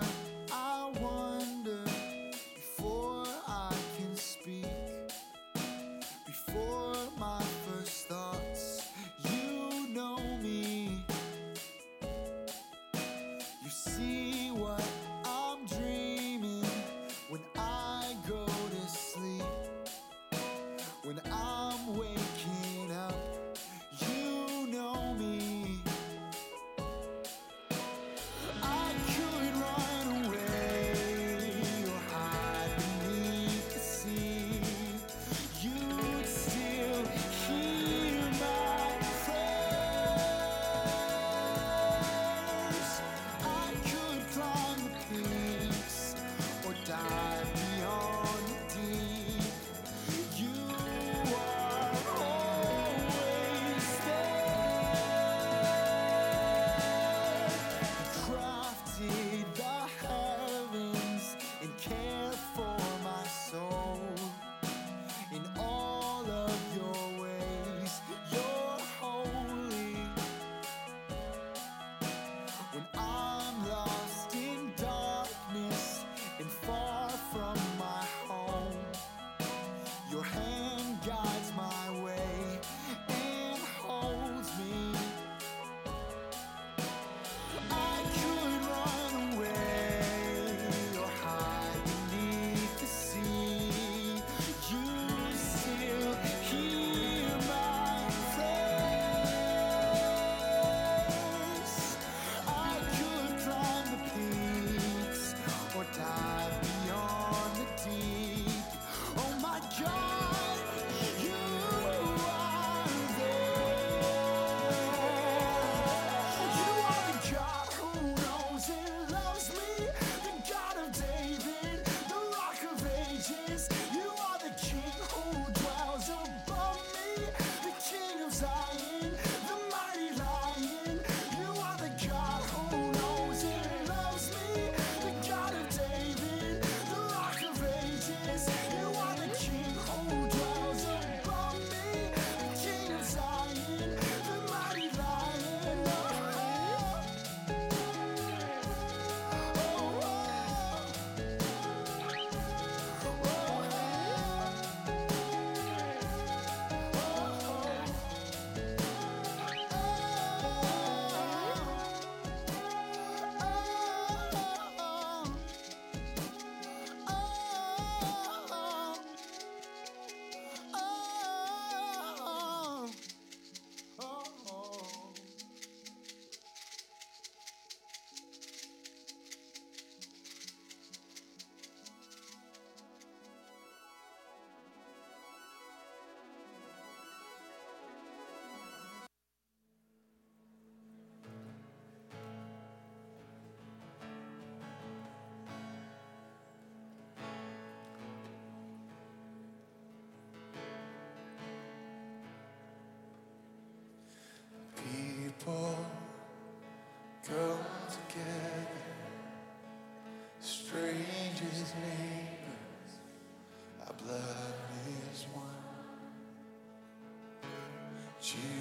Children 218.31 218.60